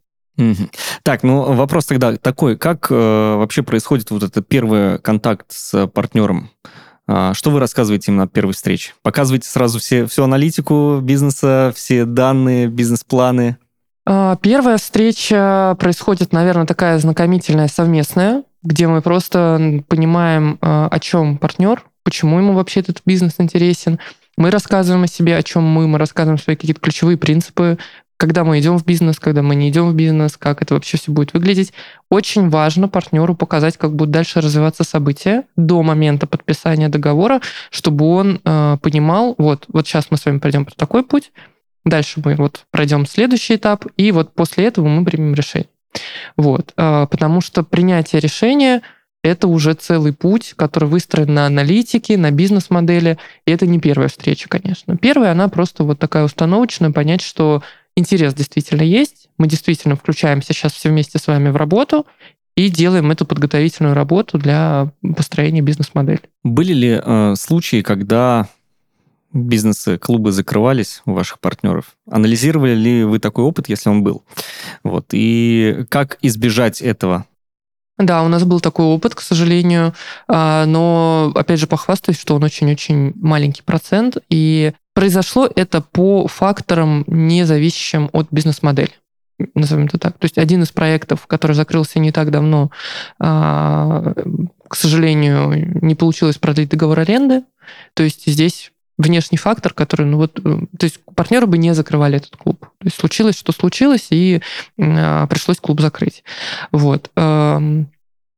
Так, 1.02 1.22
ну 1.22 1.54
вопрос 1.54 1.86
тогда 1.86 2.14
такой, 2.16 2.58
как 2.58 2.88
э, 2.90 2.94
вообще 2.94 3.62
происходит 3.62 4.10
вот 4.10 4.22
этот 4.22 4.46
первый 4.46 4.98
контакт 4.98 5.46
с 5.48 5.86
партнером? 5.86 6.50
А, 7.08 7.34
что 7.34 7.50
вы 7.50 7.60
рассказываете 7.60 8.10
им 8.10 8.16
на 8.16 8.26
первой 8.26 8.52
встрече? 8.54 8.94
Показываете 9.02 9.48
сразу 9.48 9.78
все, 9.78 10.06
всю 10.06 10.24
аналитику 10.24 10.98
бизнеса, 11.02 11.72
все 11.74 12.04
данные, 12.04 12.66
бизнес-планы? 12.66 13.58
А, 14.04 14.36
первая 14.36 14.78
встреча 14.78 15.76
происходит, 15.78 16.32
наверное, 16.32 16.66
такая 16.66 16.98
знакомительная, 16.98 17.68
совместная, 17.68 18.44
где 18.62 18.88
мы 18.88 19.02
просто 19.02 19.82
понимаем, 19.88 20.58
а, 20.60 20.88
о 20.88 20.98
чем 20.98 21.38
партнер, 21.38 21.84
почему 22.02 22.38
ему 22.38 22.52
вообще 22.52 22.80
этот 22.80 23.02
бизнес 23.04 23.34
интересен. 23.38 23.98
Мы 24.36 24.50
рассказываем 24.50 25.04
о 25.04 25.08
себе, 25.08 25.36
о 25.36 25.42
чем 25.42 25.64
мы, 25.64 25.88
мы 25.88 25.98
рассказываем 25.98 26.38
свои 26.38 26.56
какие-то 26.56 26.80
ключевые 26.80 27.16
принципы, 27.16 27.78
когда 28.16 28.44
мы 28.44 28.58
идем 28.58 28.78
в 28.78 28.84
бизнес, 28.84 29.18
когда 29.18 29.42
мы 29.42 29.54
не 29.54 29.68
идем 29.68 29.90
в 29.90 29.94
бизнес, 29.94 30.36
как 30.36 30.62
это 30.62 30.74
вообще 30.74 30.96
все 30.96 31.12
будет 31.12 31.32
выглядеть. 31.34 31.72
Очень 32.10 32.48
важно 32.48 32.88
партнеру 32.88 33.34
показать, 33.34 33.76
как 33.76 33.94
будут 33.94 34.12
дальше 34.12 34.40
развиваться 34.40 34.84
события 34.84 35.44
до 35.56 35.82
момента 35.82 36.26
подписания 36.26 36.88
договора, 36.88 37.40
чтобы 37.70 38.06
он 38.06 38.40
э, 38.44 38.78
понимал, 38.80 39.34
вот, 39.38 39.64
вот 39.68 39.86
сейчас 39.86 40.06
мы 40.10 40.16
с 40.16 40.24
вами 40.24 40.38
пройдем 40.38 40.64
по 40.64 40.74
такой 40.74 41.02
путь, 41.02 41.32
дальше 41.84 42.22
мы 42.24 42.34
вот 42.36 42.64
пройдем 42.70 43.06
следующий 43.06 43.56
этап, 43.56 43.84
и 43.96 44.12
вот 44.12 44.34
после 44.34 44.66
этого 44.66 44.86
мы 44.86 45.04
примем 45.04 45.34
решение. 45.34 45.68
Вот, 46.36 46.72
э, 46.76 47.06
потому 47.10 47.40
что 47.40 47.62
принятие 47.62 48.20
решения 48.20 48.82
это 49.22 49.48
уже 49.48 49.74
целый 49.74 50.12
путь, 50.12 50.54
который 50.56 50.88
выстроен 50.88 51.34
на 51.34 51.46
аналитике, 51.46 52.16
на 52.16 52.30
бизнес-модели. 52.30 53.18
И 53.44 53.50
это 53.50 53.66
не 53.66 53.80
первая 53.80 54.08
встреча, 54.08 54.48
конечно. 54.48 54.96
Первая, 54.96 55.32
она 55.32 55.48
просто 55.48 55.82
вот 55.82 55.98
такая 55.98 56.22
установочная, 56.24 56.92
понять, 56.92 57.22
что 57.22 57.62
интерес 57.96 58.34
действительно 58.34 58.82
есть, 58.82 59.28
мы 59.38 59.48
действительно 59.48 59.96
включаемся 59.96 60.52
сейчас 60.52 60.72
все 60.72 60.90
вместе 60.90 61.18
с 61.18 61.26
вами 61.26 61.48
в 61.48 61.56
работу 61.56 62.06
и 62.56 62.68
делаем 62.68 63.10
эту 63.10 63.26
подготовительную 63.26 63.94
работу 63.94 64.38
для 64.38 64.92
построения 65.16 65.60
бизнес-модели. 65.60 66.22
Были 66.42 66.72
ли 66.72 67.00
э, 67.02 67.34
случаи, 67.36 67.82
когда 67.82 68.48
бизнесы, 69.32 69.98
клубы 69.98 70.32
закрывались 70.32 71.02
у 71.04 71.12
ваших 71.12 71.40
партнеров? 71.40 71.96
Анализировали 72.10 72.74
ли 72.74 73.04
вы 73.04 73.18
такой 73.18 73.44
опыт, 73.44 73.68
если 73.68 73.90
он 73.90 74.02
был? 74.02 74.24
Вот. 74.82 75.08
И 75.12 75.84
как 75.88 76.18
избежать 76.22 76.80
этого? 76.80 77.26
Да, 77.98 78.22
у 78.22 78.28
нас 78.28 78.44
был 78.44 78.60
такой 78.60 78.84
опыт, 78.86 79.14
к 79.14 79.20
сожалению, 79.20 79.94
а, 80.28 80.66
но, 80.66 81.32
опять 81.34 81.58
же, 81.58 81.66
похвастаюсь, 81.66 82.20
что 82.20 82.34
он 82.34 82.44
очень-очень 82.44 83.14
маленький 83.16 83.62
процент, 83.62 84.18
и 84.28 84.74
произошло 84.92 85.48
это 85.54 85.80
по 85.80 86.28
факторам, 86.28 87.04
не 87.06 87.44
зависящим 87.44 88.10
от 88.12 88.26
бизнес-модели 88.30 88.92
назовем 89.54 89.86
это 89.86 89.98
так. 89.98 90.18
То 90.18 90.24
есть 90.24 90.38
один 90.38 90.62
из 90.62 90.70
проектов, 90.72 91.26
который 91.26 91.52
закрылся 91.52 91.98
не 91.98 92.12
так 92.12 92.30
давно, 92.30 92.70
а, 93.18 94.14
к 94.68 94.74
сожалению, 94.74 95.84
не 95.84 95.94
получилось 95.94 96.38
продлить 96.38 96.70
договор 96.70 97.00
аренды. 97.00 97.42
То 97.94 98.02
есть 98.02 98.26
здесь 98.26 98.72
внешний 98.98 99.38
фактор, 99.38 99.72
который, 99.72 100.06
ну 100.06 100.16
вот, 100.16 100.38
э, 100.38 100.58
то 100.78 100.84
есть 100.84 101.00
партнеры 101.14 101.46
бы 101.46 101.58
не 101.58 101.74
закрывали 101.74 102.16
этот 102.16 102.36
клуб. 102.36 102.60
То 102.60 102.86
есть 102.86 102.98
случилось, 102.98 103.36
что 103.36 103.52
случилось, 103.52 104.08
и 104.10 104.40
а, 104.78 105.26
пришлось 105.26 105.58
клуб 105.58 105.80
закрыть. 105.80 106.24
Вот. 106.72 107.10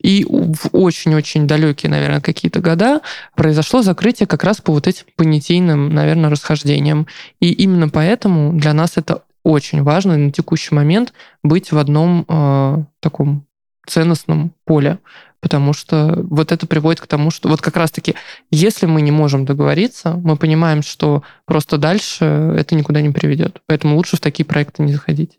И 0.00 0.24
в 0.28 0.68
очень-очень 0.72 1.48
далекие, 1.48 1.90
наверное, 1.90 2.20
какие-то 2.20 2.60
года 2.60 3.00
произошло 3.34 3.82
закрытие 3.82 4.28
как 4.28 4.44
раз 4.44 4.60
по 4.60 4.72
вот 4.72 4.86
этим 4.86 5.06
понятийным, 5.16 5.92
наверное, 5.92 6.30
расхождениям. 6.30 7.08
И 7.40 7.50
именно 7.50 7.88
поэтому 7.88 8.52
для 8.52 8.74
нас 8.74 8.92
это 8.96 9.24
очень 9.42 9.82
важно 9.82 10.16
на 10.16 10.30
текущий 10.30 10.74
момент 10.74 11.12
быть 11.42 11.72
в 11.72 11.78
одном 11.78 12.24
э, 12.28 12.84
таком 13.00 13.46
ценностном 13.86 14.52
поле, 14.64 14.98
потому 15.40 15.72
что 15.72 16.18
вот 16.30 16.52
это 16.52 16.66
приводит 16.66 17.00
к 17.00 17.06
тому, 17.06 17.30
что 17.30 17.48
вот 17.48 17.60
как 17.60 17.76
раз-таки, 17.76 18.14
если 18.50 18.86
мы 18.86 19.02
не 19.02 19.10
можем 19.10 19.44
договориться, 19.44 20.20
мы 20.22 20.36
понимаем, 20.36 20.82
что 20.82 21.22
просто 21.46 21.78
дальше 21.78 22.24
это 22.24 22.74
никуда 22.74 23.00
не 23.00 23.10
приведет. 23.10 23.60
Поэтому 23.66 23.96
лучше 23.96 24.16
в 24.16 24.20
такие 24.20 24.44
проекты 24.44 24.82
не 24.82 24.92
заходить. 24.92 25.38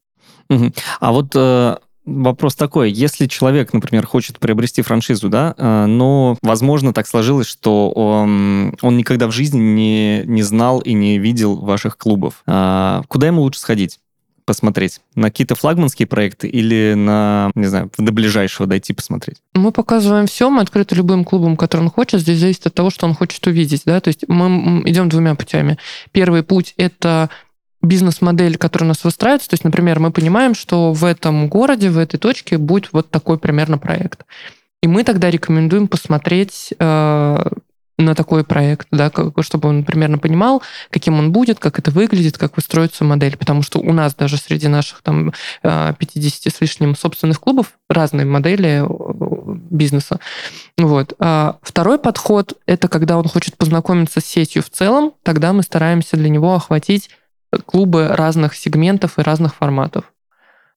Угу. 0.50 0.72
А 1.00 1.12
вот 1.12 1.32
э, 1.36 1.78
вопрос 2.06 2.56
такой, 2.56 2.92
если 2.92 3.28
человек, 3.28 3.74
например, 3.74 4.06
хочет 4.06 4.40
приобрести 4.40 4.82
франшизу, 4.82 5.30
да, 5.30 5.54
э, 5.58 5.86
но, 5.86 6.38
возможно, 6.42 6.94
так 6.94 7.08
сложилось, 7.08 7.48
что 7.48 7.92
он, 7.92 8.76
он 8.82 8.98
никогда 8.98 9.28
в 9.28 9.32
жизни 9.32 9.60
не, 9.60 10.24
не 10.26 10.42
знал 10.42 10.80
и 10.80 10.94
не 10.94 11.20
видел 11.20 11.58
ваших 11.58 11.98
клубов, 11.98 12.42
э, 12.48 13.02
куда 13.08 13.28
ему 13.28 13.42
лучше 13.42 13.60
сходить? 13.60 14.00
Посмотреть? 14.50 15.00
На 15.14 15.30
какие-то 15.30 15.54
флагманские 15.54 16.08
проекты 16.08 16.48
или 16.48 16.96
на, 16.96 17.52
не 17.54 17.68
знаю, 17.68 17.92
до 18.00 18.12
ближайшего 18.12 18.68
дойти 18.68 18.94
посмотреть? 18.94 19.38
Мы 19.54 19.72
показываем 19.72 20.26
все, 20.26 20.50
мы 20.50 20.64
открыты 20.64 20.96
любым 20.96 21.24
клубом, 21.24 21.56
который 21.56 21.82
он 21.82 21.92
хочет. 21.92 22.22
Здесь 22.22 22.40
зависит 22.40 22.66
от 22.66 22.74
того, 22.74 22.90
что 22.90 23.06
он 23.06 23.14
хочет 23.14 23.46
увидеть. 23.46 23.84
Да? 23.86 24.02
То 24.02 24.08
есть 24.08 24.26
мы 24.28 24.82
идем 24.90 25.08
двумя 25.08 25.36
путями. 25.36 25.78
Первый 26.12 26.42
путь– 26.42 26.74
это 26.78 27.30
бизнес-модель, 27.84 28.58
которая 28.58 28.88
у 28.88 28.90
нас 28.90 29.04
выстраивается. 29.04 29.52
То 29.52 29.54
есть, 29.54 29.64
например, 29.64 30.00
мы 30.00 30.10
понимаем, 30.10 30.56
что 30.56 30.94
в 30.94 31.06
этом 31.06 31.48
городе, 31.48 31.92
в 31.92 32.00
этой 32.00 32.18
точке 32.18 32.58
будет 32.58 32.90
вот 32.92 33.12
такой 33.12 33.38
примерно 33.38 33.78
проект. 33.78 34.26
И 34.82 34.88
мы 34.88 35.04
тогда 35.04 35.30
рекомендуем 35.30 35.88
посмотреть 35.88 36.74
э, 36.80 37.52
на 38.00 38.16
такой 38.16 38.44
проект, 38.44 38.88
да, 38.92 39.12
чтобы 39.42 39.70
он 39.70 39.84
примерно 39.84 40.18
понимал, 40.18 40.64
каким 40.90 41.20
он 41.20 41.32
будет, 41.32 41.60
как 41.60 41.78
это 41.78 41.92
выглядит, 41.92 42.38
как 42.38 42.56
выстроится 42.56 43.04
модель. 43.04 43.38
Потому 43.38 43.62
что 43.62 43.80
у 43.80 43.92
нас 43.92 44.16
даже 44.16 44.38
среди 44.38 44.68
наших 44.68 45.02
там 45.02 45.34
50 45.62 46.48
э, 46.48 46.50
с 46.50 46.62
лишним 46.62 46.96
собственных 46.96 47.40
клубов 47.40 47.74
разные 47.90 48.26
модели 48.26 48.84
э, 48.84 49.56
бизнеса. 49.70 50.20
Вот. 50.78 51.14
А 51.20 51.58
второй 51.62 52.00
подход– 52.00 52.54
это 52.66 52.88
когда 52.88 53.18
он 53.18 53.28
хочет 53.28 53.58
познакомиться 53.58 54.22
с 54.22 54.26
сетью 54.26 54.64
в 54.64 54.70
целом, 54.70 55.14
тогда 55.24 55.54
мы 55.54 55.62
стараемся 55.62 56.16
для 56.16 56.30
него 56.30 56.56
охватить 56.56 57.10
клубы 57.66 58.08
разных 58.08 58.56
сегментов 58.56 59.18
и 59.18 59.22
разных 59.22 59.56
форматов. 59.56 60.06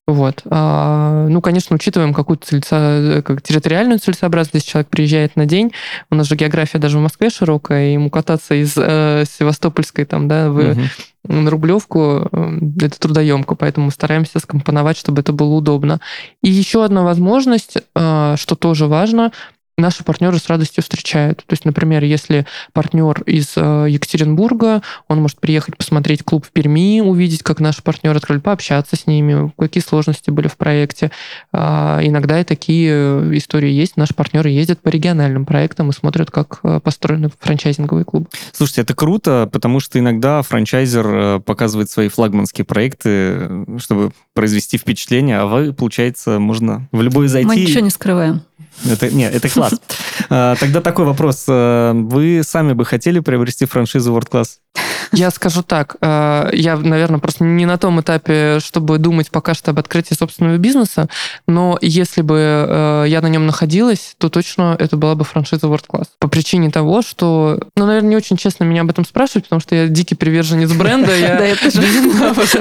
Вот. 0.09 0.43
А, 0.51 1.29
ну, 1.29 1.41
конечно, 1.41 1.77
учитываем 1.77 2.13
какую-то 2.13 2.47
цельца, 2.47 3.23
как 3.25 3.41
территориальную 3.41 4.01
целесообразность. 4.01 4.55
Если 4.55 4.71
человек 4.71 4.89
приезжает 4.89 5.37
на 5.37 5.47
день, 5.47 5.73
у 6.11 6.17
нас 6.17 6.27
же 6.27 6.35
география 6.35 6.79
даже 6.79 6.99
в 6.99 7.03
Москве 7.03 7.31
широкая, 7.31 7.91
и 7.91 7.93
ему 7.93 8.11
кататься 8.11 8.55
из 8.55 8.75
э, 8.77 9.25
Севастопольской 9.39 10.05
там, 10.05 10.27
да, 10.27 10.51
в, 10.51 10.73
угу. 10.73 10.81
на 11.25 11.51
Рублевку, 11.51 12.29
э, 12.33 12.59
это 12.81 12.99
трудоемко, 12.99 13.55
поэтому 13.55 13.93
стараемся 13.93 14.41
скомпоновать, 14.41 14.97
чтобы 14.99 15.21
это 15.21 15.33
было 15.33 15.55
удобно. 15.55 16.01
И 16.43 16.51
еще 16.51 16.85
одна 16.85 17.05
возможность, 17.05 17.79
э, 17.95 18.35
что 18.37 18.57
тоже 18.57 18.89
важно, 18.89 19.31
наши 19.83 20.05
партнеры 20.05 20.39
с 20.39 20.47
радостью 20.47 20.83
встречают. 20.83 21.39
То 21.39 21.53
есть, 21.53 21.67
например, 21.67 22.03
если 22.05 22.47
партнер 22.73 23.23
из 23.27 23.53
э, 23.57 23.87
Екатеринбурга, 23.91 24.83
он 25.09 25.21
может 25.21 25.39
приехать 25.41 25.77
посмотреть 25.77 26.23
клуб 26.23 26.47
в 26.47 26.51
Перми, 26.51 27.01
увидеть, 27.01 27.43
как 27.43 27.61
наши 27.61 27.83
партнеры 27.83 28.17
открыли, 28.17 28.39
пообщаться 28.39 28.97
с 28.97 29.07
ними, 29.07 29.53
какие 29.59 29.83
сложности 29.83 30.31
были 30.31 30.49
в 30.49 30.57
проекте. 30.57 31.11
А, 31.53 32.01
иногда 32.03 32.41
и 32.41 32.45
такие 32.45 32.91
э, 32.91 33.31
истории 33.35 33.71
есть. 33.71 33.97
Наши 33.97 34.15
партнеры 34.15 34.49
ездят 34.49 34.81
по 34.81 34.89
региональным 34.89 35.45
проектам 35.45 35.91
и 35.91 35.93
смотрят, 35.93 36.31
как 36.31 36.61
э, 36.63 36.81
построены 36.81 37.31
франчайзинговые 37.41 38.05
клубы. 38.05 38.29
Слушайте, 38.53 38.83
это 38.83 38.95
круто, 38.95 39.49
потому 39.53 39.81
что 39.81 39.99
иногда 39.99 40.41
франчайзер 40.43 41.41
показывает 41.41 41.91
свои 41.91 42.09
флагманские 42.09 42.65
проекты, 42.65 43.67
чтобы 43.79 44.13
произвести 44.35 44.79
впечатление, 44.79 45.39
а 45.39 45.47
вы, 45.47 45.73
получается, 45.73 46.39
можно 46.39 46.89
в 46.93 47.03
любой 47.03 47.29
зайти. 47.29 47.49
Мы 47.49 47.57
ничего 47.57 47.81
не 47.81 47.91
скрываем. 47.91 48.43
Это, 48.89 49.11
нет, 49.11 49.35
это 49.35 49.49
класс. 49.49 49.75
А, 50.29 50.57
тогда 50.57 50.81
такой 50.81 51.05
вопрос. 51.05 51.45
А, 51.49 51.93
вы 51.93 52.43
сами 52.45 52.73
бы 52.75 52.85
хотели 52.85 53.21
приобрести 53.21 53.67
франшизу 53.67 54.15
World 54.15 54.31
Class? 54.31 54.47
Я 55.13 55.31
скажу 55.31 55.63
так, 55.63 55.97
э, 56.01 56.51
я, 56.53 56.77
наверное, 56.77 57.21
просто 57.21 57.45
не 57.45 57.67
на 57.67 57.77
том 57.77 58.01
этапе, 58.01 58.59
чтобы 58.61 58.99
думать 58.99 59.31
пока 59.31 59.55
что 59.55 59.71
об 59.71 59.79
открытии 59.79 60.15
собственного 60.15 60.57
бизнеса, 60.57 61.09
но 61.47 61.79
если 61.81 62.23
бы 62.23 62.37
э, 62.39 63.05
я 63.09 63.21
на 63.21 63.29
нем 63.29 63.47
находилась, 63.47 64.15
то 64.19 64.31
точно 64.31 64.75
это 64.79 64.97
была 64.97 65.15
бы 65.15 65.25
франшиза 65.25 65.67
World 65.67 65.85
Class. 65.89 66.07
По 66.19 66.29
причине 66.29 66.71
того, 66.71 67.03
что, 67.03 67.61
ну, 67.77 67.87
наверное, 67.87 68.11
не 68.11 68.17
очень 68.17 68.37
честно 68.37 68.65
меня 68.65 68.83
об 68.83 68.91
этом 68.91 69.05
спрашивать, 69.05 69.45
потому 69.45 69.61
что 69.61 69.75
я 69.75 69.87
дикий 69.89 70.15
приверженец 70.15 70.73
бренда, 70.73 71.15
я 71.15 71.57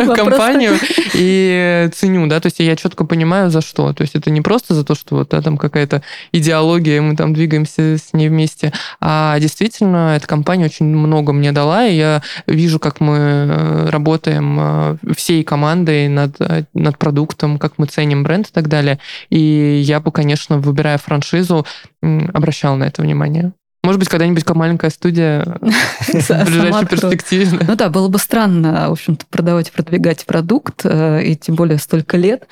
компанию 0.15 0.77
и 1.13 1.89
ценю, 1.95 2.27
да, 2.27 2.39
то 2.39 2.47
есть 2.47 2.59
я 2.59 2.75
четко 2.75 3.05
понимаю, 3.05 3.49
за 3.49 3.61
что. 3.61 3.93
То 3.93 4.01
есть 4.01 4.15
это 4.15 4.29
не 4.29 4.41
просто 4.41 4.73
за 4.73 4.83
то, 4.83 4.95
что 4.95 5.15
вот 5.15 5.29
там 5.29 5.57
какая-то 5.57 6.01
идеология, 6.31 7.01
мы 7.01 7.15
там 7.15 7.33
двигаемся 7.33 7.97
с 7.97 8.13
ней 8.13 8.29
вместе, 8.29 8.73
а 8.99 9.39
действительно 9.39 10.15
эта 10.15 10.27
компания 10.27 10.65
очень 10.65 10.85
много 10.85 11.33
мне 11.33 11.51
дала, 11.51 11.85
и 11.85 11.95
я 11.95 12.21
вижу, 12.47 12.79
как 12.79 12.99
мы 12.99 13.17
э, 13.17 13.89
работаем 13.89 14.57
э, 14.59 14.97
всей 15.15 15.43
командой 15.43 16.07
над, 16.07 16.35
э, 16.39 16.65
над 16.73 16.97
продуктом, 16.97 17.57
как 17.57 17.73
мы 17.77 17.85
ценим 17.85 18.23
бренд 18.23 18.47
и 18.47 18.51
так 18.51 18.67
далее. 18.67 18.99
И 19.29 19.81
я 19.83 19.99
бы, 19.99 20.11
конечно, 20.11 20.57
выбирая 20.57 20.97
франшизу, 20.97 21.65
обращал 22.01 22.75
на 22.75 22.85
это 22.85 23.01
внимание. 23.01 23.53
Может 23.83 23.99
быть, 23.99 24.09
когда-нибудь 24.09 24.47
маленькая 24.49 24.91
студия 24.91 25.43
в 25.61 26.45
ближайшей 26.45 26.87
перспективе. 26.87 27.59
Ну 27.67 27.75
да, 27.75 27.89
было 27.89 28.07
бы 28.07 28.19
странно, 28.19 28.89
в 28.89 28.91
общем-то, 28.91 29.25
продавать 29.27 29.69
и 29.69 29.71
продвигать 29.71 30.25
продукт, 30.25 30.85
и 30.85 31.37
тем 31.41 31.55
более 31.55 31.79
столько 31.79 32.17
лет, 32.17 32.47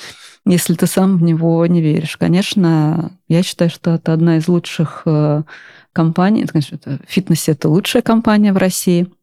если 0.45 0.73
ты 0.73 0.87
сам 0.87 1.17
в 1.17 1.23
него 1.23 1.63
не 1.67 1.81
веришь. 1.81 2.17
Конечно, 2.17 3.11
я 3.27 3.43
считаю, 3.43 3.69
что 3.69 3.95
это 3.95 4.13
одна 4.13 4.37
из 4.37 4.47
лучших 4.47 5.05
компаний. 5.93 6.47
Конечно, 6.47 6.79
в 6.83 7.11
фитнесе 7.11 7.51
это 7.51 7.69
лучшая 7.69 8.01
компания 8.01 8.51
в 8.51 8.57
России– 8.57 9.07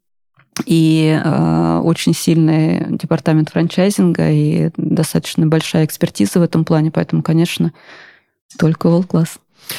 и 0.65 1.21
э, 1.23 1.81
очень 1.85 2.15
сильный 2.15 2.87
департамент 2.89 3.51
франчайзинга 3.51 4.31
и 4.31 4.71
достаточно 4.77 5.47
большая 5.47 5.85
экспертиза 5.85 6.41
в 6.41 6.43
этом 6.43 6.65
плане, 6.65 6.91
поэтому, 6.91 7.23
конечно, 7.23 7.73
только 8.59 8.89
World 8.89 9.09
Class. 9.09 9.29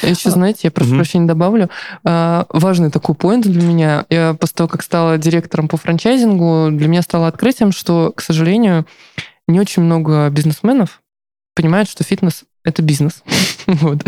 Еще, 0.02 0.30
знаете, 0.30 0.60
я 0.64 0.70
прошу 0.70 0.92
mm-hmm. 0.92 0.96
прощения 0.96 1.26
добавлю. 1.26 1.70
А, 2.04 2.46
важный 2.50 2.90
такой 2.90 3.14
поинт 3.14 3.46
для 3.46 3.62
меня. 3.62 4.04
Я 4.10 4.34
после 4.34 4.54
того, 4.54 4.68
как 4.68 4.82
стала 4.82 5.18
директором 5.18 5.66
по 5.66 5.76
франчайзингу, 5.76 6.68
для 6.72 6.88
меня 6.88 7.02
стало 7.02 7.26
открытием, 7.26 7.72
что, 7.72 8.12
к 8.14 8.20
сожалению, 8.20 8.86
не 9.46 9.58
очень 9.58 9.82
много 9.82 10.28
бизнесменов, 10.28 11.00
понимают, 11.58 11.90
что 11.90 12.04
фитнес 12.04 12.44
это 12.64 12.82
бизнес. 12.82 13.24
вот. 13.66 13.98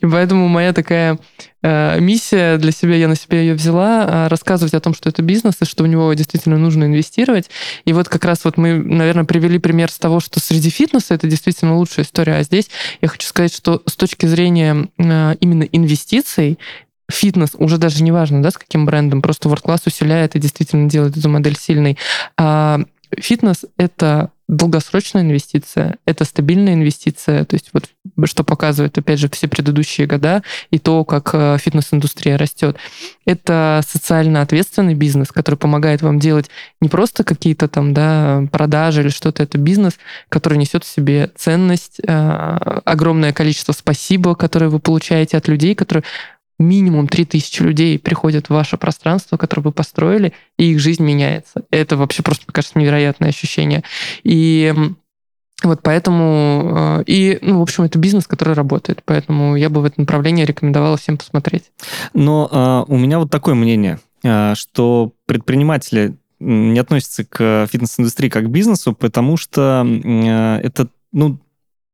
И 0.00 0.06
поэтому 0.06 0.48
моя 0.48 0.72
такая 0.72 1.20
э, 1.62 2.00
миссия 2.00 2.58
для 2.58 2.72
себя, 2.72 2.96
я 2.96 3.06
на 3.06 3.14
себя 3.14 3.38
ее 3.40 3.54
взяла, 3.54 4.06
э, 4.08 4.28
рассказывать 4.28 4.74
о 4.74 4.80
том, 4.80 4.92
что 4.92 5.08
это 5.08 5.22
бизнес, 5.22 5.54
и 5.60 5.64
что 5.66 5.84
в 5.84 5.86
него 5.86 6.12
действительно 6.14 6.58
нужно 6.58 6.82
инвестировать. 6.82 7.48
И 7.84 7.92
вот 7.92 8.08
как 8.08 8.24
раз 8.24 8.44
вот 8.44 8.56
мы, 8.56 8.74
наверное, 8.74 9.24
привели 9.24 9.60
пример 9.60 9.88
с 9.88 9.98
того, 10.00 10.18
что 10.18 10.40
среди 10.40 10.68
фитнеса 10.68 11.14
это 11.14 11.28
действительно 11.28 11.76
лучшая 11.76 12.04
история. 12.04 12.38
А 12.38 12.42
здесь 12.42 12.70
я 13.00 13.06
хочу 13.06 13.28
сказать, 13.28 13.54
что 13.54 13.84
с 13.86 13.94
точки 13.94 14.26
зрения 14.26 14.88
э, 14.98 15.34
именно 15.38 15.62
инвестиций, 15.62 16.58
фитнес, 17.08 17.50
уже 17.54 17.78
даже 17.78 18.02
не 18.02 18.10
важно, 18.10 18.42
да, 18.42 18.50
с 18.50 18.58
каким 18.58 18.84
брендом, 18.84 19.22
просто 19.22 19.48
World 19.48 19.62
Class 19.62 19.82
усиляет 19.86 20.34
и 20.34 20.40
действительно 20.40 20.90
делает 20.90 21.16
эту 21.16 21.28
модель 21.28 21.56
сильной. 21.56 21.98
А 22.36 22.80
фитнес— 23.16 23.64
это 23.76 24.32
долгосрочная 24.48 25.22
инвестиция, 25.22 25.96
это 26.06 26.24
стабильная 26.24 26.74
инвестиция, 26.74 27.44
то 27.44 27.54
есть 27.54 27.70
вот 27.72 27.90
что 28.26 28.44
показывает, 28.44 28.96
опять 28.96 29.18
же, 29.18 29.28
все 29.28 29.48
предыдущие 29.48 30.06
года 30.06 30.42
и 30.70 30.78
то, 30.78 31.04
как 31.04 31.30
э, 31.32 31.58
фитнес-индустрия 31.58 32.36
растет. 32.36 32.76
Это 33.24 33.82
социально 33.86 34.42
ответственный 34.42 34.94
бизнес, 34.94 35.32
который 35.32 35.56
помогает 35.56 36.02
вам 36.02 36.20
делать 36.20 36.48
не 36.80 36.88
просто 36.88 37.24
какие-то 37.24 37.66
там, 37.66 37.92
да, 37.92 38.44
продажи 38.52 39.02
или 39.02 39.08
что-то, 39.08 39.42
это 39.42 39.58
бизнес, 39.58 39.94
который 40.28 40.58
несет 40.58 40.84
в 40.84 40.88
себе 40.88 41.32
ценность, 41.36 42.00
э, 42.06 42.12
огромное 42.84 43.32
количество 43.32 43.72
спасибо, 43.72 44.36
которое 44.36 44.68
вы 44.68 44.78
получаете 44.78 45.36
от 45.36 45.48
людей, 45.48 45.74
которые 45.74 46.04
минимум 46.58 47.08
3000 47.08 47.62
людей 47.62 47.98
приходят 47.98 48.46
в 48.46 48.50
ваше 48.50 48.76
пространство, 48.76 49.36
которое 49.36 49.62
вы 49.62 49.72
построили, 49.72 50.32
и 50.58 50.72
их 50.72 50.80
жизнь 50.80 51.04
меняется. 51.04 51.64
Это 51.70 51.96
вообще 51.96 52.22
просто, 52.22 52.44
мне 52.46 52.52
кажется, 52.52 52.78
невероятное 52.78 53.28
ощущение. 53.28 53.82
И 54.24 54.74
вот 55.62 55.80
поэтому, 55.82 57.00
э, 57.00 57.04
и, 57.06 57.38
ну, 57.40 57.58
в 57.58 57.62
общем, 57.62 57.84
это 57.84 57.98
бизнес, 57.98 58.26
который 58.26 58.54
работает, 58.54 59.02
поэтому 59.04 59.56
я 59.56 59.70
бы 59.70 59.80
в 59.80 59.84
это 59.86 60.00
направлении 60.00 60.44
рекомендовала 60.44 60.96
всем 60.96 61.16
посмотреть. 61.16 61.72
Но 62.12 62.48
а, 62.50 62.84
у 62.86 62.98
меня 62.98 63.18
вот 63.18 63.30
такое 63.30 63.54
мнение, 63.54 63.98
а, 64.22 64.54
что 64.54 65.12
предприниматели 65.24 66.16
не 66.40 66.78
относятся 66.78 67.24
к 67.24 67.66
фитнес-индустрии 67.70 68.28
как 68.28 68.44
к 68.44 68.48
бизнесу, 68.48 68.92
потому 68.92 69.38
что 69.38 69.82
а, 69.82 70.60
это, 70.60 70.88
ну, 71.12 71.38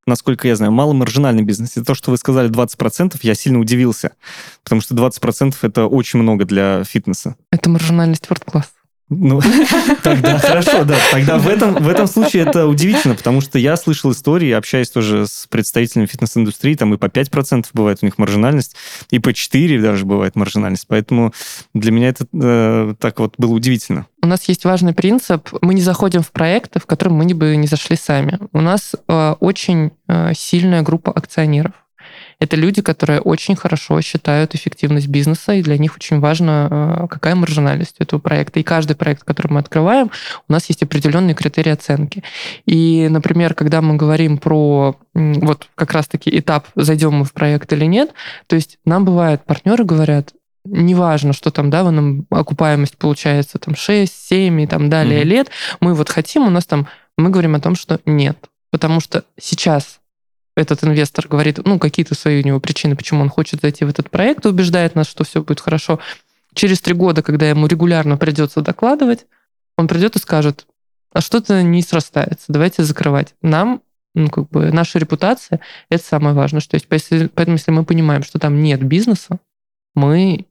насколько 0.06 0.48
я 0.48 0.56
знаю, 0.56 0.72
маломаржинальный 0.72 1.42
бизнес. 1.42 1.76
И 1.76 1.82
то, 1.82 1.94
что 1.94 2.10
вы 2.10 2.16
сказали 2.16 2.50
20%, 2.50 3.18
я 3.22 3.34
сильно 3.34 3.58
удивился, 3.58 4.12
потому 4.64 4.80
что 4.80 4.94
20% 4.94 5.54
это 5.62 5.86
очень 5.86 6.18
много 6.18 6.44
для 6.44 6.84
фитнеса. 6.84 7.36
Это 7.50 7.70
маржинальность 7.70 8.26
World 8.26 8.44
Class. 8.46 8.66
Ну, 9.18 9.40
тогда 10.02 10.38
хорошо, 10.38 10.84
да. 10.84 10.96
Тогда 11.10 11.38
в 11.38 11.48
этом, 11.48 11.74
в 11.74 11.88
этом 11.88 12.06
случае 12.06 12.44
это 12.44 12.66
удивительно, 12.66 13.14
потому 13.14 13.40
что 13.40 13.58
я 13.58 13.76
слышал 13.76 14.12
истории, 14.12 14.50
общаясь 14.52 14.90
тоже 14.90 15.26
с 15.26 15.46
представителями 15.48 16.06
фитнес-индустрии, 16.06 16.74
там 16.74 16.94
и 16.94 16.96
по 16.96 17.06
5% 17.06 17.66
бывает 17.72 17.98
у 18.02 18.06
них 18.06 18.18
маржинальность, 18.18 18.76
и 19.10 19.18
по 19.18 19.30
4% 19.30 19.80
даже 19.80 20.04
бывает 20.04 20.36
маржинальность. 20.36 20.86
Поэтому 20.88 21.32
для 21.74 21.92
меня 21.92 22.08
это 22.08 22.26
э, 22.32 22.94
так 22.98 23.18
вот 23.18 23.34
было 23.38 23.52
удивительно. 23.52 24.06
У 24.22 24.26
нас 24.26 24.44
есть 24.44 24.64
важный 24.64 24.94
принцип. 24.94 25.48
Мы 25.60 25.74
не 25.74 25.82
заходим 25.82 26.22
в 26.22 26.30
проекты, 26.30 26.78
в 26.78 26.86
которые 26.86 27.14
мы 27.14 27.34
бы 27.34 27.56
не 27.56 27.66
зашли 27.66 27.96
сами. 27.96 28.38
У 28.52 28.60
нас 28.60 28.94
э, 29.08 29.34
очень 29.40 29.90
э, 30.08 30.32
сильная 30.34 30.82
группа 30.82 31.12
акционеров. 31.12 31.72
Это 32.42 32.56
люди, 32.56 32.82
которые 32.82 33.20
очень 33.20 33.54
хорошо 33.54 34.00
считают 34.00 34.56
эффективность 34.56 35.06
бизнеса, 35.06 35.52
и 35.52 35.62
для 35.62 35.78
них 35.78 35.94
очень 35.94 36.18
важно, 36.18 37.04
э, 37.04 37.06
какая 37.08 37.36
маржинальность 37.36 37.94
этого 38.00 38.18
проекта. 38.18 38.58
И 38.58 38.64
каждый 38.64 38.96
проект, 38.96 39.22
который 39.22 39.52
мы 39.52 39.60
открываем, 39.60 40.10
у 40.48 40.52
нас 40.52 40.66
есть 40.66 40.82
определенные 40.82 41.36
критерии 41.36 41.70
оценки. 41.70 42.24
И, 42.66 43.06
например, 43.08 43.54
когда 43.54 43.80
мы 43.80 43.94
говорим 43.94 44.38
про 44.38 44.96
вот 45.14 45.68
как 45.76 45.92
раз-таки 45.92 46.36
этап, 46.36 46.66
зайдем 46.74 47.14
мы 47.14 47.24
в 47.24 47.32
проект 47.32 47.72
или 47.72 47.84
нет, 47.84 48.10
то 48.48 48.56
есть 48.56 48.78
нам 48.84 49.04
бывает, 49.04 49.44
партнеры 49.44 49.84
говорят, 49.84 50.32
неважно, 50.64 51.32
что 51.34 51.52
там, 51.52 51.70
да, 51.70 51.88
нам 51.88 52.26
окупаемость 52.28 52.96
получается 52.98 53.60
там 53.60 53.76
6, 53.76 54.12
7 54.12 54.62
и 54.62 54.66
там 54.66 54.90
далее 54.90 55.22
mm-hmm. 55.22 55.26
лет, 55.26 55.50
мы 55.78 55.94
вот 55.94 56.08
хотим, 56.08 56.48
у 56.48 56.50
нас 56.50 56.66
там, 56.66 56.88
мы 57.16 57.30
говорим 57.30 57.54
о 57.54 57.60
том, 57.60 57.76
что 57.76 58.00
нет. 58.04 58.36
Потому 58.72 58.98
что 58.98 59.22
сейчас 59.38 60.00
этот 60.56 60.84
инвестор 60.84 61.26
говорит, 61.28 61.58
ну, 61.64 61.78
какие-то 61.78 62.14
свои 62.14 62.42
у 62.42 62.46
него 62.46 62.60
причины, 62.60 62.96
почему 62.96 63.22
он 63.22 63.28
хочет 63.28 63.60
зайти 63.60 63.84
в 63.84 63.88
этот 63.88 64.10
проект, 64.10 64.44
убеждает 64.46 64.94
нас, 64.94 65.08
что 65.08 65.24
все 65.24 65.42
будет 65.42 65.60
хорошо. 65.60 65.98
Через 66.54 66.80
три 66.80 66.94
года, 66.94 67.22
когда 67.22 67.48
ему 67.48 67.66
регулярно 67.66 68.16
придется 68.16 68.60
докладывать, 68.60 69.26
он 69.78 69.88
придет 69.88 70.16
и 70.16 70.18
скажет, 70.18 70.66
а 71.12 71.20
что-то 71.20 71.62
не 71.62 71.82
срастается, 71.82 72.46
давайте 72.48 72.84
закрывать. 72.84 73.34
Нам, 73.42 73.82
ну, 74.14 74.28
как 74.28 74.48
бы, 74.50 74.70
наша 74.72 74.98
репутация– 74.98 75.60
это 75.90 76.04
самое 76.04 76.34
важное. 76.34 76.60
Что 76.60 76.76
есть. 76.76 76.86
Поэтому, 76.88 77.56
если 77.56 77.70
мы 77.70 77.84
понимаем, 77.84 78.22
что 78.22 78.38
там 78.38 78.62
нет 78.62 78.82
бизнеса, 78.82 79.38
мы 79.94 80.46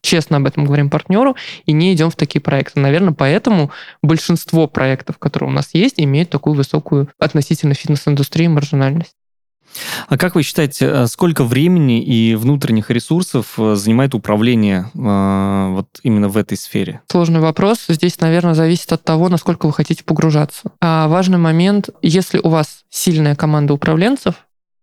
честно 0.00 0.36
об 0.36 0.46
этом 0.46 0.64
говорим 0.64 0.90
партнеру 0.90 1.36
и 1.64 1.72
не 1.72 1.92
идем 1.94 2.10
в 2.10 2.16
такие 2.16 2.40
проекты. 2.40 2.80
Наверное, 2.80 3.14
поэтому 3.14 3.70
большинство 4.02 4.66
проектов, 4.66 5.18
которые 5.18 5.50
у 5.50 5.52
нас 5.52 5.70
есть, 5.72 5.94
имеют 5.98 6.30
такую 6.30 6.54
высокую 6.54 7.08
относительно 7.18 7.74
фитнес-индустрии 7.74 8.46
маржинальность. 8.46 9.14
А 10.08 10.16
как 10.16 10.34
вы 10.34 10.42
считаете, 10.42 10.86
э, 10.86 11.06
сколько 11.06 11.44
времени 11.44 12.02
и 12.02 12.34
внутренних 12.34 12.90
ресурсов 12.90 13.54
э, 13.58 13.74
занимает 13.74 14.14
управление 14.14 14.90
э, 14.94 15.68
вот 15.74 15.88
именно 16.02 16.28
в 16.28 16.36
этой 16.36 16.56
сфере? 16.56 17.02
Сложный 17.10 17.40
вопрос. 17.40 17.84
Здесь, 17.88 18.20
наверное, 18.20 18.54
зависит 18.54 18.92
от 18.92 19.04
того, 19.04 19.28
насколько 19.28 19.66
вы 19.66 19.72
хотите 19.72 20.04
погружаться. 20.04 20.72
А 20.80 21.08
важный 21.08 21.38
момент, 21.38 21.90
если 22.02 22.38
у 22.38 22.48
вас 22.48 22.84
сильная 22.90 23.36
команда 23.36 23.74
управленцев, 23.74 24.34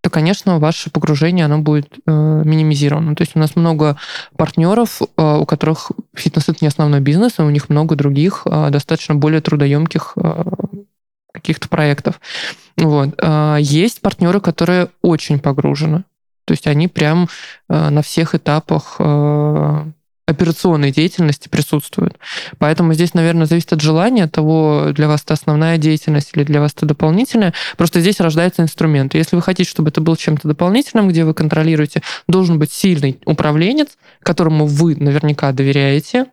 то, 0.05 0.11
конечно, 0.11 0.59
ваше 0.59 0.91
погружение, 0.91 1.45
оно 1.45 1.57
будет 1.57 1.97
э, 2.05 2.11
минимизировано. 2.45 3.15
То 3.15 3.23
есть 3.23 3.35
у 3.35 3.39
нас 3.39 3.55
много 3.55 3.97
партнеров, 4.37 5.01
э, 5.01 5.37
у 5.37 5.47
которых 5.47 5.91
фитнес 6.13 6.47
это 6.47 6.59
не 6.61 6.67
основной 6.67 6.99
бизнес, 6.99 7.39
а 7.39 7.43
у 7.43 7.49
них 7.49 7.69
много 7.69 7.95
других, 7.95 8.43
э, 8.45 8.69
достаточно 8.69 9.15
более 9.15 9.41
трудоемких 9.41 10.13
э, 10.17 10.43
каких-то 11.33 11.69
проектов. 11.69 12.21
Вот. 12.77 13.15
Э, 13.17 13.57
есть 13.59 14.01
партнеры, 14.01 14.41
которые 14.41 14.89
очень 15.01 15.39
погружены. 15.39 16.03
То 16.45 16.51
есть 16.51 16.67
они 16.67 16.87
прям 16.87 17.27
э, 17.67 17.89
на 17.89 18.03
всех 18.03 18.35
этапах 18.35 18.97
э, 18.99 19.85
операционной 20.27 20.91
деятельности 20.91 21.47
присутствуют. 21.47 22.17
Поэтому 22.57 22.93
здесь, 22.93 23.13
наверное, 23.13 23.45
зависит 23.45 23.73
от 23.73 23.81
желания 23.81 24.27
того, 24.27 24.87
для 24.91 25.07
вас 25.07 25.21
это 25.23 25.33
основная 25.33 25.77
деятельность 25.77 26.31
или 26.33 26.43
для 26.43 26.59
вас 26.59 26.73
это 26.75 26.85
дополнительная. 26.85 27.53
Просто 27.77 28.01
здесь 28.01 28.19
рождается 28.19 28.63
инструмент. 28.63 29.13
Если 29.13 29.35
вы 29.35 29.41
хотите, 29.41 29.69
чтобы 29.69 29.89
это 29.89 30.01
был 30.01 30.15
чем-то 30.15 30.47
дополнительным, 30.47 31.09
где 31.09 31.23
вы 31.25 31.33
контролируете, 31.33 32.01
должен 32.27 32.57
быть 32.57 32.71
сильный 32.71 33.19
управленец, 33.25 33.97
которому 34.23 34.65
вы 34.65 34.95
наверняка 34.95 35.51
доверяете, 35.51 36.25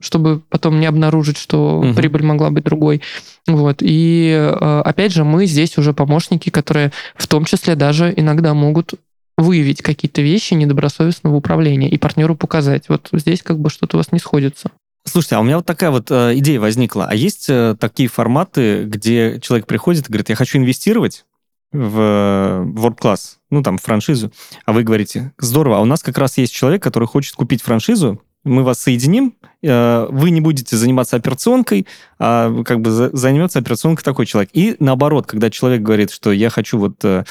чтобы 0.00 0.40
потом 0.48 0.80
не 0.80 0.86
обнаружить, 0.86 1.38
что 1.38 1.80
угу. 1.80 1.94
прибыль 1.94 2.22
могла 2.22 2.50
быть 2.50 2.64
другой. 2.64 3.02
Вот. 3.46 3.78
И 3.80 4.30
э, 4.32 4.82
опять 4.84 5.12
же, 5.12 5.24
мы 5.24 5.46
здесь 5.46 5.76
уже 5.78 5.92
помощники, 5.92 6.50
которые 6.50 6.92
в 7.14 7.26
том 7.26 7.44
числе 7.44 7.74
даже 7.74 8.12
иногда 8.16 8.54
могут 8.54 8.94
выявить 9.36 9.82
какие-то 9.82 10.22
вещи 10.22 10.54
недобросовестного 10.54 11.34
управления 11.34 11.88
и 11.88 11.98
партнеру 11.98 12.36
показать. 12.36 12.88
Вот 12.88 13.08
здесь 13.12 13.42
как 13.42 13.58
бы 13.58 13.70
что-то 13.70 13.96
у 13.96 13.98
вас 13.98 14.12
не 14.12 14.18
сходится. 14.18 14.70
Слушайте, 15.04 15.36
а 15.36 15.40
у 15.40 15.44
меня 15.44 15.56
вот 15.56 15.66
такая 15.66 15.90
вот 15.90 16.10
э, 16.10 16.38
идея 16.38 16.60
возникла. 16.60 17.06
А 17.10 17.14
есть 17.14 17.46
э, 17.50 17.76
такие 17.78 18.08
форматы, 18.08 18.84
где 18.84 19.38
человек 19.40 19.66
приходит 19.66 20.08
и 20.08 20.12
говорит, 20.12 20.30
я 20.30 20.34
хочу 20.34 20.58
инвестировать 20.58 21.26
в 21.72 22.00
э, 22.00 22.64
World 22.64 22.98
Class, 22.98 23.36
ну 23.50 23.62
там, 23.62 23.78
франшизу, 23.78 24.32
а 24.64 24.72
вы 24.72 24.82
говорите, 24.82 25.32
здорово, 25.38 25.78
а 25.78 25.80
у 25.80 25.84
нас 25.84 26.02
как 26.02 26.16
раз 26.16 26.38
есть 26.38 26.54
человек, 26.54 26.82
который 26.82 27.06
хочет 27.06 27.34
купить 27.34 27.62
франшизу, 27.62 28.22
мы 28.44 28.62
вас 28.62 28.78
соединим, 28.78 29.34
вы 29.64 30.30
не 30.30 30.40
будете 30.40 30.76
заниматься 30.76 31.16
операционкой, 31.16 31.86
а 32.18 32.62
как 32.64 32.80
бы 32.80 32.90
займется 32.90 33.58
операционкой 33.58 34.04
такой 34.04 34.26
человек. 34.26 34.50
И 34.52 34.76
наоборот, 34.78 35.26
когда 35.26 35.50
человек 35.50 35.82
говорит, 35.82 36.10
что 36.10 36.32
я 36.32 36.48
хочу 36.48 36.78
вот 36.78 37.04
э, 37.04 37.24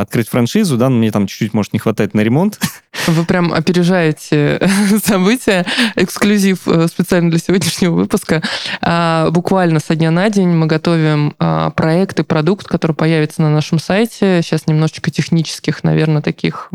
открыть 0.00 0.28
франшизу, 0.28 0.76
да, 0.76 0.88
мне 0.90 1.10
там 1.10 1.26
чуть-чуть, 1.26 1.54
может, 1.54 1.72
не 1.72 1.78
хватает 1.78 2.12
на 2.14 2.20
ремонт. 2.20 2.58
Вы 3.06 3.24
прям 3.24 3.52
опережаете 3.52 4.60
события. 5.04 5.64
Эксклюзив 5.96 6.66
э, 6.66 6.88
специально 6.88 7.30
для 7.30 7.38
сегодняшнего 7.38 7.94
выпуска. 7.94 8.42
А, 8.82 9.30
буквально 9.30 9.80
со 9.80 9.94
дня 9.94 10.10
на 10.10 10.28
день 10.28 10.48
мы 10.48 10.66
готовим 10.66 11.34
а, 11.38 11.70
проект 11.70 12.20
и 12.20 12.24
продукт, 12.24 12.66
который 12.66 12.96
появится 12.96 13.42
на 13.42 13.50
нашем 13.50 13.78
сайте. 13.78 14.40
Сейчас 14.42 14.66
немножечко 14.66 15.10
технических, 15.10 15.84
наверное, 15.84 16.22
таких 16.22 16.68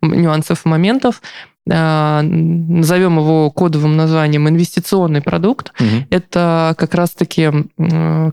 нюансов 0.00 0.64
моментов. 0.64 1.20
А, 1.70 2.20
назовем 2.22 3.18
его 3.18 3.50
кодовым 3.50 3.96
названием 3.96 4.46
инвестиционный 4.48 5.22
продукт. 5.22 5.72
Угу. 5.80 6.06
Это 6.10 6.74
как 6.76 6.94
раз-таки 6.94 7.50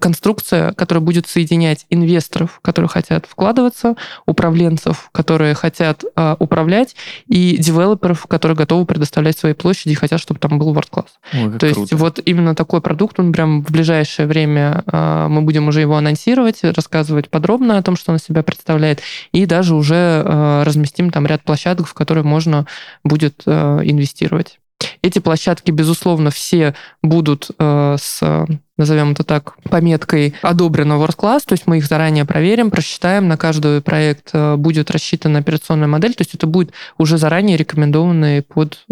конструкция, 0.01 0.73
которая 0.73 1.01
будет 1.01 1.27
соединять 1.27 1.85
инвесторов, 1.89 2.59
которые 2.61 2.89
хотят 2.89 3.25
вкладываться, 3.25 3.95
управленцев, 4.25 5.09
которые 5.13 5.53
хотят 5.53 6.03
а, 6.15 6.35
управлять, 6.39 6.95
и 7.27 7.55
девелоперов, 7.57 8.25
которые 8.27 8.57
готовы 8.57 8.85
предоставлять 8.85 9.37
свои 9.37 9.53
площади 9.53 9.93
и 9.93 9.95
хотят, 9.95 10.19
чтобы 10.19 10.39
там 10.39 10.59
был 10.59 10.73
world 10.73 10.89
class. 10.91 11.07
Ой, 11.33 11.51
То 11.53 11.59
круто. 11.59 11.79
есть 11.79 11.93
вот 11.93 12.19
именно 12.25 12.53
такой 12.53 12.81
продукт, 12.81 13.17
он 13.19 13.31
прям 13.31 13.63
в 13.63 13.71
ближайшее 13.71 14.27
время 14.27 14.83
а, 14.87 15.29
мы 15.29 15.41
будем 15.41 15.69
уже 15.69 15.79
его 15.79 15.95
анонсировать, 15.95 16.63
рассказывать 16.63 17.29
подробно 17.29 17.77
о 17.77 17.83
том, 17.83 17.95
что 17.95 18.11
он 18.11 18.17
из 18.17 18.23
себя 18.23 18.43
представляет, 18.43 19.01
и 19.31 19.45
даже 19.45 19.73
уже 19.73 20.23
разместим 20.65 21.11
там 21.11 21.25
ряд 21.25 21.43
площадок, 21.43 21.87
в 21.87 21.93
которые 21.93 22.23
можно 22.23 22.65
будет 23.03 23.20
будет 23.21 23.43
э, 23.45 23.81
инвестировать. 23.83 24.59
Эти 25.03 25.19
площадки, 25.19 25.69
безусловно, 25.69 26.31
все 26.31 26.73
будут 27.03 27.51
э, 27.59 27.95
с, 27.99 28.47
назовем 28.77 29.11
это 29.11 29.23
так, 29.23 29.55
пометкой 29.63 30.33
«одобрено 30.41 30.93
World 30.93 31.15
Class», 31.15 31.41
то 31.45 31.53
есть 31.53 31.67
мы 31.67 31.77
их 31.77 31.85
заранее 31.85 32.25
проверим, 32.25 32.71
просчитаем, 32.71 33.27
на 33.27 33.37
каждый 33.37 33.81
проект 33.81 34.31
э, 34.33 34.55
будет 34.55 34.89
рассчитана 34.89 35.39
операционная 35.39 35.87
модель, 35.87 36.15
то 36.15 36.21
есть 36.21 36.33
это 36.33 36.47
будет 36.47 36.71
уже 36.97 37.17
заранее 37.17 37.57
рекомендованный 37.57 38.41
под 38.41 38.85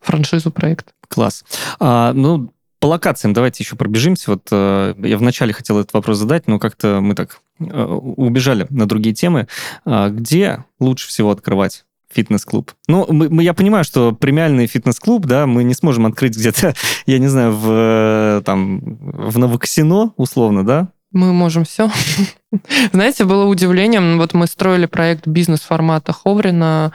франшизу 0.00 0.50
проект. 0.50 0.88
Класс. 1.08 1.44
А, 1.80 2.12
ну, 2.12 2.52
по 2.78 2.86
локациям 2.86 3.32
давайте 3.32 3.64
еще 3.64 3.74
пробежимся. 3.74 4.30
Вот 4.32 4.48
э, 4.50 4.94
я 4.98 5.16
вначале 5.16 5.52
хотел 5.52 5.80
этот 5.80 5.94
вопрос 5.94 6.18
задать, 6.18 6.46
но 6.46 6.58
как-то 6.58 7.00
мы 7.00 7.14
так 7.14 7.40
э, 7.58 7.64
убежали 7.84 8.66
на 8.70 8.86
другие 8.86 9.14
темы. 9.14 9.48
А 9.84 10.10
где 10.10 10.64
лучше 10.78 11.08
всего 11.08 11.30
открывать 11.30 11.85
фитнес-клуб. 12.16 12.72
Ну, 12.88 13.06
мы, 13.10 13.28
мы, 13.28 13.42
я 13.42 13.52
понимаю, 13.52 13.84
что 13.84 14.12
премиальный 14.12 14.66
фитнес-клуб, 14.66 15.26
да, 15.26 15.46
мы 15.46 15.64
не 15.64 15.74
сможем 15.74 16.06
открыть 16.06 16.36
где-то, 16.36 16.74
я 17.06 17.18
не 17.18 17.28
знаю, 17.28 17.52
в, 17.52 17.66
э, 17.68 18.42
там, 18.44 18.80
в 18.80 19.38
Новоксино, 19.38 20.12
условно, 20.16 20.64
да? 20.64 20.88
Мы 21.12 21.32
можем 21.32 21.64
все. 21.64 21.90
Знаете, 22.92 23.24
было 23.24 23.44
удивлением, 23.44 24.18
вот 24.18 24.34
мы 24.34 24.46
строили 24.46 24.86
проект 24.86 25.26
бизнес-формата 25.26 26.12
Ховрина 26.12 26.92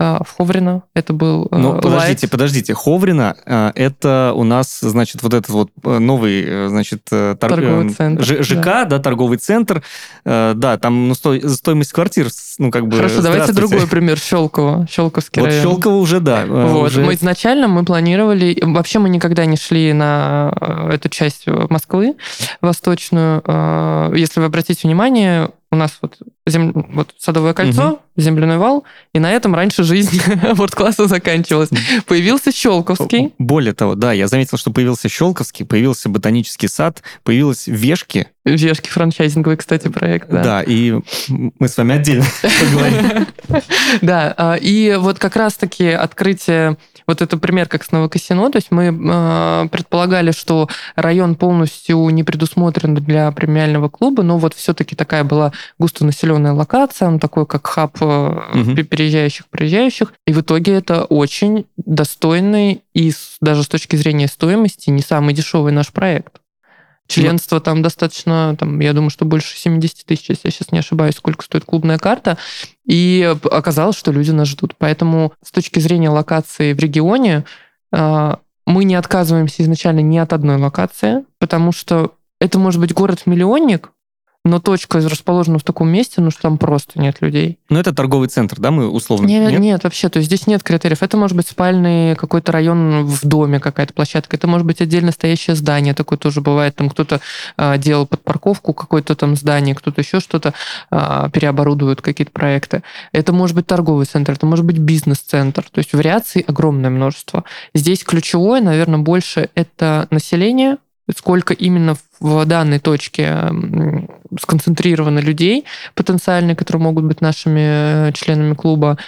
в 0.00 0.26
Ховрино. 0.38 0.82
Это 0.94 1.12
был 1.12 1.46
э, 1.50 1.56
Ну, 1.58 1.78
подождите, 1.78 2.26
подождите. 2.26 2.72
Ховрино 2.72 3.36
э, 3.44 3.72
это 3.74 4.32
у 4.34 4.44
нас, 4.44 4.80
значит, 4.80 5.22
вот 5.22 5.34
этот 5.34 5.50
вот 5.50 5.70
э, 5.84 5.98
новый, 5.98 6.68
значит, 6.68 7.04
тор... 7.04 7.36
торговый 7.36 7.90
центр. 7.90 8.24
Ж... 8.24 8.42
ЖК, 8.42 8.64
да. 8.64 8.84
да, 8.86 8.98
торговый 8.98 9.36
центр. 9.36 9.82
Да, 10.24 10.78
там 10.80 11.08
ну, 11.08 11.14
сто... 11.14 11.38
стоимость 11.48 11.92
квартир, 11.92 12.28
ну, 12.58 12.70
как 12.70 12.86
бы... 12.86 12.96
Хорошо, 12.96 13.20
давайте 13.20 13.52
другой 13.52 13.86
пример. 13.86 14.18
Щелково. 14.18 14.86
Щелковский 14.90 15.42
вот 15.42 15.48
район. 15.48 15.62
Щелково 15.62 15.96
уже, 15.96 16.20
да. 16.20 16.46
Вот. 16.46 16.88
Уже... 16.88 17.02
Мы 17.02 17.14
изначально 17.14 17.68
мы 17.68 17.84
планировали... 17.84 18.58
Вообще 18.62 19.00
мы 19.00 19.10
никогда 19.10 19.44
не 19.44 19.56
шли 19.56 19.92
на 19.92 20.52
эту 20.90 21.10
часть 21.10 21.46
Москвы 21.46 22.16
восточную. 22.62 23.42
Если 24.16 24.40
вы 24.40 24.46
обратите 24.46 24.88
внимание, 24.88 25.50
у 25.72 25.76
нас 25.76 25.98
вот, 26.02 26.18
зем... 26.46 26.72
вот 26.92 27.14
Садовое 27.18 27.54
кольцо, 27.54 27.92
угу. 27.92 28.00
земляной 28.16 28.58
вал, 28.58 28.84
и 29.14 29.20
на 29.20 29.30
этом 29.30 29.54
раньше 29.54 29.84
жизнь 29.84 30.20
ворд-класса 30.52 31.06
заканчивалась. 31.06 31.70
Появился 32.06 32.50
Щелковский. 32.52 33.34
Более 33.38 33.72
того, 33.72 33.94
да, 33.94 34.12
я 34.12 34.26
заметил, 34.26 34.58
что 34.58 34.72
появился 34.72 35.08
Щелковский, 35.08 35.64
появился 35.64 36.08
ботанический 36.08 36.68
сад, 36.68 37.02
появилась 37.22 37.66
Вешки. 37.68 38.26
Вешки 38.44 38.88
франчайзинговый, 38.88 39.58
кстати, 39.58 39.88
проект, 39.88 40.28
да. 40.30 40.42
Да, 40.42 40.62
и 40.62 40.98
мы 41.28 41.68
с 41.68 41.76
вами 41.76 41.94
отдельно 41.94 42.24
поговорим. 42.42 43.26
Да, 44.02 44.34
а, 44.36 44.54
и 44.54 44.96
вот 44.96 45.18
как 45.18 45.36
раз-таки 45.36 45.88
открытие 45.88 46.76
вот 47.10 47.22
это 47.22 47.36
пример 47.38 47.66
как 47.66 47.82
с 47.82 47.90
Новокосино, 47.90 48.50
то 48.50 48.56
есть 48.56 48.70
мы 48.70 48.84
э, 48.84 49.68
предполагали, 49.70 50.30
что 50.30 50.68
район 50.94 51.34
полностью 51.34 52.08
не 52.10 52.22
предусмотрен 52.22 52.94
для 52.94 53.32
премиального 53.32 53.88
клуба, 53.88 54.22
но 54.22 54.38
вот 54.38 54.54
все-таки 54.54 54.94
такая 54.94 55.24
была 55.24 55.52
густонаселенная 55.78 56.52
локация, 56.52 57.08
он 57.08 57.18
такой 57.18 57.46
как 57.46 57.66
хаб 57.66 58.00
угу. 58.00 58.74
переезжающих, 58.84 59.46
проезжающих, 59.46 60.12
и 60.24 60.32
в 60.32 60.40
итоге 60.40 60.74
это 60.74 61.04
очень 61.04 61.66
достойный 61.76 62.82
и 62.94 63.12
даже 63.40 63.64
с 63.64 63.68
точки 63.68 63.96
зрения 63.96 64.28
стоимости 64.28 64.90
не 64.90 65.02
самый 65.02 65.34
дешевый 65.34 65.72
наш 65.72 65.88
проект. 65.92 66.39
Членство 67.10 67.60
там 67.60 67.82
достаточно, 67.82 68.56
там, 68.58 68.80
я 68.80 68.92
думаю, 68.92 69.10
что 69.10 69.24
больше 69.24 69.56
70 69.56 70.06
тысяч, 70.06 70.28
если 70.28 70.48
я 70.48 70.52
сейчас 70.52 70.72
не 70.72 70.78
ошибаюсь, 70.78 71.16
сколько 71.16 71.44
стоит 71.44 71.64
клубная 71.64 71.98
карта. 71.98 72.38
И 72.86 73.36
оказалось, 73.50 73.96
что 73.96 74.12
люди 74.12 74.30
нас 74.30 74.48
ждут. 74.48 74.74
Поэтому 74.78 75.32
с 75.44 75.50
точки 75.50 75.80
зрения 75.80 76.10
локации 76.10 76.72
в 76.72 76.78
регионе 76.78 77.44
а, 77.92 78.38
мы 78.66 78.84
не 78.84 78.94
отказываемся 78.94 79.62
изначально 79.62 80.00
ни 80.00 80.18
от 80.18 80.32
одной 80.32 80.56
локации, 80.56 81.24
потому 81.38 81.72
что 81.72 82.12
это 82.40 82.58
может 82.58 82.80
быть 82.80 82.94
город-миллионник, 82.94 83.90
но 84.44 84.58
точка 84.58 85.00
расположена 85.00 85.58
в 85.58 85.62
таком 85.62 85.90
месте, 85.90 86.22
ну 86.22 86.30
что 86.30 86.42
там 86.42 86.56
просто 86.56 86.98
нет 86.98 87.20
людей. 87.20 87.58
Ну 87.68 87.78
это 87.78 87.94
торговый 87.94 88.28
центр, 88.28 88.58
да, 88.58 88.70
мы 88.70 88.88
условно? 88.88 89.26
Нет, 89.26 89.50
нет, 89.50 89.60
нет, 89.60 89.84
вообще, 89.84 90.08
то 90.08 90.18
есть 90.18 90.28
здесь 90.28 90.46
нет 90.46 90.62
критериев. 90.62 91.02
Это 91.02 91.18
может 91.18 91.36
быть 91.36 91.46
спальный 91.46 92.16
какой-то 92.16 92.50
район 92.50 93.04
в 93.04 93.26
доме, 93.26 93.60
какая-то 93.60 93.92
площадка, 93.92 94.36
это 94.36 94.46
может 94.46 94.66
быть 94.66 94.80
отдельно 94.80 95.12
стоящее 95.12 95.56
здание, 95.56 95.92
такое 95.92 96.18
тоже 96.18 96.40
бывает, 96.40 96.74
там 96.74 96.88
кто-то 96.88 97.20
а, 97.58 97.76
делал 97.76 98.06
под 98.06 98.22
парковку 98.22 98.72
какое-то 98.72 99.14
там 99.14 99.36
здание, 99.36 99.74
кто-то 99.74 100.00
еще 100.00 100.20
что-то 100.20 100.54
а, 100.90 101.28
переоборудует, 101.28 102.00
какие-то 102.00 102.32
проекты. 102.32 102.82
Это 103.12 103.34
может 103.34 103.54
быть 103.54 103.66
торговый 103.66 104.06
центр, 104.06 104.32
это 104.32 104.46
может 104.46 104.64
быть 104.64 104.78
бизнес-центр, 104.78 105.64
то 105.70 105.78
есть 105.78 105.92
вариаций 105.92 106.42
огромное 106.46 106.88
множество. 106.88 107.44
Здесь 107.74 108.04
ключевое, 108.04 108.62
наверное, 108.62 109.00
больше 109.00 109.50
это 109.54 110.08
население, 110.10 110.78
сколько 111.16 111.54
именно 111.54 111.96
в 112.20 112.44
данной 112.44 112.78
точке 112.78 113.50
сконцентрировано 114.38 115.18
людей 115.18 115.64
потенциальные, 115.94 116.56
которые 116.56 116.82
могут 116.82 117.04
быть 117.04 117.20
нашими 117.20 118.08
э, 118.08 118.12
членами 118.12 118.54
клуба, 118.54 118.98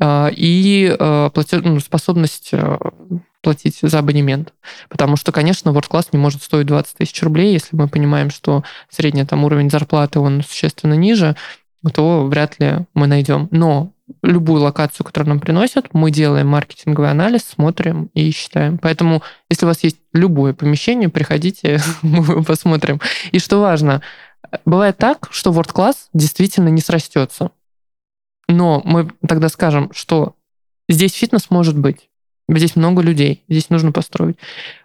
а, 0.00 0.30
и 0.34 0.96
э, 0.98 1.30
ну, 1.52 1.80
способность 1.80 2.50
э, 2.52 2.78
платить 3.42 3.78
за 3.82 3.98
абонемент. 3.98 4.52
Потому 4.88 5.16
что, 5.16 5.32
конечно, 5.32 5.70
World 5.70 5.90
Class 5.90 6.08
не 6.12 6.18
может 6.18 6.42
стоить 6.42 6.66
20 6.66 6.96
тысяч 6.96 7.22
рублей, 7.22 7.52
если 7.52 7.76
мы 7.76 7.88
понимаем, 7.88 8.30
что 8.30 8.64
средний 8.88 9.24
там 9.24 9.44
уровень 9.44 9.70
зарплаты, 9.70 10.20
он 10.20 10.42
существенно 10.42 10.94
ниже, 10.94 11.36
то 11.92 12.24
вряд 12.26 12.58
ли 12.60 12.86
мы 12.94 13.06
найдем. 13.06 13.48
Но 13.50 13.92
любую 14.22 14.62
локацию, 14.62 15.04
которую 15.04 15.30
нам 15.30 15.40
приносят, 15.40 15.94
мы 15.94 16.10
делаем 16.10 16.48
маркетинговый 16.48 17.10
анализ, 17.10 17.44
смотрим 17.44 18.10
и 18.14 18.30
считаем. 18.30 18.78
Поэтому, 18.78 19.22
если 19.50 19.64
у 19.64 19.68
вас 19.68 19.82
есть 19.82 19.98
любое 20.12 20.54
помещение, 20.54 21.08
приходите, 21.08 21.80
мы 22.02 22.42
посмотрим. 22.44 23.00
И 23.32 23.38
что 23.38 23.60
важно, 23.60 24.02
бывает 24.64 24.98
так, 24.98 25.28
что 25.30 25.50
World 25.50 25.72
Class 25.72 25.96
действительно 26.12 26.68
не 26.68 26.80
срастется. 26.80 27.50
Но 28.48 28.82
мы 28.84 29.10
тогда 29.26 29.48
скажем, 29.48 29.90
что 29.92 30.36
здесь 30.88 31.14
фитнес 31.14 31.50
может 31.50 31.78
быть. 31.78 32.08
Здесь 32.58 32.76
много 32.76 33.02
людей, 33.02 33.42
здесь 33.48 33.70
нужно 33.70 33.92
построить. 33.92 34.36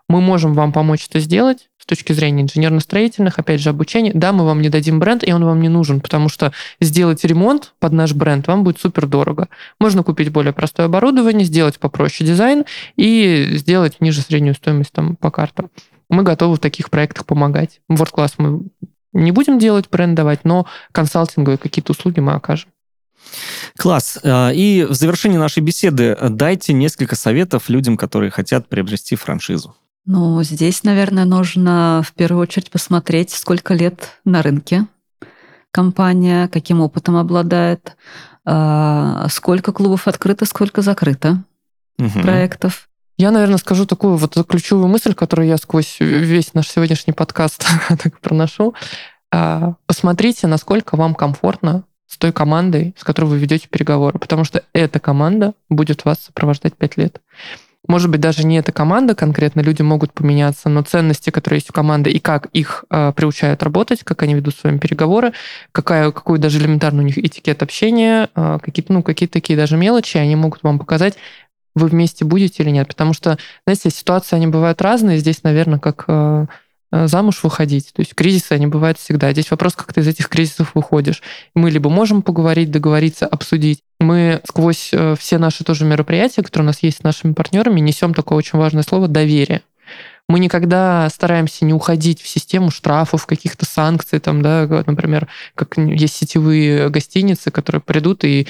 Мы 0.09 0.22
можем 0.22 0.53
вам 0.53 0.72
помочь 0.72 1.07
это 1.09 1.20
сделать, 1.20 1.68
точки 1.88 2.13
зрения 2.13 2.43
инженерно-строительных, 2.43 3.39
опять 3.39 3.61
же, 3.61 3.70
обучения. 3.70 4.11
Да, 4.13 4.32
мы 4.34 4.45
вам 4.45 4.61
не 4.61 4.70
дадим 4.70 4.99
бренд, 4.99 5.28
и 5.28 5.34
он 5.34 5.43
вам 5.43 5.61
не 5.61 5.70
нужен, 5.70 6.01
потому 6.01 6.30
что 6.30 6.51
сделать 6.80 7.24
ремонт 7.24 7.74
под 7.80 7.93
наш 7.93 8.13
бренд 8.13 8.45
вам 8.47 8.63
будет 8.63 8.80
супер 8.80 9.07
дорого. 9.07 9.47
Можно 9.80 10.03
купить 10.03 10.30
более 10.30 10.53
простое 10.53 10.86
оборудование, 10.86 11.45
сделать 11.45 11.80
попроще 11.80 12.30
дизайн 12.30 12.65
и 12.95 13.53
сделать 13.53 13.99
ниже 14.01 14.22
среднюю 14.22 14.53
стоимость 14.53 14.91
там 14.91 15.15
по 15.15 15.32
картам. 15.32 15.72
Мы 16.09 16.24
готовы 16.24 16.57
в 16.57 16.59
таких 16.59 16.89
проектах 16.89 17.26
помогать. 17.26 17.80
World 17.89 18.13
Class 18.13 18.34
мы 18.38 18.68
не 19.13 19.32
будем 19.32 19.57
делать, 19.57 19.89
бренд 19.89 20.15
давать, 20.15 20.43
но 20.43 20.68
консалтинговые 20.91 21.57
какие-то 21.57 21.93
услуги 21.93 22.20
мы 22.20 22.34
окажем. 22.34 22.70
Класс. 23.78 24.19
А, 24.23 24.51
и 24.51 24.84
в 24.84 24.93
завершении 24.93 25.38
нашей 25.38 25.61
беседы 25.61 26.17
дайте 26.30 26.73
несколько 26.73 27.15
советов 27.15 27.69
людям, 27.69 27.97
которые 27.97 28.32
хотят 28.32 28.67
приобрести 28.67 29.15
франшизу. 29.15 29.75
Ну, 30.05 30.41
здесь, 30.43 30.84
наверное, 30.84 31.25
нужно 31.25 32.01
в 32.05 32.13
первую 32.13 32.41
очередь 32.41 32.71
посмотреть, 32.71 33.32
сколько 33.32 33.73
лет 33.73 34.19
на 34.23 34.41
рынке 34.41 34.88
компания, 35.71 36.47
каким 36.47 36.82
опытом 36.82 37.17
обладает, 37.17 37.97
а, 38.45 39.28
сколько 39.30 39.73
клубов 39.73 40.07
открыто, 40.07 40.45
сколько 40.45 40.82
закрыто 40.82 41.43
угу. 41.99 42.21
проектов. 42.21 42.89
Я, 43.17 43.32
наверное, 43.32 43.57
скажу 43.57 43.86
такую 43.86 44.15
вот 44.15 44.38
ключевую 44.47 44.88
мысль, 44.88 45.13
которую 45.13 45.47
я 45.47 45.57
сквозь 45.57 45.97
весь 45.99 46.53
наш 46.53 46.69
сегодняшний 46.69 47.13
подкаст 47.13 47.65
так 47.89 48.19
проношу. 48.21 48.73
А, 49.32 49.73
посмотрите, 49.86 50.47
насколько 50.47 50.95
вам 50.95 51.15
комфортно 51.15 51.84
с 52.07 52.17
той 52.17 52.31
командой, 52.31 52.95
с 52.97 53.03
которой 53.03 53.25
вы 53.25 53.37
ведете 53.37 53.67
переговоры, 53.67 54.17
потому 54.17 54.43
что 54.43 54.63
эта 54.73 54.99
команда 54.99 55.53
будет 55.69 56.05
вас 56.05 56.19
сопровождать 56.19 56.75
пять 56.75 56.97
лет. 56.97 57.21
Может 57.87 58.11
быть, 58.11 58.19
даже 58.19 58.45
не 58.45 58.57
эта 58.57 58.73
команда 58.73 59.15
конкретно, 59.15 59.61
люди 59.61 59.81
могут 59.81 60.11
поменяться, 60.11 60.67
но 60.67 60.81
ценности, 60.81 61.29
которые 61.29 61.59
есть 61.59 61.69
у 61.69 61.73
команды, 61.73 62.11
и 62.11 62.19
как 62.19 62.47
их 62.47 62.83
э, 62.89 63.13
приучают 63.15 63.63
работать, 63.63 64.03
как 64.03 64.23
они 64.23 64.33
ведут 64.33 64.55
свои 64.55 64.77
переговоры, 64.77 65.31
какая, 65.71 66.11
какой 66.11 66.37
даже 66.37 66.59
элементарный 66.59 67.03
у 67.03 67.07
них 67.07 67.17
этикет 67.17 67.63
общения, 67.63 68.29
э, 68.35 68.59
какие-то, 68.61 68.91
ну, 68.91 69.03
какие-то 69.03 69.33
такие 69.33 69.55
даже 69.55 69.77
мелочи, 69.77 70.17
они 70.17 70.35
могут 70.35 70.63
вам 70.63 70.79
показать, 70.79 71.15
вы 71.75 71.87
вместе 71.87 72.25
будете 72.25 72.63
или 72.63 72.71
нет. 72.71 72.87
Потому 72.87 73.13
что, 73.13 73.37
знаете, 73.65 73.89
ситуации, 73.89 74.35
они 74.35 74.47
бывают 74.47 74.81
разные. 74.81 75.19
Здесь, 75.19 75.43
наверное, 75.43 75.79
как 75.79 76.05
э, 76.07 76.47
замуж 76.91 77.43
выходить. 77.43 77.91
То 77.93 78.01
есть 78.01 78.15
кризисы, 78.15 78.53
они 78.53 78.67
бывают 78.67 78.97
всегда. 78.97 79.31
Здесь 79.31 79.51
вопрос, 79.51 79.75
как 79.75 79.93
ты 79.93 80.01
из 80.01 80.07
этих 80.07 80.29
кризисов 80.29 80.71
выходишь. 80.73 81.21
Мы 81.53 81.69
либо 81.69 81.89
можем 81.89 82.21
поговорить, 82.21 82.71
договориться, 82.71 83.25
обсудить. 83.25 83.81
Мы 83.99 84.41
сквозь 84.47 84.89
э, 84.93 85.15
все 85.17 85.38
наши 85.38 85.63
тоже 85.63 85.85
мероприятия, 85.85 86.43
которые 86.43 86.65
у 86.65 86.67
нас 86.67 86.83
есть 86.83 86.99
с 86.99 87.03
нашими 87.03 87.33
партнерами, 87.33 87.79
несем 87.79 88.13
такое 88.13 88.38
очень 88.38 88.59
важное 88.59 88.83
слово 88.83 89.07
«доверие». 89.07 89.61
Мы 90.29 90.39
никогда 90.39 91.09
стараемся 91.09 91.63
не 91.63 91.73
уходить 91.73 92.21
в 92.21 92.27
систему 92.27 92.69
штрафов, 92.69 93.25
каких-то 93.25 93.65
санкций, 93.65 94.19
там, 94.19 94.41
да, 94.41 94.83
например, 94.85 95.29
как 95.55 95.77
есть 95.77 96.15
сетевые 96.15 96.89
гостиницы, 96.89 97.49
которые 97.49 97.81
придут 97.81 98.25
и 98.25 98.45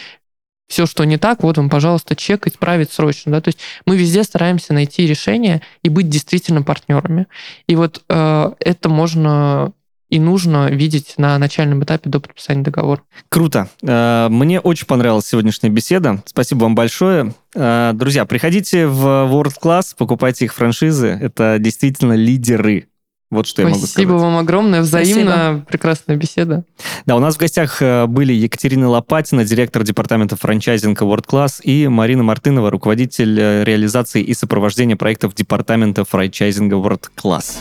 все, 0.67 0.85
что 0.85 1.05
не 1.05 1.17
так, 1.17 1.43
вот 1.43 1.57
вам, 1.57 1.69
пожалуйста, 1.69 2.15
чек 2.15 2.47
исправить 2.47 2.91
срочно. 2.91 3.31
Да? 3.31 3.41
То 3.41 3.49
есть 3.49 3.59
мы 3.85 3.97
везде 3.97 4.23
стараемся 4.23 4.73
найти 4.73 5.07
решение 5.07 5.61
и 5.81 5.89
быть 5.89 6.09
действительно 6.09 6.61
партнерами. 6.61 7.27
И 7.67 7.75
вот 7.75 8.03
э, 8.09 8.51
это 8.59 8.89
можно 8.89 9.73
и 10.09 10.19
нужно 10.19 10.69
видеть 10.69 11.15
на 11.17 11.37
начальном 11.37 11.83
этапе 11.83 12.09
до 12.09 12.19
подписания 12.19 12.63
договора. 12.63 13.01
Круто. 13.29 13.69
Э, 13.81 14.27
мне 14.29 14.59
очень 14.59 14.87
понравилась 14.87 15.27
сегодняшняя 15.27 15.69
беседа. 15.69 16.21
Спасибо 16.25 16.63
вам 16.63 16.75
большое. 16.75 17.33
Э, 17.55 17.91
друзья, 17.93 18.25
приходите 18.25 18.87
в 18.87 19.05
World 19.05 19.55
Class, 19.61 19.95
покупайте 19.97 20.45
их 20.45 20.53
франшизы. 20.53 21.07
Это 21.07 21.57
действительно 21.59 22.13
лидеры 22.13 22.87
вот 23.29 23.45
что 23.45 23.61
Спасибо 23.61 23.67
я 23.67 23.75
могу 23.75 23.87
сказать. 23.87 23.91
Спасибо 23.91 24.11
вам 24.13 24.37
огромное. 24.37 24.81
Взаимно. 24.81 25.31
Спасибо. 25.31 25.65
Прекрасная 25.67 26.15
беседа. 26.15 26.63
Да, 27.05 27.15
у 27.17 27.19
нас 27.19 27.35
в 27.35 27.39
гостях 27.39 27.81
э, 27.81 28.05
были 28.05 28.31
Екатерина 28.31 28.89
Лопатина, 28.89 29.43
директор 29.43 29.83
департамента 29.83 30.37
франчайзинга 30.37 31.03
World 31.03 31.25
Class, 31.27 31.61
и 31.61 31.87
Марина 31.87 32.23
Мартынова, 32.23 32.71
руководитель 32.71 33.37
э, 33.39 33.63
реализации 33.65 34.21
и 34.21 34.33
сопровождения 34.33 34.95
проектов 34.95 35.35
департамента 35.35 36.05
франчайзинга 36.05 36.77
World 36.77 37.09
Class. 37.21 37.55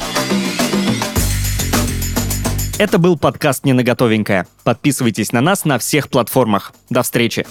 Это 2.79 2.99
был 2.99 3.17
подкаст 3.17 3.65
«Не 3.65 3.73
на 3.73 3.83
готовенькое». 3.83 4.47
Подписывайтесь 4.63 5.33
на 5.33 5.41
нас 5.41 5.65
на 5.65 5.79
всех 5.79 6.11
платформах. 6.11 6.75
До 6.91 7.03
встречи! 7.03 7.47